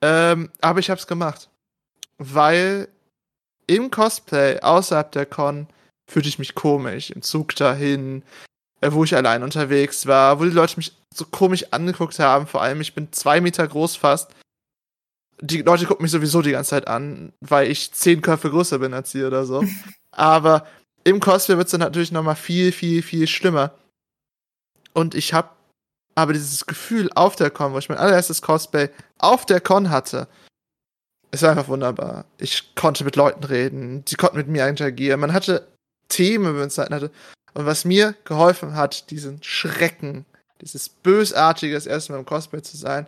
Ähm, 0.00 0.50
aber 0.60 0.80
ich 0.80 0.90
habe 0.90 0.98
es 0.98 1.06
gemacht, 1.06 1.48
weil 2.18 2.88
im 3.66 3.90
Cosplay 3.90 4.60
außerhalb 4.60 5.12
der 5.12 5.26
Con 5.26 5.66
fühlte 6.10 6.28
ich 6.28 6.38
mich 6.38 6.54
komisch. 6.54 7.10
Im 7.10 7.22
Zug 7.22 7.54
dahin, 7.56 8.22
äh, 8.80 8.92
wo 8.92 9.04
ich 9.04 9.14
allein 9.16 9.42
unterwegs 9.42 10.06
war, 10.06 10.40
wo 10.40 10.44
die 10.44 10.50
Leute 10.50 10.76
mich 10.76 10.96
so 11.14 11.24
komisch 11.24 11.66
angeguckt 11.70 12.18
haben. 12.18 12.46
Vor 12.46 12.62
allem, 12.62 12.80
ich 12.80 12.94
bin 12.94 13.12
zwei 13.12 13.40
Meter 13.40 13.66
groß 13.66 13.96
fast. 13.96 14.30
Die 15.40 15.62
Leute 15.62 15.86
gucken 15.86 16.02
mich 16.02 16.12
sowieso 16.12 16.42
die 16.42 16.52
ganze 16.52 16.70
Zeit 16.70 16.86
an, 16.86 17.32
weil 17.40 17.70
ich 17.70 17.92
zehn 17.92 18.22
Köpfe 18.22 18.50
größer 18.50 18.78
bin 18.78 18.94
als 18.94 19.10
sie 19.10 19.24
oder 19.24 19.44
so. 19.44 19.64
Aber 20.12 20.66
im 21.04 21.20
Cosplay 21.20 21.56
wird 21.56 21.66
es 21.66 21.72
dann 21.72 21.80
natürlich 21.80 22.12
nochmal 22.12 22.36
viel, 22.36 22.70
viel, 22.72 23.02
viel 23.02 23.26
schlimmer. 23.26 23.74
Und 24.92 25.14
ich 25.14 25.32
habe 25.32 25.48
aber 26.14 26.34
dieses 26.34 26.66
Gefühl 26.66 27.10
auf 27.14 27.36
der 27.36 27.50
Con, 27.50 27.72
wo 27.72 27.78
ich 27.78 27.88
mein 27.88 27.98
allererstes 27.98 28.42
Cosplay 28.42 28.90
auf 29.18 29.46
der 29.46 29.60
Con 29.60 29.88
hatte, 29.90 30.28
es 31.32 31.42
war 31.42 31.50
einfach 31.50 31.68
wunderbar. 31.68 32.26
Ich 32.38 32.74
konnte 32.74 33.04
mit 33.04 33.16
Leuten 33.16 33.42
reden, 33.42 34.04
sie 34.06 34.16
konnten 34.16 34.36
mit 34.36 34.48
mir 34.48 34.68
interagieren. 34.68 35.18
Man 35.18 35.32
hatte 35.32 35.66
Themen, 36.08 36.44
wenn 36.44 36.60
man 36.60 36.70
Zeit 36.70 36.90
hatte. 36.90 37.10
Und 37.54 37.66
was 37.66 37.84
mir 37.84 38.14
geholfen 38.24 38.74
hat, 38.74 39.10
diesen 39.10 39.42
Schrecken, 39.42 40.26
dieses 40.60 40.90
Bösartige, 40.90 41.74
erstmal 41.74 42.18
im 42.18 42.26
Cosplay 42.26 42.62
zu 42.62 42.76
sein, 42.76 43.06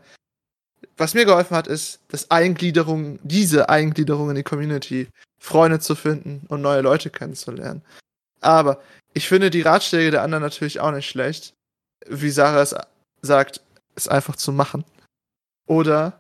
was 0.97 1.15
mir 1.15 1.25
geholfen 1.25 1.57
hat, 1.57 1.67
ist, 1.67 2.01
dass 2.09 2.31
Eingliederung, 2.31 3.19
diese 3.23 3.69
Eingliederung 3.69 4.31
in 4.31 4.37
die 4.37 4.43
Community, 4.43 5.09
Freunde 5.39 5.79
zu 5.79 5.95
finden 5.95 6.47
und 6.49 6.63
neue 6.63 6.81
Leute 6.81 7.11
kennenzulernen. 7.11 7.83
Aber 8.41 8.81
ich 9.13 9.29
finde 9.29 9.51
die 9.51 9.63
Ratschläge 9.63 10.11
der 10.11 10.23
anderen 10.23 10.43
natürlich 10.43 10.81
auch 10.81 10.93
nicht 10.93 11.09
schlecht. 11.09 11.53
Wie 12.07 12.31
Sarah 12.31 12.63
es 12.63 12.75
sagt, 13.23 13.61
es 13.95 14.09
einfach 14.09 14.37
zu 14.37 14.53
machen. 14.53 14.85
Oder 15.67 16.19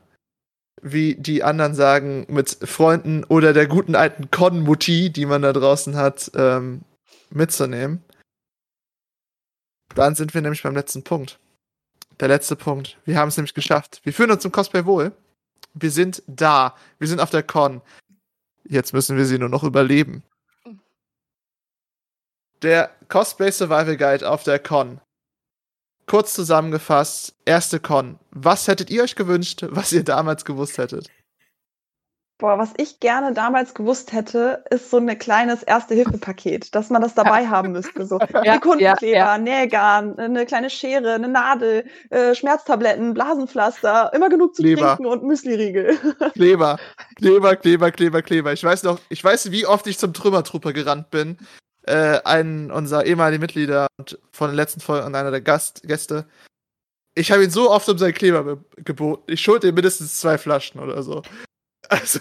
wie 0.84 1.14
die 1.14 1.42
anderen 1.42 1.74
sagen, 1.74 2.26
mit 2.28 2.58
Freunden 2.62 3.24
oder 3.24 3.54
der 3.54 3.66
guten 3.66 3.96
alten 3.96 4.30
Con-Mutti, 4.30 5.10
die 5.10 5.24
man 5.24 5.40
da 5.40 5.54
draußen 5.54 5.96
hat, 5.96 6.30
ähm, 6.34 6.82
mitzunehmen. 7.30 8.04
Dann 9.94 10.14
sind 10.14 10.34
wir 10.34 10.42
nämlich 10.42 10.62
beim 10.62 10.74
letzten 10.74 11.02
Punkt. 11.02 11.40
Der 12.20 12.28
letzte 12.28 12.54
Punkt. 12.54 12.98
Wir 13.06 13.18
haben 13.18 13.28
es 13.28 13.36
nämlich 13.38 13.54
geschafft. 13.54 14.02
Wir 14.04 14.12
fühlen 14.12 14.30
uns 14.30 14.44
im 14.44 14.52
Cosplay 14.52 14.84
wohl. 14.84 15.12
Wir 15.72 15.90
sind 15.90 16.22
da. 16.26 16.76
Wir 16.98 17.08
sind 17.08 17.20
auf 17.20 17.30
der 17.30 17.42
Con. 17.42 17.80
Jetzt 18.64 18.92
müssen 18.92 19.16
wir 19.16 19.24
sie 19.24 19.38
nur 19.38 19.48
noch 19.48 19.64
überleben. 19.64 20.22
Der 22.60 22.90
Cosplay 23.08 23.50
Survival 23.50 23.96
Guide 23.96 24.30
auf 24.30 24.44
der 24.44 24.58
Con 24.58 25.00
kurz 26.06 26.34
zusammengefasst, 26.34 27.34
erste 27.44 27.80
Con. 27.80 28.18
Was 28.30 28.68
hättet 28.68 28.90
ihr 28.90 29.02
euch 29.02 29.16
gewünscht, 29.16 29.64
was 29.70 29.92
ihr 29.92 30.04
damals 30.04 30.44
gewusst 30.44 30.78
hättet? 30.78 31.08
Boah, 32.38 32.58
was 32.58 32.74
ich 32.78 32.98
gerne 32.98 33.32
damals 33.32 33.74
gewusst 33.74 34.12
hätte, 34.12 34.64
ist 34.68 34.90
so 34.90 34.96
ein 34.96 35.18
kleines 35.18 35.62
Erste-Hilfe-Paket, 35.62 36.74
dass 36.74 36.90
man 36.90 37.00
das 37.00 37.14
dabei 37.14 37.46
haben 37.46 37.70
müsste. 37.70 38.04
So 38.06 38.18
ja, 38.42 38.54
Sekundenkleber, 38.54 39.16
ja, 39.16 39.36
ja. 39.36 39.38
Nähgarn, 39.38 40.18
eine 40.18 40.44
kleine 40.44 40.68
Schere, 40.68 41.14
eine 41.14 41.28
Nadel, 41.28 41.84
äh, 42.10 42.34
Schmerztabletten, 42.34 43.14
Blasenpflaster, 43.14 44.10
immer 44.14 44.28
genug 44.28 44.56
zu 44.56 44.62
Kleber. 44.62 44.96
trinken 44.96 45.06
und 45.06 45.22
Müsliriegel. 45.22 45.96
Kleber, 46.34 46.80
Kleber, 47.14 47.54
Kleber, 47.54 47.92
Kleber, 47.92 48.20
Kleber. 48.20 48.52
Ich 48.52 48.64
weiß 48.64 48.82
noch, 48.82 48.98
ich 49.08 49.22
weiß, 49.22 49.52
wie 49.52 49.66
oft 49.66 49.86
ich 49.86 49.98
zum 49.98 50.12
Trümmertruppe 50.12 50.72
gerannt 50.72 51.10
bin, 51.10 51.38
äh, 51.86 52.20
einen 52.24 52.70
unserer 52.70 53.04
ehemaligen 53.04 53.40
Mitglieder 53.40 53.86
und 53.98 54.18
von 54.32 54.50
den 54.50 54.56
letzten 54.56 54.80
Folgen 54.80 55.06
und 55.06 55.14
einer 55.14 55.30
der 55.30 55.40
Gast 55.40 55.82
Gäste. 55.82 56.26
Ich 57.14 57.30
habe 57.30 57.44
ihn 57.44 57.50
so 57.50 57.70
oft 57.70 57.88
um 57.88 57.98
seinen 57.98 58.14
Kleber 58.14 58.58
geboten. 58.76 59.22
Ich 59.26 59.40
schulde 59.40 59.68
ihm 59.68 59.74
mindestens 59.74 60.18
zwei 60.18 60.38
Flaschen 60.38 60.80
oder 60.80 61.02
so. 61.02 61.22
Also. 61.90 62.18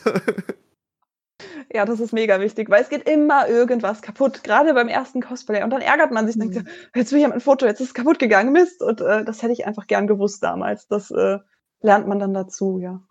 Ja, 1.71 1.85
das 1.85 2.01
ist 2.01 2.11
mega 2.11 2.39
wichtig, 2.41 2.69
weil 2.69 2.83
es 2.83 2.89
geht 2.89 3.07
immer 3.07 3.47
irgendwas 3.47 4.01
kaputt, 4.01 4.43
gerade 4.43 4.73
beim 4.73 4.89
ersten 4.89 5.21
Cosplay. 5.21 5.63
Und 5.63 5.69
dann 5.69 5.81
ärgert 5.81 6.11
man 6.11 6.27
sich, 6.27 6.35
mhm. 6.35 6.51
denkt, 6.51 6.69
jetzt 6.93 7.13
will 7.13 7.19
ich 7.19 7.25
ein 7.25 7.39
Foto, 7.39 7.65
jetzt 7.65 7.79
ist 7.79 7.87
es 7.87 7.93
kaputt 7.93 8.19
gegangen, 8.19 8.51
Mist. 8.51 8.83
Und 8.83 8.99
äh, 8.99 9.23
das 9.23 9.41
hätte 9.41 9.53
ich 9.53 9.65
einfach 9.65 9.87
gern 9.87 10.05
gewusst 10.05 10.43
damals. 10.43 10.87
Das 10.87 11.11
äh, 11.11 11.39
lernt 11.79 12.07
man 12.07 12.19
dann 12.19 12.33
dazu, 12.33 12.77
ja. 12.77 13.01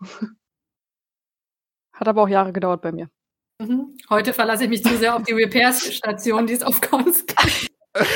Hat 1.93 2.07
aber 2.07 2.21
auch 2.21 2.29
Jahre 2.29 2.53
gedauert 2.53 2.81
bei 2.81 2.91
mir. 2.91 3.09
Mhm. 3.59 3.97
Heute 4.09 4.33
verlasse 4.33 4.63
ich 4.63 4.69
mich 4.69 4.83
zu 4.83 4.97
sehr 4.97 5.15
auf 5.15 5.23
die 5.23 5.33
Repair-Station, 5.33 6.47
die 6.47 6.53
es 6.53 6.63
auf 6.63 6.81
gibt. 6.81 7.35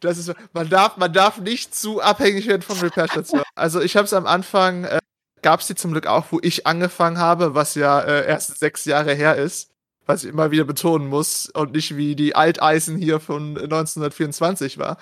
Das 0.00 0.16
ist, 0.16 0.32
man 0.54 0.68
darf, 0.70 0.96
man 0.96 1.12
darf 1.12 1.38
nicht 1.38 1.74
zu 1.74 2.00
abhängig 2.00 2.46
werden 2.46 2.62
von 2.62 2.78
Repair-Stationen. 2.78 3.44
Also 3.54 3.82
ich 3.82 3.96
habe 3.96 4.06
es 4.06 4.14
am 4.14 4.26
Anfang 4.26 4.84
äh, 4.84 4.98
gab 5.42 5.60
es 5.60 5.66
die 5.66 5.74
zum 5.74 5.92
Glück 5.92 6.06
auch, 6.06 6.26
wo 6.30 6.38
ich 6.42 6.66
angefangen 6.66 7.18
habe, 7.18 7.54
was 7.54 7.74
ja 7.74 8.00
äh, 8.00 8.26
erst 8.26 8.58
sechs 8.58 8.84
Jahre 8.86 9.14
her 9.14 9.36
ist, 9.36 9.70
was 10.06 10.24
ich 10.24 10.30
immer 10.30 10.50
wieder 10.50 10.64
betonen 10.64 11.08
muss 11.08 11.50
und 11.50 11.72
nicht 11.72 11.96
wie 11.96 12.16
die 12.16 12.34
Alteisen 12.34 12.96
hier 12.96 13.20
von 13.20 13.58
1924 13.58 14.78
war. 14.78 14.96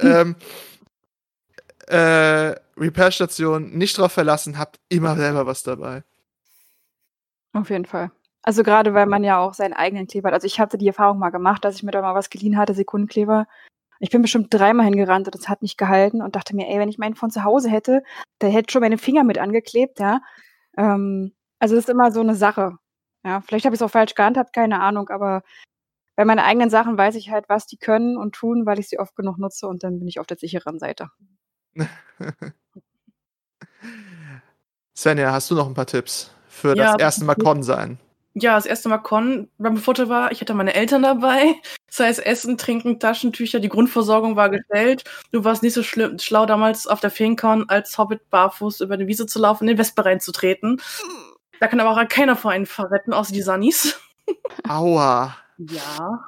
ähm, 0.00 0.36
äh, 1.86 2.54
Repair-Station 2.78 3.76
nicht 3.76 3.98
drauf 3.98 4.12
verlassen, 4.12 4.58
habt 4.58 4.80
immer 4.88 5.16
selber 5.16 5.46
was 5.46 5.62
dabei. 5.62 6.02
Auf 7.54 7.70
jeden 7.70 7.86
Fall. 7.86 8.10
Also 8.42 8.62
gerade 8.62 8.92
weil 8.92 9.06
man 9.06 9.24
ja 9.24 9.38
auch 9.38 9.54
seinen 9.54 9.72
eigenen 9.72 10.06
Kleber 10.06 10.28
hat. 10.28 10.34
Also 10.34 10.46
ich 10.46 10.60
hatte 10.60 10.76
die 10.76 10.88
Erfahrung 10.88 11.18
mal 11.18 11.30
gemacht, 11.30 11.64
dass 11.64 11.76
ich 11.76 11.82
mir 11.82 11.92
da 11.92 12.02
mal 12.02 12.14
was 12.14 12.28
geliehen 12.28 12.58
hatte, 12.58 12.74
Sekundenkleber. 12.74 13.46
Ich 14.00 14.10
bin 14.10 14.20
bestimmt 14.20 14.52
dreimal 14.52 14.84
hingerannt 14.84 15.28
und 15.28 15.34
es 15.34 15.48
hat 15.48 15.62
nicht 15.62 15.78
gehalten 15.78 16.20
und 16.20 16.36
dachte 16.36 16.54
mir, 16.54 16.68
ey, 16.68 16.78
wenn 16.78 16.90
ich 16.90 16.98
meinen 16.98 17.14
von 17.14 17.30
zu 17.30 17.42
Hause 17.44 17.70
hätte, 17.70 18.02
der 18.42 18.50
hätte 18.50 18.70
schon 18.70 18.82
meine 18.82 18.98
Finger 18.98 19.24
mit 19.24 19.38
angeklebt, 19.38 19.98
ja. 19.98 20.20
Ähm, 20.76 21.32
also 21.58 21.74
das 21.74 21.84
ist 21.84 21.90
immer 21.90 22.12
so 22.12 22.20
eine 22.20 22.34
Sache. 22.34 22.76
Ja, 23.24 23.40
vielleicht 23.40 23.64
habe 23.64 23.74
ich 23.74 23.80
es 23.80 23.82
auch 23.82 23.90
falsch 23.90 24.14
gehandhabt, 24.14 24.52
keine 24.52 24.80
Ahnung, 24.80 25.08
aber 25.08 25.42
bei 26.16 26.24
meinen 26.26 26.40
eigenen 26.40 26.70
Sachen 26.70 26.98
weiß 26.98 27.14
ich 27.14 27.30
halt, 27.30 27.48
was 27.48 27.66
die 27.66 27.78
können 27.78 28.18
und 28.18 28.34
tun, 28.34 28.66
weil 28.66 28.78
ich 28.78 28.88
sie 28.88 28.98
oft 28.98 29.16
genug 29.16 29.38
nutze 29.38 29.66
und 29.68 29.82
dann 29.84 30.00
bin 30.00 30.08
ich 30.08 30.20
auf 30.20 30.26
der 30.26 30.36
sicheren 30.36 30.78
Seite. 30.78 31.08
Svenja, 34.96 35.32
hast 35.32 35.50
du 35.50 35.54
noch 35.54 35.66
ein 35.66 35.74
paar 35.74 35.86
Tipps 35.86 36.33
für 36.54 36.76
ja, 36.76 36.92
das 36.92 37.00
erste 37.00 37.24
Mal 37.24 37.34
Con 37.34 37.62
sein? 37.62 37.98
Ja, 38.34 38.56
das 38.56 38.66
erste 38.66 38.88
Mal 38.88 38.98
Con 38.98 39.48
beim 39.58 39.76
Foto 39.76 40.08
war, 40.08 40.32
ich 40.32 40.40
hatte 40.40 40.54
meine 40.54 40.74
Eltern 40.74 41.02
dabei. 41.02 41.54
Das 41.96 42.04
heißt, 42.04 42.26
Essen, 42.26 42.58
Trinken, 42.58 42.98
Taschentücher, 42.98 43.60
die 43.60 43.68
Grundversorgung 43.68 44.34
war 44.34 44.50
gestellt. 44.50 45.04
Du 45.30 45.44
warst 45.44 45.62
nicht 45.62 45.74
so 45.74 45.84
schlimm, 45.84 46.18
schlau 46.18 46.44
damals 46.44 46.88
auf 46.88 46.98
der 46.98 47.12
Feencon 47.12 47.68
als 47.68 47.96
Hobbit 47.98 48.28
barfuß 48.30 48.80
über 48.80 48.96
die 48.96 49.06
Wiese 49.06 49.26
zu 49.26 49.38
laufen, 49.38 49.62
in 49.62 49.68
den 49.68 49.78
Wespe 49.78 50.04
reinzutreten. 50.04 50.82
Da 51.60 51.68
kann 51.68 51.78
aber 51.78 51.90
auch 51.92 52.08
keiner 52.08 52.34
vor 52.34 52.50
einen 52.50 52.66
verretten, 52.66 53.12
außer 53.12 53.32
die 53.32 53.42
Sunnies. 53.42 54.00
Aua. 54.68 55.36
Ja. 55.56 56.24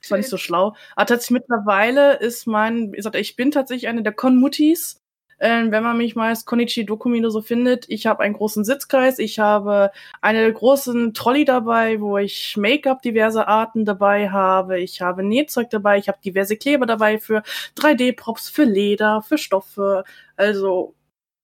Das 0.00 0.12
war 0.12 0.18
nicht 0.18 0.30
so 0.30 0.36
schlau. 0.36 0.76
Aber 0.94 1.06
tatsächlich 1.06 1.40
mittlerweile 1.40 2.14
ist 2.18 2.46
mein, 2.46 2.92
ich, 2.94 3.04
ich 3.04 3.34
bin 3.34 3.50
tatsächlich 3.50 3.88
eine 3.88 4.04
der 4.04 4.12
Con-Muttis. 4.12 5.00
Ähm, 5.40 5.70
wenn 5.70 5.82
man 5.82 5.96
mich 5.96 6.16
mal 6.16 6.28
als 6.30 6.44
Konichi 6.44 6.84
Dokumino 6.84 7.30
so 7.30 7.42
findet, 7.42 7.88
ich 7.88 8.06
habe 8.06 8.22
einen 8.22 8.34
großen 8.34 8.64
Sitzkreis, 8.64 9.18
ich 9.18 9.38
habe 9.38 9.92
einen 10.20 10.52
großen 10.52 11.14
Trolley 11.14 11.44
dabei, 11.44 12.00
wo 12.00 12.18
ich 12.18 12.56
Make-up 12.56 13.02
diverse 13.02 13.46
Arten 13.46 13.84
dabei 13.84 14.30
habe, 14.30 14.80
ich 14.80 15.00
habe 15.00 15.22
Nähzeug 15.22 15.70
dabei, 15.70 15.98
ich 15.98 16.08
habe 16.08 16.18
diverse 16.24 16.56
Kleber 16.56 16.86
dabei 16.86 17.18
für 17.18 17.42
3D-Props, 17.76 18.48
für 18.48 18.64
Leder, 18.64 19.22
für 19.22 19.38
Stoffe, 19.38 20.04
also 20.36 20.94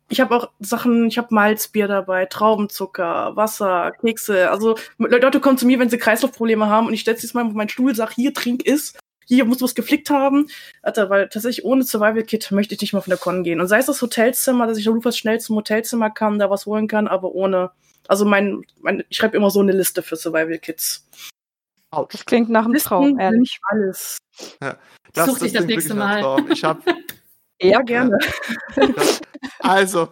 ich 0.09 0.21
habe 0.21 0.37
auch 0.37 0.51
Sachen, 0.61 1.07
ich 1.09 1.19
habe 1.19 1.35
Malzbier 1.35 1.89
dabei, 1.89 2.27
Traubenzucker, 2.27 3.37
Wasser, 3.37 3.93
Kekse. 4.01 4.51
Also 4.51 4.77
Leute 4.99 5.41
kommen 5.41 5.59
zu 5.59 5.67
mir, 5.67 5.79
wenn 5.79 5.89
sie 5.89 5.99
Kreislaufprobleme 5.99 6.69
haben 6.69 6.87
und 6.89 6.93
ich 6.95 7.01
stelle 7.01 7.17
jetzt 7.17 7.35
mal 7.35 7.47
auf 7.47 7.53
meinen 7.55 7.71
Stuhl, 7.71 7.95
sag 7.95 8.13
hier 8.13 8.35
trink 8.35 8.63
ist 8.67 8.99
hier 9.27 9.45
muss 9.45 9.63
was 9.63 9.75
geflickt 9.75 10.11
haben. 10.11 10.49
Alter, 10.83 11.11
weil 11.11 11.29
tatsächlich 11.29 11.65
ohne 11.65 11.85
Survival 11.85 12.23
Kit 12.23 12.51
möchte 12.51 12.75
ich 12.75 12.81
nicht 12.81 12.93
mal 12.93 13.01
von 13.01 13.11
der 13.11 13.19
Con 13.19 13.45
gehen. 13.45 13.61
Und 13.61 13.69
sei 13.69 13.79
es 13.79 13.87
das 13.87 14.03
Hotelzimmer, 14.03 14.67
dass 14.67 14.79
ich 14.79 14.89
Rufus 14.89 15.17
schnell 15.17 15.41
zum 15.41 15.57
Hotelzimmer 15.57 16.11
kann, 16.11 16.39
da 16.39 16.51
was 16.51 16.67
holen 16.67 16.89
kann, 16.89 17.09
aber 17.09 17.33
ohne. 17.33 17.71
Also 18.07 18.25
mein, 18.25 18.65
mein 18.81 19.03
ich 19.09 19.17
schreibe 19.17 19.37
immer 19.37 19.51
so 19.51 19.61
eine 19.61 19.73
Liste 19.73 20.03
für 20.03 20.17
Survival 20.17 20.59
Kits. 20.59 21.09
Das 22.11 22.25
klingt 22.25 22.51
nach 22.51 22.65
einem 22.65 22.75
Traum, 22.75 23.19
ehrlich. 23.19 23.61
Alles. 23.69 24.19
Ja, 24.61 24.77
das, 25.13 25.27
Such 25.27 25.39
dich 25.39 25.53
das, 25.53 25.63
das 25.63 25.69
nächste 25.69 25.95
Mal. 25.95 26.45
Ich 26.51 26.65
hab, 26.65 26.83
ja, 27.63 27.81
gerne. 27.83 28.19
Also, 29.61 30.09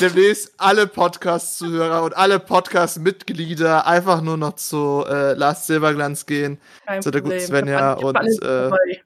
demnächst 0.00 0.52
alle 0.58 0.86
Podcast-Zuhörer 0.86 2.02
und 2.02 2.16
alle 2.16 2.40
Podcast-Mitglieder 2.40 3.86
einfach 3.86 4.20
nur 4.20 4.36
noch 4.36 4.56
zu 4.56 5.04
äh, 5.06 5.34
Last 5.34 5.66
Silberglanz 5.66 6.26
gehen, 6.26 6.58
Kein 6.86 7.02
zu 7.02 7.10
der 7.10 7.22
guten 7.22 7.40
Svenja 7.40 7.94
und 7.94 8.16
alles, 8.16 8.38
äh, 8.38 8.40
dabei. 8.42 9.04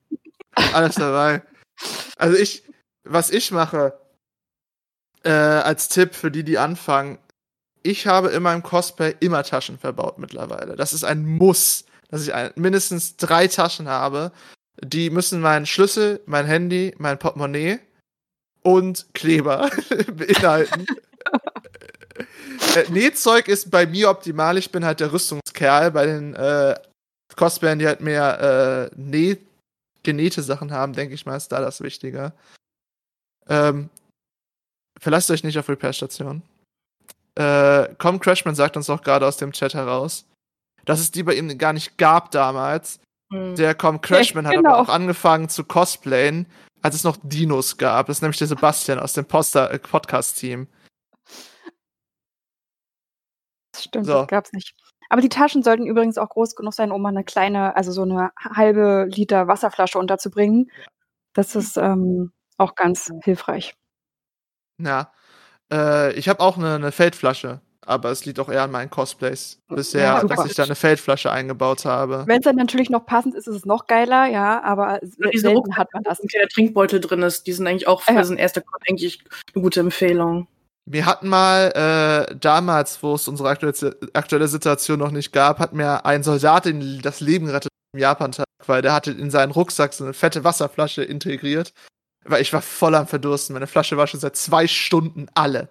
alles 0.73 0.95
dabei. 0.95 1.43
Also 2.17 2.37
ich, 2.37 2.65
was 3.05 3.31
ich 3.31 3.51
mache, 3.51 3.99
äh, 5.25 5.31
als 5.31 5.89
Tipp 5.89 6.15
für 6.15 6.31
die, 6.31 6.45
die 6.45 6.59
anfangen, 6.59 7.19
ich 7.83 8.07
habe 8.07 8.29
in 8.29 8.43
meinem 8.43 8.63
Cosplay 8.63 9.15
immer 9.21 9.43
Taschen 9.43 9.79
verbaut 9.79 10.19
mittlerweile. 10.19 10.77
Das 10.77 10.93
ist 10.93 11.05
ein 11.05 11.25
Muss, 11.25 11.85
dass 12.09 12.23
ich 12.23 12.35
ein, 12.35 12.53
mindestens 12.57 13.17
drei 13.17 13.47
Taschen 13.49 13.89
habe. 13.89 14.33
Die 14.83 15.11
müssen 15.11 15.41
meinen 15.41 15.67
Schlüssel, 15.67 16.21
mein 16.27 16.47
Handy, 16.47 16.95
mein 16.99 17.19
Portemonnaie 17.19 17.81
und 18.63 19.07
Kleber 19.15 19.71
beinhalten. 20.17 20.87
äh, 22.77 22.91
Nähzeug 22.91 23.49
ist 23.49 23.71
bei 23.71 23.87
mir 23.87 24.11
optimal. 24.11 24.59
Ich 24.59 24.71
bin 24.71 24.85
halt 24.85 25.01
der 25.01 25.13
Rüstungskerl. 25.13 25.91
Bei 25.91 26.07
den 26.07 26.35
äh, 26.35 26.75
Cosplayern, 27.37 27.79
die 27.79 27.87
halt 27.87 28.01
mehr 28.01 28.91
äh, 28.93 29.01
Näh 29.01 29.39
genähte 30.03 30.43
Sachen 30.43 30.73
haben, 30.73 30.93
denke 30.93 31.15
ich 31.15 31.27
mal, 31.27 31.37
ist 31.37 31.53
da 31.53 31.61
das 31.61 31.81
Wichtige. 31.81 32.33
Ähm, 33.49 33.91
verlasst 34.99 35.31
euch 35.31 35.45
nicht 35.45 35.59
auf 35.59 35.69
Repair-Stationen. 35.69 36.43
Äh, 37.35 37.89
Com 37.99 38.21
Crashman 38.21 38.55
sagt 38.55 38.77
uns 38.77 38.91
auch 38.91 39.03
gerade 39.03 39.27
aus 39.27 39.37
dem 39.37 39.53
Chat 39.53 39.75
heraus, 39.75 40.25
dass 40.85 41.01
es 41.01 41.11
die 41.11 41.23
bei 41.23 41.35
ihm 41.35 41.57
gar 41.59 41.73
nicht 41.73 41.99
gab 41.99 42.31
damals. 42.31 43.01
Hm. 43.33 43.57
Der 43.57 43.75
Com 43.75 44.01
Crashman 44.01 44.45
ja, 44.45 44.51
genau. 44.53 44.71
hat 44.71 44.75
aber 44.75 44.83
auch 44.83 44.93
angefangen 44.93 45.49
zu 45.49 45.65
cosplayen 45.65 46.47
als 46.83 46.95
es 46.95 47.05
noch 47.05 47.17
Dinos 47.23 47.77
gab. 47.77 48.07
Das 48.07 48.19
ist 48.19 48.23
nämlich 48.23 48.39
der 48.39 48.47
Sebastian 48.47 48.99
aus 48.99 49.13
dem 49.13 49.27
Poster 49.27 49.71
äh, 49.71 49.79
Podcast-Team. 49.79 50.69
Das 53.73 53.85
stimmt, 53.85 54.07
so. 54.07 54.13
das 54.13 54.27
gab's 54.29 54.53
nicht. 54.53 54.75
Aber 55.09 55.21
die 55.21 55.29
Taschen 55.29 55.63
sollten 55.63 55.87
übrigens 55.87 56.19
auch 56.19 56.29
groß 56.29 56.55
genug 56.55 56.73
sein, 56.73 56.93
um 56.93 57.03
mal 57.03 57.09
eine 57.09 57.25
kleine, 57.25 57.75
also 57.77 57.91
so 57.91 58.03
eine 58.03 58.31
halbe 58.39 59.07
Liter 59.11 59.49
Wasserflasche 59.49 59.99
unterzubringen. 59.99 60.71
Das 61.33 61.57
ist 61.57 61.77
ähm, 61.77 62.33
auch 62.59 62.75
ganz 62.75 63.11
hilfreich. 63.25 63.75
Ja. 64.79 65.13
Äh, 65.73 66.13
ich 66.15 66.29
habe 66.29 66.41
auch 66.41 66.57
eine, 66.57 66.77
eine 66.77 66.93
Feldflasche 66.93 67.61
aber 67.91 68.11
es 68.11 68.25
liegt 68.25 68.39
auch 68.39 68.49
eher 68.49 68.63
an 68.63 68.71
meinen 68.71 68.89
Cosplays 68.89 69.59
bisher, 69.69 70.03
ja, 70.03 70.25
dass 70.25 70.47
ich 70.47 70.55
da 70.55 70.63
eine 70.63 70.77
Feldflasche 70.77 71.31
eingebaut 71.31 71.85
habe. 71.85 72.25
Wenn 72.27 72.39
es 72.39 72.45
dann 72.45 72.57
natürlich 72.57 72.89
noch 72.89 73.05
passend 73.05 73.35
ist, 73.35 73.49
ist 73.49 73.57
es 73.57 73.67
noch 73.67 73.89
geiler, 73.89 74.27
ja, 74.27 74.63
aber 74.63 75.03
ja, 75.03 75.31
diese 75.31 75.49
selten 75.49 75.77
hat 75.77 75.93
man 75.93 76.05
das. 76.05 76.19
Der 76.21 76.49
Trinkbeutel 76.49 77.01
drin 77.01 77.23
ist, 77.23 77.47
die 77.49 77.53
sind 77.53 77.67
eigentlich 77.67 77.89
auch 77.89 78.03
für 78.03 78.13
ja. 78.13 78.23
so 78.23 78.33
ein 78.33 78.39
erster 78.39 78.61
Con 78.61 78.81
eigentlich 78.89 79.25
eine 79.55 79.63
gute 79.63 79.81
Empfehlung. 79.81 80.47
Wir 80.87 81.05
hatten 81.05 81.29
mal 81.29 82.29
äh, 82.31 82.35
damals, 82.37 83.03
wo 83.03 83.15
es 83.15 83.27
unsere 83.27 83.49
aktuelle, 83.49 83.97
aktuelle 84.13 84.49
Situation 84.49 85.01
noch 85.01 85.11
nicht 85.11 85.33
gab, 85.33 85.59
hat 85.59 85.73
mir 85.73 86.07
ein 86.07 86.23
Soldat 86.23 86.67
in 86.67 87.03
das 87.03 87.21
Leben 87.21 87.47
gerettet 87.47 87.71
im 87.93 88.01
Japan-Tag, 88.01 88.47
weil 88.67 88.83
der 88.83 88.93
hatte 88.93 89.11
in 89.11 89.31
seinen 89.31 89.51
Rucksack 89.51 89.93
so 89.95 90.05
eine 90.05 90.15
fette 90.15 90.45
Wasserflasche 90.45 91.03
integriert. 91.03 91.73
Weil 92.25 92.43
ich 92.43 92.53
war 92.53 92.63
voll 92.63 92.95
am 92.95 93.07
Verdursten. 93.07 93.55
Meine 93.55 93.67
Flasche 93.67 93.97
war 93.97 94.07
schon 94.07 94.21
seit 94.21 94.37
zwei 94.37 94.67
Stunden 94.67 95.27
alle. 95.35 95.69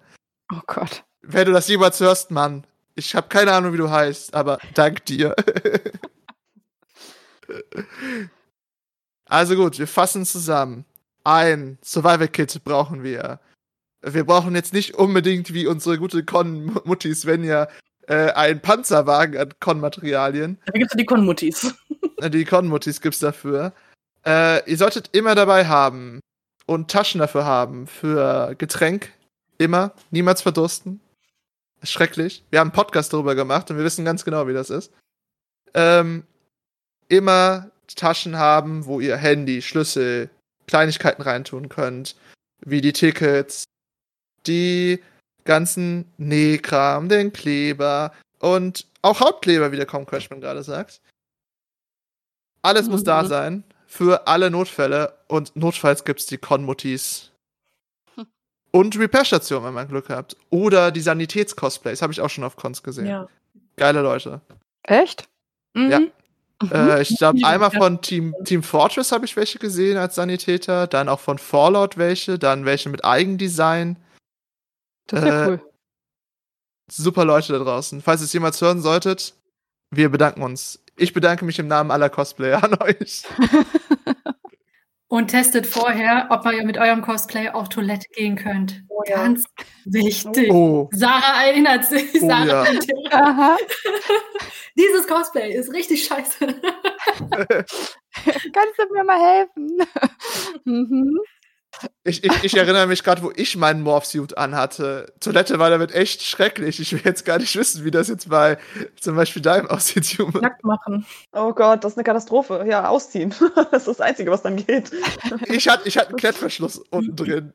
Oh 0.52 0.60
Gott. 0.66 1.04
Wenn 1.22 1.46
du 1.46 1.52
das 1.52 1.68
jemals 1.68 2.00
hörst, 2.00 2.30
Mann, 2.30 2.66
ich 2.94 3.14
habe 3.14 3.28
keine 3.28 3.52
Ahnung, 3.52 3.72
wie 3.72 3.78
du 3.78 3.90
heißt, 3.90 4.34
aber 4.34 4.58
dank 4.74 5.04
dir. 5.06 5.34
also 9.26 9.56
gut, 9.56 9.78
wir 9.78 9.86
fassen 9.86 10.24
zusammen. 10.24 10.84
Ein 11.24 11.78
Survival 11.84 12.28
Kit 12.28 12.62
brauchen 12.64 13.02
wir. 13.02 13.40
Wir 14.02 14.24
brauchen 14.24 14.54
jetzt 14.54 14.72
nicht 14.72 14.94
unbedingt 14.94 15.52
wie 15.52 15.66
unsere 15.66 15.98
gute 15.98 16.24
Con-Mutti 16.24 17.14
Svenja 17.14 17.68
äh, 18.06 18.32
einen 18.32 18.60
Panzerwagen 18.60 19.38
an 19.38 19.52
Con-Materialien. 19.60 20.58
Da 20.64 20.72
gibt's 20.72 20.96
die 20.96 21.04
Con-Muttis. 21.04 21.74
die 22.28 22.44
Con-Muttis 22.46 23.02
gibt's 23.02 23.18
dafür. 23.18 23.74
Äh, 24.24 24.68
ihr 24.70 24.78
solltet 24.78 25.10
immer 25.12 25.34
dabei 25.34 25.66
haben 25.66 26.20
und 26.66 26.90
Taschen 26.90 27.20
dafür 27.20 27.44
haben 27.44 27.86
für 27.86 28.54
Getränk. 28.56 29.12
Immer. 29.58 29.92
Niemals 30.10 30.40
verdursten 30.40 31.00
schrecklich. 31.82 32.44
Wir 32.50 32.60
haben 32.60 32.68
einen 32.68 32.74
Podcast 32.74 33.12
darüber 33.12 33.34
gemacht 33.34 33.70
und 33.70 33.76
wir 33.76 33.84
wissen 33.84 34.04
ganz 34.04 34.24
genau, 34.24 34.46
wie 34.46 34.52
das 34.52 34.70
ist. 34.70 34.92
Ähm, 35.74 36.24
immer 37.08 37.70
Taschen 37.94 38.36
haben, 38.36 38.86
wo 38.86 39.00
ihr 39.00 39.16
Handy, 39.16 39.62
Schlüssel, 39.62 40.30
Kleinigkeiten 40.66 41.22
reintun 41.22 41.68
könnt, 41.68 42.16
wie 42.64 42.80
die 42.80 42.92
Tickets, 42.92 43.64
die 44.46 45.02
ganzen 45.44 46.10
Nähkram, 46.16 47.08
den 47.08 47.32
Kleber 47.32 48.12
und 48.38 48.86
auch 49.02 49.20
Hauptkleber, 49.20 49.72
wie 49.72 49.76
der 49.76 49.86
Com 49.86 50.06
Crashman 50.06 50.40
gerade 50.40 50.62
sagt. 50.62 51.00
Alles 52.62 52.88
muss 52.88 53.04
da 53.04 53.22
mhm. 53.22 53.26
sein 53.26 53.64
für 53.86 54.28
alle 54.28 54.50
Notfälle 54.50 55.18
und 55.26 55.56
notfalls 55.56 56.04
gibt's 56.04 56.26
die 56.26 56.38
Konmutis 56.38 57.29
und 58.72 58.98
Repair-Station, 58.98 59.64
wenn 59.64 59.74
man 59.74 59.88
Glück 59.88 60.08
hat. 60.08 60.36
Oder 60.50 60.90
die 60.90 61.00
Sanitäts-Cosplays, 61.00 62.02
habe 62.02 62.12
ich 62.12 62.20
auch 62.20 62.30
schon 62.30 62.44
auf 62.44 62.56
Cons 62.56 62.82
gesehen. 62.82 63.06
Ja. 63.06 63.28
Geile 63.76 64.02
Leute. 64.02 64.40
Echt? 64.82 65.28
Mhm. 65.74 65.90
Ja. 65.90 66.00
Äh, 66.70 67.00
ich 67.00 67.16
glaube, 67.16 67.38
einmal 67.42 67.70
von 67.70 68.02
Team, 68.02 68.34
Team 68.44 68.62
Fortress 68.62 69.12
habe 69.12 69.24
ich 69.24 69.34
welche 69.34 69.58
gesehen 69.58 69.96
als 69.96 70.16
Sanitäter, 70.16 70.86
dann 70.86 71.08
auch 71.08 71.20
von 71.20 71.38
Fallout 71.38 71.96
welche, 71.96 72.38
dann 72.38 72.66
welche 72.66 72.90
mit 72.90 73.02
Eigendesign. 73.02 73.96
Das 75.06 75.20
ist 75.20 75.26
ja 75.26 75.44
äh, 75.46 75.48
cool. 75.48 75.60
super 76.90 77.24
Leute 77.24 77.54
da 77.54 77.60
draußen. 77.60 78.02
Falls 78.02 78.20
ihr 78.20 78.26
es 78.26 78.32
jemals 78.34 78.60
hören 78.60 78.82
solltet, 78.82 79.32
wir 79.90 80.10
bedanken 80.10 80.42
uns. 80.42 80.80
Ich 80.96 81.14
bedanke 81.14 81.46
mich 81.46 81.58
im 81.58 81.66
Namen 81.66 81.90
aller 81.90 82.10
Cosplayer 82.10 82.62
an 82.62 82.74
euch. 82.82 83.22
Und 85.12 85.26
testet 85.26 85.66
vorher, 85.66 86.28
ob 86.30 86.46
ihr 86.46 86.64
mit 86.64 86.78
eurem 86.78 87.02
Cosplay 87.02 87.48
auf 87.48 87.68
Toilette 87.68 88.06
gehen 88.12 88.36
könnt. 88.36 88.84
Oh 88.88 89.02
ja. 89.08 89.16
Ganz 89.16 89.42
wichtig. 89.84 90.52
Oh, 90.52 90.88
Sarah 90.92 91.46
erinnert 91.46 91.84
sich. 91.84 92.14
Oh 92.14 92.28
Sarah 92.28 92.64
ja. 93.10 93.56
Dieses 94.78 95.08
Cosplay 95.08 95.52
ist 95.52 95.72
richtig 95.72 96.04
scheiße. 96.04 96.46
Kannst 97.26 98.78
du 98.78 98.92
mir 98.92 99.02
mal 99.02 99.20
helfen? 99.20 99.78
mhm. 100.64 101.18
Ich, 102.04 102.24
ich, 102.24 102.44
ich 102.44 102.56
erinnere 102.56 102.86
mich 102.86 103.02
gerade, 103.02 103.22
wo 103.22 103.32
ich 103.34 103.56
meinen 103.56 103.82
Morphsuit 103.82 104.36
anhatte. 104.36 105.12
Toilette 105.20 105.58
war 105.58 105.70
damit 105.70 105.92
echt 105.92 106.22
schrecklich. 106.22 106.80
Ich 106.80 106.92
will 106.92 107.00
jetzt 107.04 107.24
gar 107.24 107.38
nicht 107.38 107.54
wissen, 107.56 107.84
wie 107.84 107.90
das 107.90 108.08
jetzt 108.08 108.28
bei 108.28 108.58
zum 109.00 109.16
Beispiel 109.16 109.42
deinem 109.42 109.66
aussieht, 109.70 110.06
Junge. 110.06 110.40
Nackt 110.40 110.64
machen. 110.64 111.06
Oh 111.32 111.52
Gott, 111.52 111.84
das 111.84 111.92
ist 111.92 111.98
eine 111.98 112.04
Katastrophe. 112.04 112.64
Ja, 112.66 112.88
ausziehen. 112.88 113.34
Das 113.70 113.82
ist 113.82 113.88
das 113.88 114.00
Einzige, 114.00 114.30
was 114.30 114.42
dann 114.42 114.56
geht. 114.56 114.90
Ich 115.46 115.68
hatte 115.68 115.88
ich 115.88 115.96
hatte 115.96 116.08
einen 116.08 116.16
Klettverschluss 116.16 116.78
unten 116.90 117.14
drin. 117.14 117.52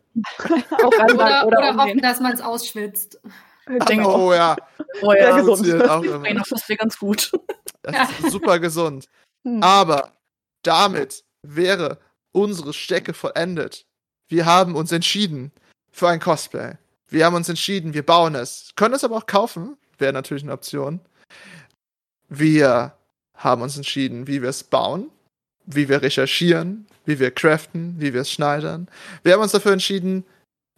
Auch 0.72 0.88
Oder, 0.88 1.16
oder, 1.16 1.48
oder, 1.48 1.76
hoffen, 1.76 2.00
dass 2.00 2.20
man 2.20 2.34
es 2.34 2.42
ausschwitzt. 2.42 3.20
denke 3.90 4.08
Oh 4.08 4.34
ja, 4.34 4.56
Oh 5.02 5.12
Sehr 5.12 5.30
ja, 5.30 5.38
gesund. 5.38 5.68
immer. 5.68 6.20
bringe 6.20 6.42
das 6.50 6.70
wäre 6.70 6.78
ganz 6.78 6.98
gut. 6.98 7.32
Das 7.82 8.10
ist 8.20 8.32
super 8.32 8.60
gesund. 8.60 9.08
Hm. 9.44 9.62
Aber 9.62 10.14
damit 10.64 11.24
wäre 11.42 12.00
unsere 12.32 12.74
Stecke 12.74 13.14
vollendet. 13.14 13.86
Wir 14.28 14.46
haben 14.46 14.76
uns 14.76 14.92
entschieden 14.92 15.52
für 15.92 16.10
ein 16.10 16.20
Cosplay. 16.20 16.74
Wir 17.08 17.26
haben 17.26 17.36
uns 17.36 17.50
entschieden, 17.50 17.94
wir 17.94 18.06
bauen 18.06 18.36
es. 18.36 18.72
Können 18.76 18.96
es 18.96 19.04
aber 19.04 19.18
auch 19.18 19.26
kaufen, 19.26 19.78
wäre 19.98 20.14
natürlich 20.14 20.44
eine 20.44 20.54
Option. 20.54 21.00
Wir 22.28 22.94
haben 23.36 23.62
uns 23.62 23.78
entschieden, 23.78 24.28
wie 24.28 24.42
wir 24.42 24.50
es 24.50 24.64
bauen, 24.64 25.12
wie 25.66 25.88
wir 25.88 26.02
recherchieren, 26.02 26.88
wie 27.06 27.20
wir 27.20 27.32
craften, 27.32 27.96
wie 28.00 28.14
wir 28.14 28.22
es 28.22 28.32
schneidern. 28.32 28.88
Wir 29.24 29.34
haben 29.34 29.42
uns 29.42 29.52
dafür 29.52 29.74
entschieden, 29.74 30.26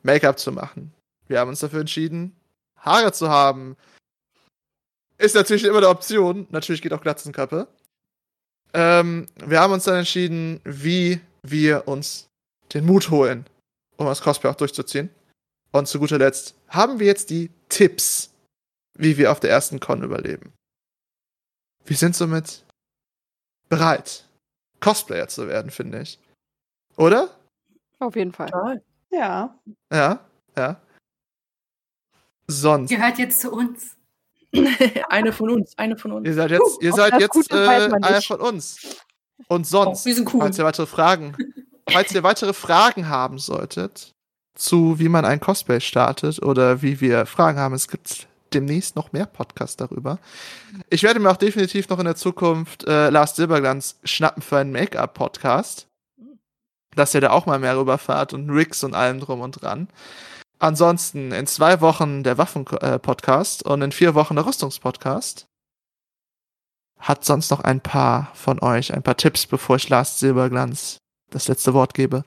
Make-up 0.04 0.40
zu 0.40 0.52
machen. 0.52 0.94
Wir 1.28 1.40
haben 1.40 1.50
uns 1.50 1.60
dafür 1.60 1.82
entschieden, 1.82 2.36
Haare 2.78 3.12
zu 3.12 3.30
haben. 3.30 3.76
Ist 5.18 5.36
natürlich 5.36 5.64
immer 5.64 5.78
eine 5.78 5.90
Option. 5.90 6.48
Natürlich 6.52 6.82
geht 6.82 6.94
auch 6.94 7.02
Glatzenkappe. 7.02 7.68
Ähm, 8.74 9.26
wir 9.46 9.60
haben 9.60 9.74
uns 9.74 9.86
dann 9.86 9.96
entschieden, 9.96 10.62
wie 10.64 11.20
wir 11.42 11.88
uns 11.88 12.28
den 12.74 12.86
Mut 12.86 13.10
holen, 13.10 13.46
um 13.98 14.06
das 14.06 14.22
Cosplay 14.22 14.50
auch 14.50 14.56
durchzuziehen. 14.56 15.10
Und 15.72 15.88
zu 15.88 16.00
guter 16.00 16.18
Letzt 16.18 16.56
haben 16.70 17.00
wir 17.00 17.08
jetzt 17.08 17.30
die 17.30 17.52
Tipps, 17.70 18.34
wie 18.98 19.18
wir 19.18 19.32
auf 19.32 19.40
der 19.40 19.50
ersten 19.50 19.80
Con 19.80 20.04
überleben. 20.04 20.54
Wir 21.86 21.98
sind 21.98 22.16
somit 22.16 22.64
bereit, 23.70 24.26
Cosplayer 24.80 25.28
zu 25.28 25.48
werden, 25.48 25.72
finde 25.72 26.02
ich. 26.02 26.20
Oder? 26.98 27.36
Auf 28.00 28.16
jeden 28.16 28.34
Fall. 28.34 28.82
Ja. 29.12 29.58
Ja, 29.92 30.20
ja. 30.56 30.82
Sonst. 32.48 32.90
Gehört 32.90 33.18
jetzt 33.18 33.42
zu 33.42 33.52
uns. 33.52 33.96
eine 35.10 35.34
von 35.34 35.50
uns, 35.50 35.78
eine 35.78 35.98
von 35.98 36.12
uns. 36.14 36.28
Ihr 36.28 36.34
seid 36.34 36.52
jetzt, 36.52 36.82
ihr 36.82 36.94
seid 36.94 37.20
jetzt 37.20 37.52
äh, 37.52 37.56
einer 37.58 38.22
von 38.22 38.40
uns. 38.40 39.04
Und 39.48 39.68
sonst, 39.68 40.02
Oh, 40.04 40.06
wir 40.06 40.16
sind 40.16 40.34
cool. 40.34 40.42
falls 40.42 40.58
ihr 40.58 40.66
weitere 40.66 40.88
Fragen, 40.88 41.36
falls 41.90 42.14
ihr 42.14 42.24
weitere 42.24 42.54
Fragen 42.54 43.10
haben 43.10 43.40
solltet 43.40 44.14
zu, 44.56 45.00
wie 45.00 45.10
man 45.10 45.26
ein 45.26 45.40
Cosplay 45.40 45.80
startet 45.80 46.42
oder 46.42 46.82
wie 46.82 47.00
wir 47.00 47.26
Fragen 47.26 47.60
haben, 47.60 47.76
es 47.76 47.88
gibt 47.88 48.28
demnächst 48.54 48.96
noch 48.96 49.12
mehr 49.12 49.26
Podcasts 49.26 49.78
darüber. 49.78 50.20
Ich 50.90 51.04
werde 51.04 51.20
mir 51.20 51.30
auch 51.30 51.38
definitiv 51.38 51.90
noch 51.90 52.00
in 52.00 52.06
der 52.06 52.16
Zukunft 52.16 52.88
äh, 52.88 53.10
Lars 53.10 53.36
Silberglanz 53.36 54.00
schnappen 54.04 54.42
für 54.42 54.58
einen 54.58 54.72
Make-up-Podcast, 54.72 55.88
dass 56.96 57.14
ihr 57.14 57.22
da 57.22 57.32
auch 57.32 57.46
mal 57.46 57.60
mehr 57.60 57.78
rüberfahrt 57.78 58.34
und 58.34 58.50
Rigs 58.50 58.84
und 58.84 58.96
allem 58.96 59.20
drum 59.20 59.42
und 59.42 59.62
dran. 59.62 59.90
Ansonsten 60.60 61.32
in 61.32 61.46
zwei 61.46 61.82
Wochen 61.82 62.24
der 62.24 62.38
Waffen-Podcast 62.38 63.64
und 63.64 63.82
in 63.82 63.92
vier 63.92 64.16
Wochen 64.16 64.36
der 64.36 64.46
Rüstungspodcast. 64.46 65.46
Hat 67.00 67.24
sonst 67.24 67.52
noch 67.52 67.60
ein 67.60 67.80
paar 67.80 68.32
von 68.34 68.60
euch 68.64 68.92
ein 68.92 69.04
paar 69.04 69.18
Tipps, 69.18 69.46
bevor 69.46 69.76
ich 69.76 69.88
Lars 69.90 70.20
Silberglanz 70.20 70.98
das 71.30 71.48
letzte 71.48 71.74
Wort 71.74 71.94
gebe? 71.94 72.24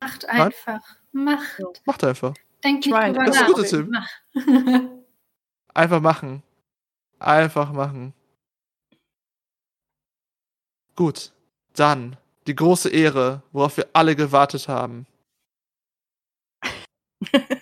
Macht 0.00 0.28
einfach. 0.28 0.96
Macht. 1.12 1.62
Macht 1.84 2.04
einfach. 2.04 2.34
Denkt 2.62 2.86
nicht 2.86 2.94
drüber 2.94 3.24
Das 3.24 3.36
ist 3.36 3.42
ein 3.42 3.52
guter 3.52 3.64
Tipp. 3.64 3.90
Einfach 5.74 6.00
machen. 6.00 6.42
Einfach 7.20 7.72
machen. 7.72 8.14
Gut. 10.96 11.32
Dann 11.74 12.16
die 12.48 12.56
große 12.56 12.88
Ehre, 12.88 13.42
worauf 13.52 13.76
wir 13.76 13.88
alle 13.92 14.16
gewartet 14.16 14.68
haben. 14.68 15.06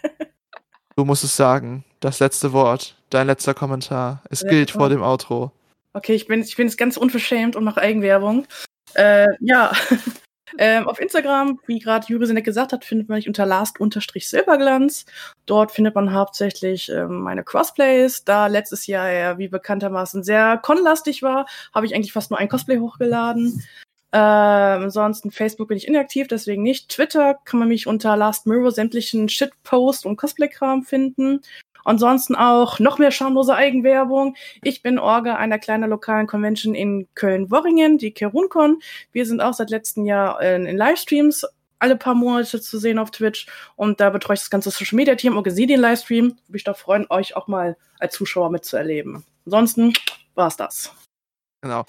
Du 0.98 1.04
musst 1.04 1.24
es 1.24 1.36
sagen. 1.36 1.84
Das 2.00 2.20
letzte 2.20 2.54
Wort. 2.54 2.96
Dein 3.10 3.26
letzter 3.26 3.52
Kommentar. 3.52 4.22
Es 4.30 4.40
gilt 4.46 4.70
vor 4.70 4.88
dem 4.88 5.02
Outro. 5.02 5.52
Okay, 5.96 6.12
ich 6.12 6.26
bin, 6.26 6.42
ich 6.42 6.54
bin 6.54 6.66
jetzt 6.66 6.76
ganz 6.76 6.98
unverschämt 6.98 7.56
und 7.56 7.64
mache 7.64 7.80
Eigenwerbung. 7.80 8.46
Äh, 8.92 9.28
ja, 9.40 9.72
ähm, 10.58 10.86
auf 10.86 11.00
Instagram, 11.00 11.58
wie 11.66 11.78
gerade 11.78 12.06
Juri 12.06 12.26
Sinek 12.26 12.44
gesagt 12.44 12.74
hat, 12.74 12.84
findet 12.84 13.08
man 13.08 13.16
mich 13.16 13.28
unter 13.28 13.46
last-silberglanz. 13.46 15.06
Dort 15.46 15.72
findet 15.72 15.94
man 15.94 16.12
hauptsächlich 16.12 16.90
ähm, 16.90 17.22
meine 17.22 17.44
Crossplays. 17.44 18.24
Da 18.24 18.46
letztes 18.46 18.86
Jahr 18.86 19.10
ja, 19.10 19.38
wie 19.38 19.48
bekanntermaßen 19.48 20.22
sehr 20.22 20.58
conlastig 20.58 21.22
war, 21.22 21.46
habe 21.74 21.86
ich 21.86 21.94
eigentlich 21.94 22.12
fast 22.12 22.30
nur 22.30 22.38
ein 22.38 22.50
Cosplay 22.50 22.78
hochgeladen. 22.78 23.64
Ähm, 24.12 24.82
ansonsten 24.84 25.30
Facebook 25.30 25.68
bin 25.68 25.78
ich 25.78 25.88
inaktiv, 25.88 26.28
deswegen 26.28 26.62
nicht. 26.62 26.90
Twitter 26.90 27.38
kann 27.46 27.58
man 27.58 27.68
mich 27.68 27.86
unter 27.86 28.18
Last 28.18 28.46
Mirror 28.46 28.70
sämtlichen 28.70 29.30
Shitpost 29.30 30.04
und 30.04 30.16
Cosplay-Kram 30.16 30.84
finden. 30.84 31.40
Ansonsten 31.86 32.34
auch 32.34 32.80
noch 32.80 32.98
mehr 32.98 33.12
schamlose 33.12 33.54
Eigenwerbung. 33.54 34.34
Ich 34.64 34.82
bin 34.82 34.98
Orga 34.98 35.36
einer 35.36 35.60
kleinen 35.60 35.88
lokalen 35.88 36.26
Convention 36.26 36.74
in 36.74 37.06
Köln-Worringen, 37.14 37.96
die 37.96 38.10
KerunCon. 38.10 38.80
Wir 39.12 39.24
sind 39.24 39.40
auch 39.40 39.54
seit 39.54 39.70
letztem 39.70 40.04
Jahr 40.04 40.42
in, 40.42 40.66
in 40.66 40.76
Livestreams 40.76 41.46
alle 41.78 41.96
paar 41.96 42.16
Monate 42.16 42.60
zu 42.60 42.78
sehen 42.78 42.98
auf 42.98 43.12
Twitch 43.12 43.46
und 43.76 44.00
da 44.00 44.10
betreue 44.10 44.34
ich 44.34 44.40
das 44.40 44.50
ganze 44.50 44.70
Social 44.70 44.96
Media 44.96 45.14
Team, 45.14 45.36
organisiere 45.36 45.68
den 45.68 45.80
Livestream. 45.80 46.24
Würde 46.30 46.52
mich 46.52 46.64
da 46.64 46.74
freuen, 46.74 47.06
euch 47.08 47.36
auch 47.36 47.46
mal 47.46 47.76
als 48.00 48.14
Zuschauer 48.14 48.50
mitzuerleben. 48.50 49.24
Ansonsten 49.44 49.92
war's 50.34 50.56
das. 50.56 50.92
Genau. 51.62 51.84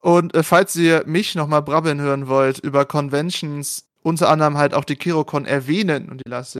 Und 0.00 0.36
äh, 0.36 0.44
falls 0.44 0.76
ihr 0.76 1.02
mich 1.06 1.34
nochmal 1.34 1.62
brabbeln 1.62 2.00
hören 2.00 2.28
wollt 2.28 2.60
über 2.60 2.84
Conventions, 2.84 3.88
unter 4.02 4.28
anderem 4.28 4.56
halt 4.56 4.72
auch 4.72 4.84
die 4.84 4.96
KiroCon 4.96 5.46
erwähnen 5.46 6.08
und 6.08 6.22
die 6.24 6.30
Last 6.30 6.58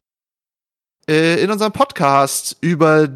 äh, 1.09 1.43
in 1.43 1.51
unserem 1.51 1.73
Podcast 1.73 2.57
über 2.61 3.09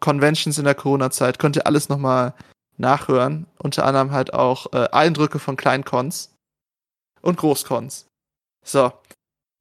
Conventions 0.00 0.58
in 0.58 0.64
der 0.64 0.74
Corona-Zeit 0.74 1.38
könnt 1.38 1.56
ihr 1.56 1.66
alles 1.66 1.88
nochmal 1.88 2.34
nachhören. 2.76 3.46
Unter 3.58 3.84
anderem 3.84 4.12
halt 4.12 4.32
auch 4.32 4.72
äh, 4.72 4.88
Eindrücke 4.90 5.38
von 5.38 5.56
Kleincons 5.56 6.32
und 7.20 7.38
Großcons. 7.38 8.06
So, 8.64 8.92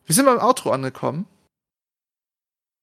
wir 0.05 0.15
sind 0.15 0.25
beim 0.25 0.39
Outro 0.39 0.71
angekommen. 0.71 1.25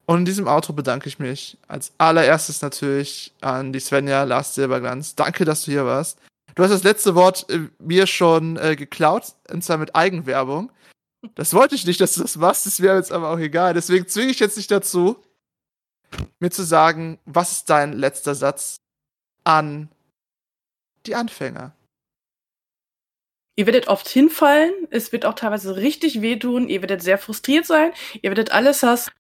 Und 0.07 0.19
in 0.19 0.25
diesem 0.27 0.49
Outro 0.49 0.75
bedanke 0.75 1.09
ich 1.09 1.19
mich 1.19 1.57
als 1.67 1.93
allererstes 1.97 2.61
natürlich 2.61 3.33
an 3.41 3.73
die 3.73 3.81
Svenja 3.81 4.25
Lars 4.25 4.55
Silberglanz. 4.55 5.15
Danke, 5.15 5.47
dass 5.47 5.65
du 5.65 5.71
hier 5.71 5.87
warst. 5.87 6.19
Du 6.55 6.63
hast 6.63 6.71
das 6.71 6.83
letzte 6.83 7.15
Wort 7.15 7.49
äh, 7.51 7.69
mir 7.79 8.07
schon 8.07 8.57
äh, 8.57 8.77
geklaut, 8.77 9.33
und 9.51 9.65
zwar 9.65 9.79
mit 9.79 9.97
Eigenwerbung. 9.97 10.71
Das 11.35 11.55
wollte 11.55 11.75
ich 11.75 11.87
nicht, 11.87 12.01
dass 12.01 12.15
du 12.15 12.23
das 12.23 12.37
machst, 12.37 12.67
das 12.67 12.81
wäre 12.81 12.97
jetzt 12.97 13.13
aber 13.13 13.31
auch 13.31 13.39
egal. 13.39 13.75
Deswegen 13.75 14.07
zwinge 14.09 14.31
ich 14.31 14.41
jetzt 14.41 14.57
nicht 14.57 14.71
dazu, 14.71 15.23
mir 16.39 16.51
zu 16.51 16.63
sagen, 16.63 17.19
was 17.25 17.53
ist 17.53 17.71
dein 17.71 17.93
letzter 17.93 18.35
Satz 18.35 18.81
an 19.45 19.91
die 21.07 21.15
Anfänger? 21.15 21.75
Ihr 23.57 23.67
werdet 23.67 23.87
oft 23.87 24.09
hinfallen, 24.09 24.73
es 24.91 25.13
wird 25.13 25.25
auch 25.25 25.35
teilweise 25.35 25.77
richtig 25.77 26.21
wehtun, 26.21 26.69
ihr 26.69 26.83
werdet 26.83 27.03
sehr 27.03 27.19
frustriert 27.19 27.67
sein, 27.67 27.93
ihr 28.21 28.31
werdet 28.31 28.51
alles 28.51 28.83
hassen, 28.83 29.13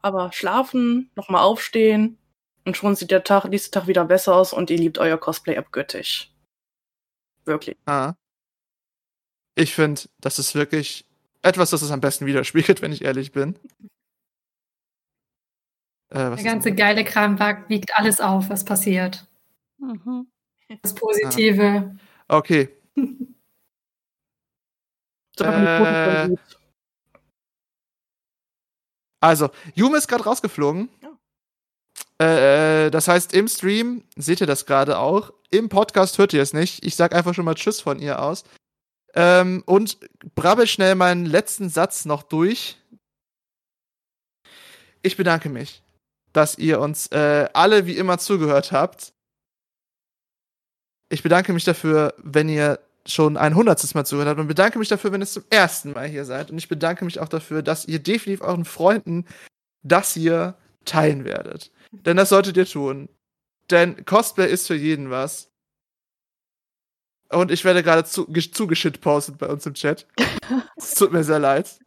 aber 0.00 0.32
schlafen, 0.32 1.10
nochmal 1.14 1.42
aufstehen 1.42 2.16
und 2.64 2.76
schon 2.76 2.96
sieht 2.96 3.10
der 3.10 3.22
Tag, 3.22 3.44
nächste 3.44 3.70
Tag 3.70 3.86
wieder 3.86 4.04
besser 4.06 4.34
aus 4.34 4.54
und 4.54 4.70
ihr 4.70 4.78
liebt 4.78 4.96
euer 4.96 5.18
Cosplay 5.18 5.58
abgöttisch. 5.58 6.32
Wirklich. 7.44 7.76
Ah. 7.84 8.14
Ich 9.56 9.74
finde, 9.74 10.02
das 10.20 10.38
ist 10.38 10.54
wirklich 10.54 11.09
etwas, 11.42 11.70
das 11.70 11.82
es 11.82 11.90
am 11.90 12.00
besten 12.00 12.26
widerspiegelt, 12.26 12.82
wenn 12.82 12.92
ich 12.92 13.02
ehrlich 13.02 13.32
bin. 13.32 13.56
Äh, 16.10 16.30
was 16.30 16.42
Der 16.42 16.52
ganze 16.52 16.72
geile 16.72 17.04
Kram 17.04 17.38
wiegt 17.68 17.96
alles 17.96 18.20
auf, 18.20 18.50
was 18.50 18.64
passiert. 18.64 19.26
Mhm. 19.78 20.26
Das 20.82 20.94
Positive. 20.94 21.96
Okay. 22.28 22.68
Einfach 25.38 25.52
eine 25.54 25.68
Äh, 25.68 25.78
Quote 25.78 26.10
von 26.10 26.28
gut. 26.36 26.58
Also, 29.22 29.50
Yume 29.74 29.98
ist 29.98 30.08
gerade 30.08 30.24
rausgeflogen. 30.24 30.88
Äh, 32.20 32.86
äh, 32.86 32.90
das 32.90 33.08
heißt, 33.08 33.32
im 33.34 33.48
Stream 33.48 34.04
seht 34.16 34.40
ihr 34.40 34.46
das 34.46 34.66
gerade 34.66 34.98
auch. 34.98 35.32
Im 35.50 35.68
Podcast 35.68 36.18
hört 36.18 36.32
ihr 36.32 36.42
es 36.42 36.52
nicht. 36.52 36.84
Ich 36.84 36.96
sag 36.96 37.14
einfach 37.14 37.34
schon 37.34 37.44
mal 37.44 37.54
Tschüss 37.54 37.80
von 37.80 37.98
ihr 37.98 38.22
aus. 38.22 38.44
Ähm, 39.14 39.62
und 39.66 39.98
brabbel 40.34 40.66
schnell 40.66 40.94
meinen 40.94 41.26
letzten 41.26 41.68
Satz 41.68 42.04
noch 42.04 42.22
durch. 42.22 42.78
Ich 45.02 45.16
bedanke 45.16 45.48
mich, 45.48 45.82
dass 46.32 46.58
ihr 46.58 46.80
uns 46.80 47.08
äh, 47.08 47.48
alle 47.52 47.86
wie 47.86 47.96
immer 47.96 48.18
zugehört 48.18 48.72
habt. 48.72 49.12
Ich 51.08 51.22
bedanke 51.22 51.52
mich 51.52 51.64
dafür, 51.64 52.14
wenn 52.18 52.48
ihr 52.48 52.78
schon 53.06 53.36
ein 53.36 53.54
hundertstes 53.54 53.94
Mal 53.94 54.04
zugehört 54.04 54.28
habt 54.28 54.40
und 54.40 54.46
bedanke 54.46 54.78
mich 54.78 54.88
dafür, 54.88 55.10
wenn 55.10 55.22
ihr 55.22 55.26
zum 55.26 55.44
ersten 55.50 55.92
Mal 55.92 56.06
hier 56.06 56.24
seid. 56.24 56.50
Und 56.50 56.58
ich 56.58 56.68
bedanke 56.68 57.04
mich 57.04 57.18
auch 57.18 57.28
dafür, 57.28 57.62
dass 57.62 57.86
ihr 57.86 57.98
definitiv 57.98 58.42
euren 58.42 58.64
Freunden 58.64 59.26
das 59.82 60.12
hier 60.12 60.56
teilen 60.84 61.24
werdet. 61.24 61.72
Denn 61.92 62.16
das 62.16 62.28
solltet 62.28 62.56
ihr 62.56 62.66
tun. 62.66 63.08
Denn 63.70 64.04
Cosplay 64.04 64.50
ist 64.50 64.66
für 64.66 64.74
jeden 64.74 65.10
was. 65.10 65.49
Und 67.30 67.50
ich 67.50 67.64
werde 67.64 67.82
gerade 67.82 68.04
zu, 68.04 68.26
zugeschitpostet 68.26 69.38
bei 69.38 69.46
uns 69.46 69.64
im 69.66 69.74
Chat. 69.74 70.06
Es 70.76 70.94
tut 70.94 71.12
mir 71.12 71.22
sehr 71.22 71.38
leid. 71.38 71.78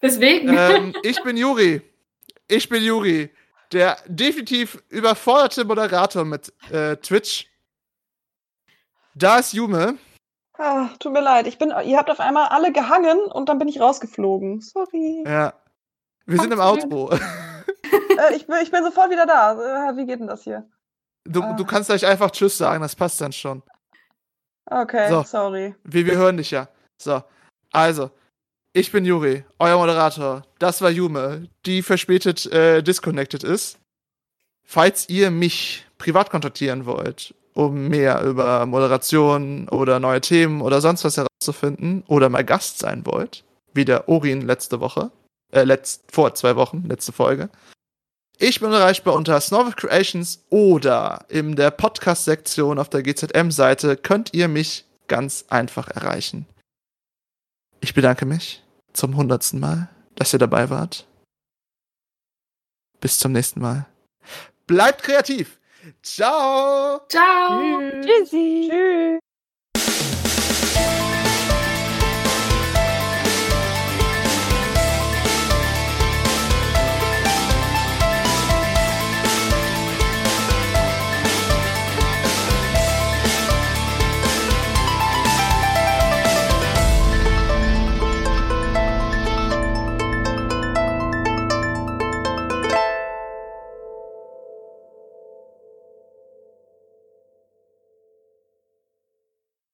Deswegen. 0.00 0.48
Ähm, 0.56 0.94
ich 1.02 1.22
bin 1.22 1.36
Juri. 1.36 1.82
Ich 2.48 2.68
bin 2.68 2.82
Juri. 2.82 3.30
Der 3.72 3.96
definitiv 4.06 4.82
überforderte 4.88 5.64
Moderator 5.64 6.24
mit 6.24 6.52
äh, 6.70 6.96
Twitch. 6.96 7.46
Da 9.14 9.38
ist 9.38 9.52
Jume. 9.52 9.98
Ah, 10.58 10.88
tut 10.98 11.12
mir 11.12 11.20
leid. 11.20 11.46
Ich 11.46 11.58
bin, 11.58 11.72
ihr 11.84 11.98
habt 11.98 12.10
auf 12.10 12.20
einmal 12.20 12.48
alle 12.48 12.72
gehangen 12.72 13.18
und 13.32 13.48
dann 13.48 13.58
bin 13.58 13.68
ich 13.68 13.80
rausgeflogen. 13.80 14.60
Sorry. 14.60 15.24
Ja. 15.26 15.52
Wir 16.24 16.40
sind 16.40 16.52
im 16.52 16.60
Outro. 16.60 17.10
äh, 17.12 18.34
ich, 18.36 18.46
bin, 18.46 18.56
ich 18.62 18.70
bin 18.70 18.82
sofort 18.84 19.10
wieder 19.10 19.26
da. 19.26 19.90
Äh, 19.90 19.96
wie 19.96 20.06
geht 20.06 20.20
denn 20.20 20.26
das 20.26 20.44
hier? 20.44 20.68
Du, 21.24 21.42
Ah. 21.42 21.52
du 21.54 21.64
kannst 21.64 21.88
gleich 21.88 22.06
einfach 22.06 22.30
Tschüss 22.30 22.56
sagen, 22.56 22.82
das 22.82 22.94
passt 22.94 23.20
dann 23.20 23.32
schon. 23.32 23.62
Okay, 24.70 25.08
So. 25.10 25.22
sorry. 25.22 25.74
Wir, 25.84 26.06
wir 26.06 26.16
hören 26.16 26.36
dich 26.36 26.50
ja. 26.50 26.68
So. 26.98 27.22
Also, 27.72 28.10
ich 28.72 28.92
bin 28.92 29.04
Juri, 29.04 29.44
euer 29.58 29.76
Moderator. 29.76 30.42
Das 30.58 30.82
war 30.82 30.90
Jume, 30.90 31.48
die 31.64 31.82
verspätet 31.82 32.46
äh, 32.46 32.82
disconnected 32.82 33.44
ist. 33.44 33.78
Falls 34.64 35.08
ihr 35.08 35.30
mich 35.30 35.86
privat 35.98 36.30
kontaktieren 36.30 36.86
wollt, 36.86 37.34
um 37.54 37.88
mehr 37.88 38.22
über 38.22 38.66
Moderation 38.66 39.68
oder 39.68 40.00
neue 40.00 40.20
Themen 40.20 40.60
oder 40.60 40.80
sonst 40.80 41.04
was 41.04 41.16
herauszufinden 41.16 42.02
oder 42.08 42.28
mal 42.28 42.44
Gast 42.44 42.78
sein 42.78 43.06
wollt, 43.06 43.44
wie 43.72 43.84
der 43.84 44.08
Orin 44.08 44.42
letzte 44.42 44.80
Woche, 44.80 45.10
äh, 45.52 45.62
letzt, 45.62 46.02
vor 46.10 46.34
zwei 46.34 46.56
Wochen, 46.56 46.84
letzte 46.88 47.12
Folge. 47.12 47.48
Ich 48.38 48.60
bin 48.60 48.70
erreichbar 48.70 49.14
unter 49.14 49.40
Snow 49.40 49.74
Creations 49.74 50.44
oder 50.50 51.24
in 51.28 51.56
der 51.56 51.70
Podcast-Sektion 51.70 52.78
auf 52.78 52.90
der 52.90 53.02
GZM-Seite 53.02 53.96
könnt 53.96 54.34
ihr 54.34 54.48
mich 54.48 54.84
ganz 55.08 55.46
einfach 55.48 55.88
erreichen. 55.88 56.46
Ich 57.80 57.94
bedanke 57.94 58.26
mich 58.26 58.62
zum 58.92 59.16
hundertsten 59.16 59.58
Mal, 59.58 59.88
dass 60.16 60.34
ihr 60.34 60.38
dabei 60.38 60.68
wart. 60.68 61.06
Bis 63.00 63.18
zum 63.18 63.32
nächsten 63.32 63.60
Mal. 63.60 63.86
Bleibt 64.66 65.02
kreativ. 65.02 65.58
Ciao. 66.02 67.00
Ciao. 67.08 67.80
Tschüssi. 68.02 68.68
Tschüss. 68.70 69.25